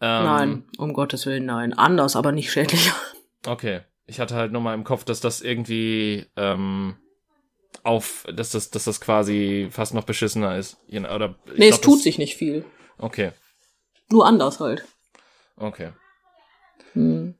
Ähm, 0.00 0.24
nein, 0.24 0.64
um 0.78 0.92
Gottes 0.92 1.26
Willen, 1.26 1.46
nein. 1.46 1.72
Anders, 1.72 2.16
aber 2.16 2.32
nicht 2.32 2.50
schädlicher. 2.52 2.94
Okay. 3.46 3.80
Ich 4.06 4.18
hatte 4.18 4.34
halt 4.34 4.50
nur 4.50 4.60
mal 4.60 4.74
im 4.74 4.82
Kopf, 4.82 5.04
dass 5.04 5.20
das 5.20 5.40
irgendwie 5.40 6.26
ähm, 6.36 6.96
auf, 7.84 8.26
dass 8.34 8.50
das, 8.50 8.70
dass 8.70 8.84
das 8.84 9.00
quasi 9.00 9.68
fast 9.70 9.94
noch 9.94 10.02
beschissener 10.04 10.56
ist. 10.58 10.78
Oder 10.90 11.36
Nee, 11.56 11.68
es 11.68 11.76
glaub, 11.76 11.82
tut 11.82 11.94
das, 11.98 12.02
sich 12.02 12.18
nicht 12.18 12.36
viel. 12.36 12.64
Okay, 12.98 13.30
Nur 14.10 14.26
anders 14.26 14.58
halt. 14.58 14.84
okay. 15.56 15.92
Hm. 16.94 17.36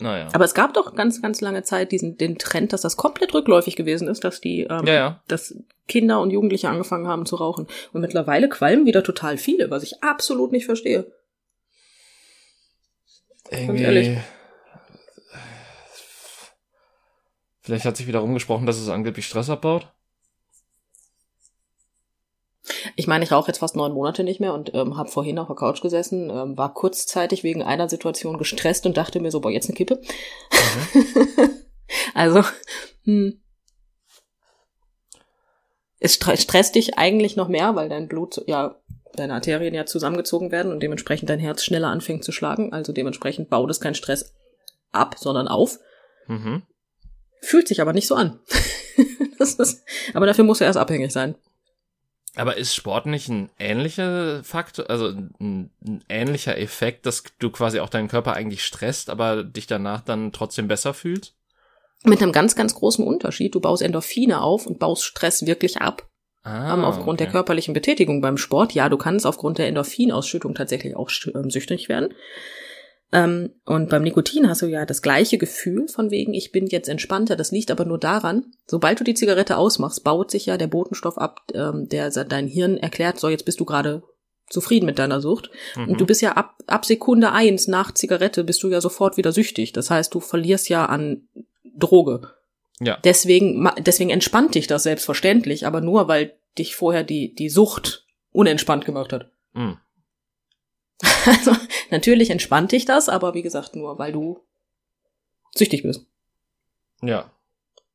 Naja. 0.00 0.28
Aber 0.32 0.44
es 0.44 0.54
gab 0.54 0.74
doch 0.74 0.94
ganz, 0.94 1.20
ganz 1.20 1.40
lange 1.40 1.64
Zeit 1.64 1.90
diesen, 1.90 2.16
den 2.16 2.38
Trend, 2.38 2.72
dass 2.72 2.82
das 2.82 2.96
komplett 2.96 3.34
rückläufig 3.34 3.74
gewesen 3.74 4.06
ist, 4.06 4.22
dass 4.22 4.40
die, 4.40 4.62
ähm, 4.62 4.86
ja, 4.86 4.94
ja. 4.94 5.22
dass 5.26 5.56
Kinder 5.88 6.20
und 6.20 6.30
Jugendliche 6.30 6.68
angefangen 6.68 7.08
haben 7.08 7.26
zu 7.26 7.36
rauchen. 7.36 7.66
Und 7.92 8.00
mittlerweile 8.00 8.48
qualmen 8.48 8.86
wieder 8.86 9.02
total 9.02 9.38
viele, 9.38 9.70
was 9.70 9.82
ich 9.82 10.02
absolut 10.02 10.52
nicht 10.52 10.66
verstehe. 10.66 11.10
Irgendwie. 13.50 13.82
ehrlich. 13.82 14.18
Vielleicht 17.60 17.84
hat 17.84 17.96
sich 17.96 18.06
wieder 18.06 18.20
rumgesprochen, 18.20 18.66
dass 18.66 18.78
es 18.78 18.88
angeblich 18.88 19.26
Stress 19.26 19.50
abbaut. 19.50 19.92
Ich 22.96 23.06
meine, 23.06 23.24
ich 23.24 23.32
rauche 23.32 23.48
jetzt 23.48 23.58
fast 23.58 23.76
neun 23.76 23.92
Monate 23.92 24.24
nicht 24.24 24.40
mehr 24.40 24.54
und 24.54 24.74
ähm, 24.74 24.96
habe 24.96 25.08
vorhin 25.08 25.38
auf 25.38 25.46
der 25.46 25.56
Couch 25.56 25.80
gesessen, 25.80 26.30
ähm, 26.30 26.56
war 26.56 26.74
kurzzeitig 26.74 27.44
wegen 27.44 27.62
einer 27.62 27.88
Situation 27.88 28.38
gestresst 28.38 28.86
und 28.86 28.96
dachte 28.96 29.20
mir 29.20 29.30
so, 29.30 29.40
boah, 29.40 29.50
jetzt 29.50 29.68
eine 29.68 29.76
Kippe. 29.76 30.00
also, 32.14 32.42
hm. 33.04 33.40
Es 36.00 36.20
stre- 36.20 36.40
stresst 36.40 36.74
dich 36.74 36.96
eigentlich 36.96 37.36
noch 37.36 37.48
mehr, 37.48 37.74
weil 37.74 37.88
dein 37.88 38.08
Blut, 38.08 38.42
ja, 38.46 38.76
deine 39.16 39.34
Arterien 39.34 39.74
ja 39.74 39.84
zusammengezogen 39.84 40.52
werden 40.52 40.70
und 40.70 40.80
dementsprechend 40.80 41.28
dein 41.28 41.40
Herz 41.40 41.64
schneller 41.64 41.88
anfängt 41.88 42.22
zu 42.24 42.30
schlagen. 42.30 42.72
Also 42.72 42.92
dementsprechend 42.92 43.50
baut 43.50 43.70
es 43.70 43.80
keinen 43.80 43.94
Stress 43.94 44.34
ab, 44.92 45.16
sondern 45.18 45.48
auf. 45.48 45.78
Mhm. 46.28 46.62
Fühlt 47.40 47.66
sich 47.66 47.80
aber 47.80 47.92
nicht 47.92 48.06
so 48.06 48.14
an. 48.14 48.38
ist, 49.38 49.84
aber 50.14 50.26
dafür 50.26 50.44
muss 50.44 50.60
er 50.60 50.66
erst 50.66 50.78
abhängig 50.78 51.12
sein. 51.12 51.36
Aber 52.36 52.56
ist 52.56 52.74
Sport 52.74 53.06
nicht 53.06 53.28
ein 53.28 53.50
ähnlicher 53.58 54.44
Faktor, 54.44 54.88
also 54.90 55.08
ein, 55.08 55.70
ein 55.84 56.04
ähnlicher 56.08 56.58
Effekt, 56.58 57.06
dass 57.06 57.24
du 57.38 57.50
quasi 57.50 57.80
auch 57.80 57.88
deinen 57.88 58.08
Körper 58.08 58.34
eigentlich 58.34 58.64
stresst, 58.64 59.10
aber 59.10 59.44
dich 59.44 59.66
danach 59.66 60.02
dann 60.02 60.32
trotzdem 60.32 60.68
besser 60.68 60.94
fühlst? 60.94 61.34
Mit 62.04 62.22
einem 62.22 62.32
ganz, 62.32 62.54
ganz 62.54 62.74
großen 62.74 63.04
Unterschied. 63.04 63.54
Du 63.54 63.60
baust 63.60 63.82
Endorphine 63.82 64.40
auf 64.40 64.66
und 64.66 64.78
baust 64.78 65.04
Stress 65.04 65.46
wirklich 65.46 65.78
ab. 65.78 66.08
Ah, 66.44 66.74
ähm, 66.74 66.84
aufgrund 66.84 67.20
der 67.20 67.26
okay. 67.26 67.32
körperlichen 67.32 67.74
Betätigung 67.74 68.20
beim 68.20 68.38
Sport. 68.38 68.72
Ja, 68.72 68.88
du 68.88 68.96
kannst 68.96 69.26
aufgrund 69.26 69.58
der 69.58 69.66
Endorphinausschüttung 69.66 70.54
tatsächlich 70.54 70.96
auch 70.96 71.10
ähm, 71.34 71.50
süchtig 71.50 71.88
werden. 71.88 72.14
Ähm, 73.10 73.50
und 73.64 73.88
beim 73.88 74.02
Nikotin 74.02 74.48
hast 74.48 74.62
du 74.62 74.66
ja 74.66 74.84
das 74.84 75.00
gleiche 75.00 75.38
Gefühl 75.38 75.88
von 75.88 76.10
wegen, 76.10 76.34
ich 76.34 76.52
bin 76.52 76.66
jetzt 76.66 76.88
entspannter. 76.88 77.36
Das 77.36 77.50
liegt 77.50 77.70
aber 77.70 77.84
nur 77.84 77.98
daran, 77.98 78.52
sobald 78.66 79.00
du 79.00 79.04
die 79.04 79.14
Zigarette 79.14 79.56
ausmachst, 79.56 80.04
baut 80.04 80.30
sich 80.30 80.46
ja 80.46 80.58
der 80.58 80.66
Botenstoff 80.66 81.16
ab, 81.16 81.42
ähm, 81.54 81.88
der 81.88 82.10
dein 82.10 82.46
Hirn 82.46 82.76
erklärt, 82.76 83.18
so 83.18 83.28
jetzt 83.28 83.44
bist 83.44 83.60
du 83.60 83.64
gerade 83.64 84.02
zufrieden 84.50 84.86
mit 84.86 84.98
deiner 84.98 85.20
Sucht. 85.20 85.50
Mhm. 85.76 85.88
Und 85.88 86.00
du 86.00 86.06
bist 86.06 86.20
ja 86.20 86.32
ab, 86.32 86.56
ab 86.66 86.84
Sekunde 86.84 87.32
eins 87.32 87.66
nach 87.66 87.92
Zigarette 87.92 88.44
bist 88.44 88.62
du 88.62 88.68
ja 88.68 88.80
sofort 88.80 89.16
wieder 89.16 89.32
süchtig. 89.32 89.72
Das 89.72 89.90
heißt, 89.90 90.14
du 90.14 90.20
verlierst 90.20 90.68
ja 90.68 90.86
an 90.86 91.28
Droge. 91.64 92.34
Ja. 92.80 92.98
Deswegen, 93.04 93.68
deswegen 93.78 94.10
entspannt 94.10 94.54
dich 94.54 94.66
das 94.66 94.84
selbstverständlich, 94.84 95.66
aber 95.66 95.80
nur, 95.80 96.08
weil 96.08 96.34
dich 96.58 96.76
vorher 96.76 97.04
die, 97.04 97.34
die 97.34 97.48
Sucht 97.48 98.06
unentspannt 98.32 98.84
gemacht 98.84 99.12
hat. 99.12 99.30
Mhm. 99.52 99.78
Also, 101.26 101.52
natürlich 101.90 102.30
entspannt 102.30 102.72
dich 102.72 102.84
das, 102.84 103.08
aber 103.08 103.34
wie 103.34 103.42
gesagt, 103.42 103.76
nur 103.76 103.98
weil 103.98 104.12
du 104.12 104.40
süchtig 105.54 105.82
bist. 105.82 106.06
Ja. 107.02 107.30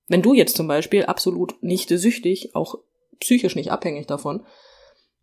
Wenn 0.08 0.22
du 0.22 0.34
jetzt 0.34 0.56
zum 0.56 0.68
Beispiel 0.68 1.06
absolut 1.06 1.62
nicht 1.62 1.90
süchtig, 1.90 2.56
auch 2.56 2.76
psychisch 3.20 3.56
nicht 3.56 3.72
abhängig 3.72 4.08
davon, 4.08 4.46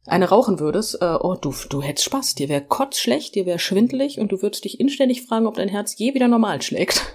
eine 0.07 0.29
rauchen 0.29 0.59
würdest, 0.59 1.01
äh, 1.03 1.17
oh, 1.21 1.35
du, 1.35 1.55
du 1.69 1.83
hättest 1.83 2.07
Spaß, 2.07 2.35
dir 2.35 2.49
wäre 2.49 2.65
kotzschlecht, 2.65 3.35
dir 3.35 3.45
wäre 3.45 3.59
schwindelig 3.59 4.19
und 4.19 4.33
du 4.33 4.41
würdest 4.43 4.65
dich 4.65 4.81
inständig 4.81 5.23
fragen, 5.27 5.47
ob 5.47 5.55
dein 5.55 5.69
Herz 5.69 5.97
je 5.99 6.15
wieder 6.15 6.29
normal 6.29 6.63
schlägt. 6.63 7.03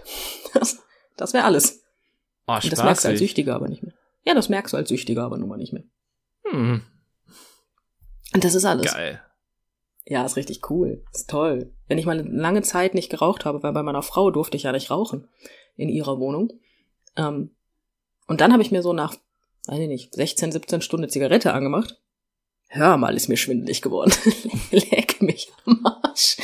Das, 0.54 0.80
das 1.18 1.34
wäre 1.34 1.44
alles. 1.44 1.84
Oh, 2.48 2.54
Und 2.54 2.72
das 2.72 2.82
merkst 2.82 3.04
du 3.04 3.10
als. 3.10 3.20
Süchtiger 3.20 3.56
aber 3.56 3.68
nicht 3.68 3.84
mehr. 3.84 3.92
Ja, 4.24 4.34
das 4.34 4.48
merkst 4.48 4.72
du 4.72 4.78
als 4.78 4.88
Süchtiger 4.88 5.24
aber 5.26 5.38
nun 5.38 5.50
mal 5.50 5.58
nicht 5.58 5.74
mehr. 5.74 5.84
Hm, 6.50 6.82
Und 8.34 8.44
das 8.46 8.56
ist 8.56 8.64
alles. 8.64 8.94
geil. 8.94 9.22
Ja, 10.08 10.24
ist 10.24 10.36
richtig 10.36 10.70
cool. 10.70 11.04
Ist 11.12 11.30
toll. 11.30 11.74
Wenn 11.88 11.98
ich 11.98 12.06
mal 12.06 12.20
eine 12.20 12.30
lange 12.30 12.62
Zeit 12.62 12.94
nicht 12.94 13.10
geraucht 13.10 13.44
habe, 13.46 13.64
weil 13.64 13.74
bei 13.74 13.82
meiner 13.82 14.04
Frau 14.04 14.30
durfte 14.30 14.56
ich 14.56 14.64
ja 14.64 14.72
nicht 14.72 14.92
rauchen 14.92 15.28
in 15.76 15.90
ihrer 15.90 16.20
Wohnung. 16.20 16.54
Ähm, 17.16 17.56
und 18.28 18.42
dann 18.42 18.54
habe 18.54 18.62
ich 18.62 18.72
mir 18.72 18.84
so 18.84 18.94
nach, 18.94 19.16
weiß 19.66 19.80
ich 19.80 19.88
nicht, 19.88 20.14
16, 20.14 20.52
17 20.52 20.82
Stunden 20.82 21.10
Zigarette 21.10 21.54
angemacht. 21.54 22.00
Hör 22.68 22.98
mal, 22.98 23.16
ist 23.16 23.30
mir 23.30 23.38
schwindelig 23.38 23.82
geworden. 23.82 24.12
Leck 24.72 25.22
mich 25.22 25.52
am 25.66 25.86
Arsch. 25.86 26.38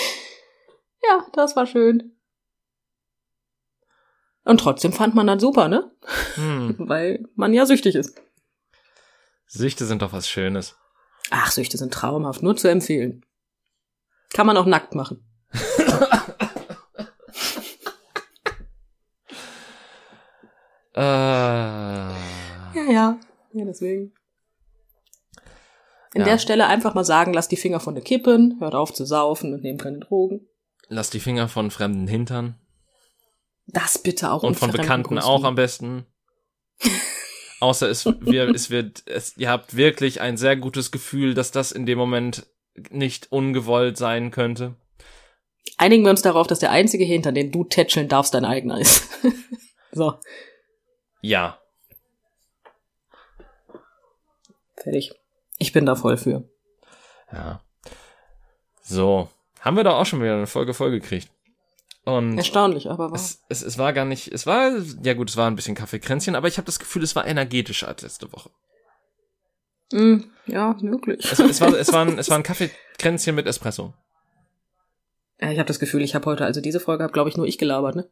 Ja, 1.04 1.26
das 1.34 1.56
war 1.56 1.68
schön. 1.68 2.16
Und 4.44 4.60
trotzdem 4.60 4.92
fand 4.92 5.14
man 5.14 5.28
das 5.28 5.42
super, 5.42 5.68
ne? 5.68 5.92
Hm. 6.36 6.76
Weil 6.80 7.28
man 7.36 7.54
ja 7.54 7.66
süchtig 7.66 7.96
ist. 7.96 8.20
Süchte 9.46 9.86
sind 9.86 10.02
doch 10.02 10.14
was 10.14 10.28
Schönes. 10.28 10.76
Ach, 11.30 11.52
Süchte 11.52 11.78
sind 11.78 11.94
traumhaft, 11.94 12.42
nur 12.42 12.56
zu 12.56 12.68
empfehlen. 12.68 13.24
Kann 14.34 14.48
man 14.48 14.58
auch 14.58 14.66
nackt 14.66 14.96
machen. 14.96 15.26
Äh, 20.96 21.02
Ja, 21.02 22.12
ja. 22.90 23.20
Ja, 23.54 23.66
deswegen. 23.66 24.14
in 26.14 26.22
Ja. 26.22 26.26
der 26.26 26.38
Stelle 26.40 26.68
einfach 26.68 26.94
mal 26.94 27.04
sagen, 27.06 27.34
lasst 27.34 27.52
die 27.52 27.58
Finger 27.58 27.80
von 27.80 27.96
der 27.96 28.04
Kippen, 28.04 28.58
hört 28.60 28.76
auf 28.76 28.94
zu 28.94 29.06
saufen 29.06 29.54
und 29.54 29.64
nehmt 29.64 29.82
keine 29.82 30.00
Drogen. 30.00 30.48
Lass 30.90 31.10
die 31.10 31.20
Finger 31.22 31.48
von 31.48 31.72
fremden 31.72 32.08
Hintern. 32.08 32.56
Das 33.68 33.98
bitte 33.98 34.32
auch. 34.32 34.44
Und 34.44 34.56
von 34.60 34.72
Bekannten 34.72 35.16
Brüsten. 35.16 35.30
auch 35.32 35.44
am 35.46 35.56
besten. 35.56 36.06
Außer 37.62 37.90
es, 37.90 38.06
wir, 38.06 38.50
es 38.50 38.70
wird, 38.72 39.04
es, 39.06 39.38
ihr 39.38 39.50
habt 39.50 39.76
wirklich 39.78 40.20
ein 40.20 40.36
sehr 40.36 40.58
gutes 40.58 40.92
Gefühl, 40.92 41.34
dass 41.34 41.52
das 41.52 41.72
in 41.72 41.86
dem 41.86 41.98
Moment 41.98 42.48
nicht 42.90 43.32
ungewollt 43.32 43.98
sein 43.98 44.32
könnte. 44.32 44.76
Einigen 45.78 46.04
wir 46.04 46.10
uns 46.12 46.22
darauf, 46.22 46.48
dass 46.48 46.60
der 46.60 46.72
einzige 46.72 47.04
Hintern, 47.04 47.36
den 47.36 47.52
du 47.52 47.64
tätscheln 47.64 48.08
darfst, 48.08 48.34
dein 48.34 48.46
eigener 48.46 48.80
ist. 48.80 49.08
so, 49.92 50.16
Ja. 51.22 51.58
fertig. 54.78 55.12
Ich 55.58 55.74
bin 55.74 55.86
da 55.86 55.96
voll 55.96 56.18
für. 56.18 56.44
Ja. 57.32 57.62
So. 58.82 59.30
Haben 59.60 59.78
wir 59.78 59.84
da 59.84 59.92
auch 59.92 60.06
schon 60.06 60.22
wieder 60.22 60.34
eine 60.36 60.48
Folge 60.48 60.74
vollgekriegt. 60.74 61.30
Und 62.04 62.36
Erstaunlich, 62.38 62.90
aber 62.90 63.12
wahr. 63.12 63.16
es, 63.16 63.44
es, 63.48 63.62
es 63.62 63.78
war 63.78 63.94
gar 63.94 64.06
nicht, 64.06 64.28
es 64.30 64.48
war, 64.48 64.72
ja 65.04 65.14
gut, 65.14 65.30
es 65.30 65.38
war 65.38 65.48
ein 65.48 65.56
bisschen 65.56 65.76
Kaffeekränzchen, 65.76 66.36
aber 66.36 66.48
ich 66.48 66.58
habe 66.58 66.66
das 66.66 66.80
Gefühl, 66.80 67.04
es 67.04 67.16
war 67.16 67.28
energetischer 67.28 67.88
als 67.88 68.02
letzte 68.02 68.34
Woche. 68.34 68.50
Mm, 69.92 70.24
ja, 70.48 70.76
möglich. 70.82 71.20
Es, 71.32 71.40
es, 71.40 71.62
war, 71.62 71.74
es, 71.78 71.92
war, 71.92 72.06
ein, 72.06 72.18
es 72.18 72.30
war 72.30 72.38
ein 72.38 72.44
Kaffeekränzchen 72.44 73.36
mit 73.36 73.48
Espresso. 73.48 73.94
Ja, 75.40 75.52
ich 75.52 75.58
habe 75.58 75.68
das 75.68 75.80
Gefühl, 75.80 76.02
ich 76.02 76.16
habe 76.16 76.26
heute, 76.26 76.46
also 76.46 76.62
diese 76.62 76.80
Folge 76.80 77.04
habe, 77.04 77.14
glaube 77.14 77.30
ich, 77.30 77.38
nur 77.38 77.48
ich 77.48 77.58
gelabert, 77.58 77.96
ne? 77.96 78.10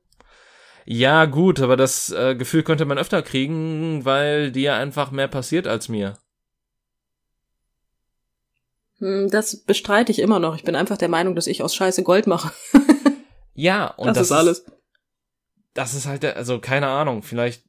Ja, 0.85 1.25
gut, 1.25 1.59
aber 1.59 1.77
das 1.77 2.09
äh, 2.11 2.35
Gefühl 2.35 2.63
könnte 2.63 2.85
man 2.85 2.97
öfter 2.97 3.21
kriegen, 3.21 4.05
weil 4.05 4.51
dir 4.51 4.75
einfach 4.75 5.11
mehr 5.11 5.27
passiert 5.27 5.67
als 5.67 5.89
mir. 5.89 6.17
Hm, 8.97 9.29
Das 9.29 9.57
bestreite 9.57 10.11
ich 10.11 10.19
immer 10.19 10.39
noch. 10.39 10.55
Ich 10.55 10.63
bin 10.63 10.75
einfach 10.75 10.97
der 10.97 11.09
Meinung, 11.09 11.35
dass 11.35 11.47
ich 11.47 11.61
aus 11.61 11.75
Scheiße 11.75 12.03
Gold 12.03 12.27
mache. 12.27 12.51
Ja, 13.53 13.87
und 13.97 14.15
das, 14.17 14.27
ist 14.27 14.31
alles. 14.31 14.65
Das 15.73 15.93
ist 15.93 16.07
halt, 16.07 16.23
der, 16.23 16.37
also 16.37 16.59
keine 16.59 16.87
Ahnung, 16.87 17.21
vielleicht, 17.21 17.63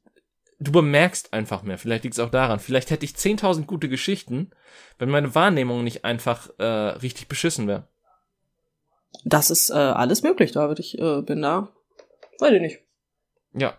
du 0.61 0.71
bemerkst 0.71 1.33
einfach 1.33 1.63
mehr, 1.63 1.77
vielleicht 1.77 2.03
liegt 2.03 2.15
es 2.15 2.19
auch 2.19 2.29
daran. 2.29 2.59
Vielleicht 2.59 2.91
hätte 2.91 3.03
ich 3.05 3.11
10.000 3.11 3.65
gute 3.65 3.89
Geschichten, 3.89 4.51
wenn 4.99 5.09
meine 5.09 5.33
Wahrnehmung 5.35 5.83
nicht 5.83 6.05
einfach 6.05 6.49
äh, 6.59 6.63
richtig 6.63 7.27
beschissen 7.27 7.67
wäre. 7.67 7.87
Das 9.25 9.49
ist 9.49 9.71
äh, 9.71 9.73
alles 9.73 10.23
möglich, 10.23 10.51
David. 10.51 10.79
Ich 10.79 10.97
äh, 10.97 11.21
bin 11.21 11.41
da. 11.41 11.69
Weiß 12.39 12.53
ich 12.53 12.61
nicht. 12.61 12.79
Ja. 13.53 13.73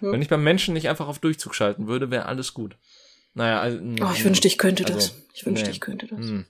Ja. 0.00 0.12
Wenn 0.12 0.22
ich 0.22 0.28
beim 0.28 0.42
Menschen 0.42 0.74
nicht 0.74 0.88
einfach 0.88 1.08
auf 1.08 1.18
Durchzug 1.18 1.54
schalten 1.54 1.86
würde, 1.86 2.10
wäre 2.10 2.26
alles 2.26 2.54
gut. 2.54 2.76
Naja, 3.34 3.60
also, 3.60 3.78
Oh, 3.78 4.10
ich 4.14 4.24
wünschte, 4.24 4.48
ich 4.48 4.58
könnte 4.58 4.84
das. 4.84 4.94
Also, 4.94 5.12
ich 5.32 5.46
wünschte, 5.46 5.66
nee. 5.66 5.72
ich 5.72 5.80
könnte 5.80 6.06
das. 6.06 6.18
Hm. 6.18 6.46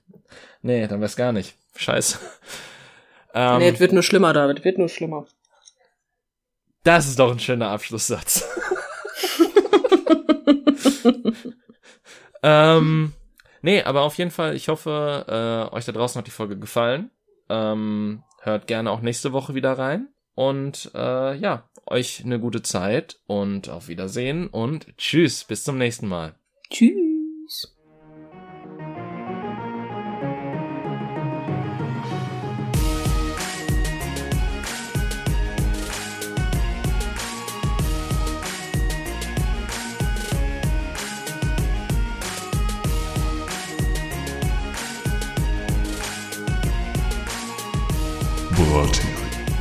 Nee, 0.62 0.86
dann 0.86 1.00
wär's 1.00 1.16
gar 1.16 1.32
nicht. 1.32 1.56
Scheiße. 1.76 2.18
Ähm, 3.34 3.60
nee, 3.60 3.70
es 3.70 3.80
wird 3.80 3.94
nur 3.94 4.02
schlimmer, 4.02 4.34
David. 4.34 4.58
Es 4.58 4.64
wird 4.66 4.76
nur 4.76 4.90
schlimmer. 4.90 5.26
Das 6.84 7.08
ist 7.08 7.18
doch 7.18 7.32
ein 7.32 7.40
schöner 7.40 7.70
Abschlusssatz. 7.70 8.44
ähm, 12.42 13.12
nee, 13.62 13.82
aber 13.82 14.02
auf 14.02 14.16
jeden 14.18 14.30
Fall, 14.30 14.54
ich 14.54 14.68
hoffe, 14.68 15.70
äh, 15.70 15.74
euch 15.74 15.84
da 15.84 15.92
draußen 15.92 16.18
hat 16.18 16.26
die 16.26 16.32
Folge 16.32 16.58
gefallen. 16.58 17.10
Ähm, 17.48 18.22
hört 18.40 18.66
gerne 18.66 18.90
auch 18.90 19.00
nächste 19.00 19.32
Woche 19.32 19.54
wieder 19.54 19.72
rein. 19.72 20.08
Und 20.34 20.90
äh, 20.94 21.36
ja, 21.36 21.68
euch 21.86 22.22
eine 22.24 22.40
gute 22.40 22.62
Zeit 22.62 23.20
und 23.26 23.68
auf 23.68 23.88
Wiedersehen 23.88 24.48
und 24.48 24.96
tschüss, 24.96 25.44
bis 25.44 25.64
zum 25.64 25.76
nächsten 25.78 26.08
Mal. 26.08 26.34
Tschüss. 26.70 27.01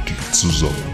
Die 0.08 0.32
zusammen 0.32 0.91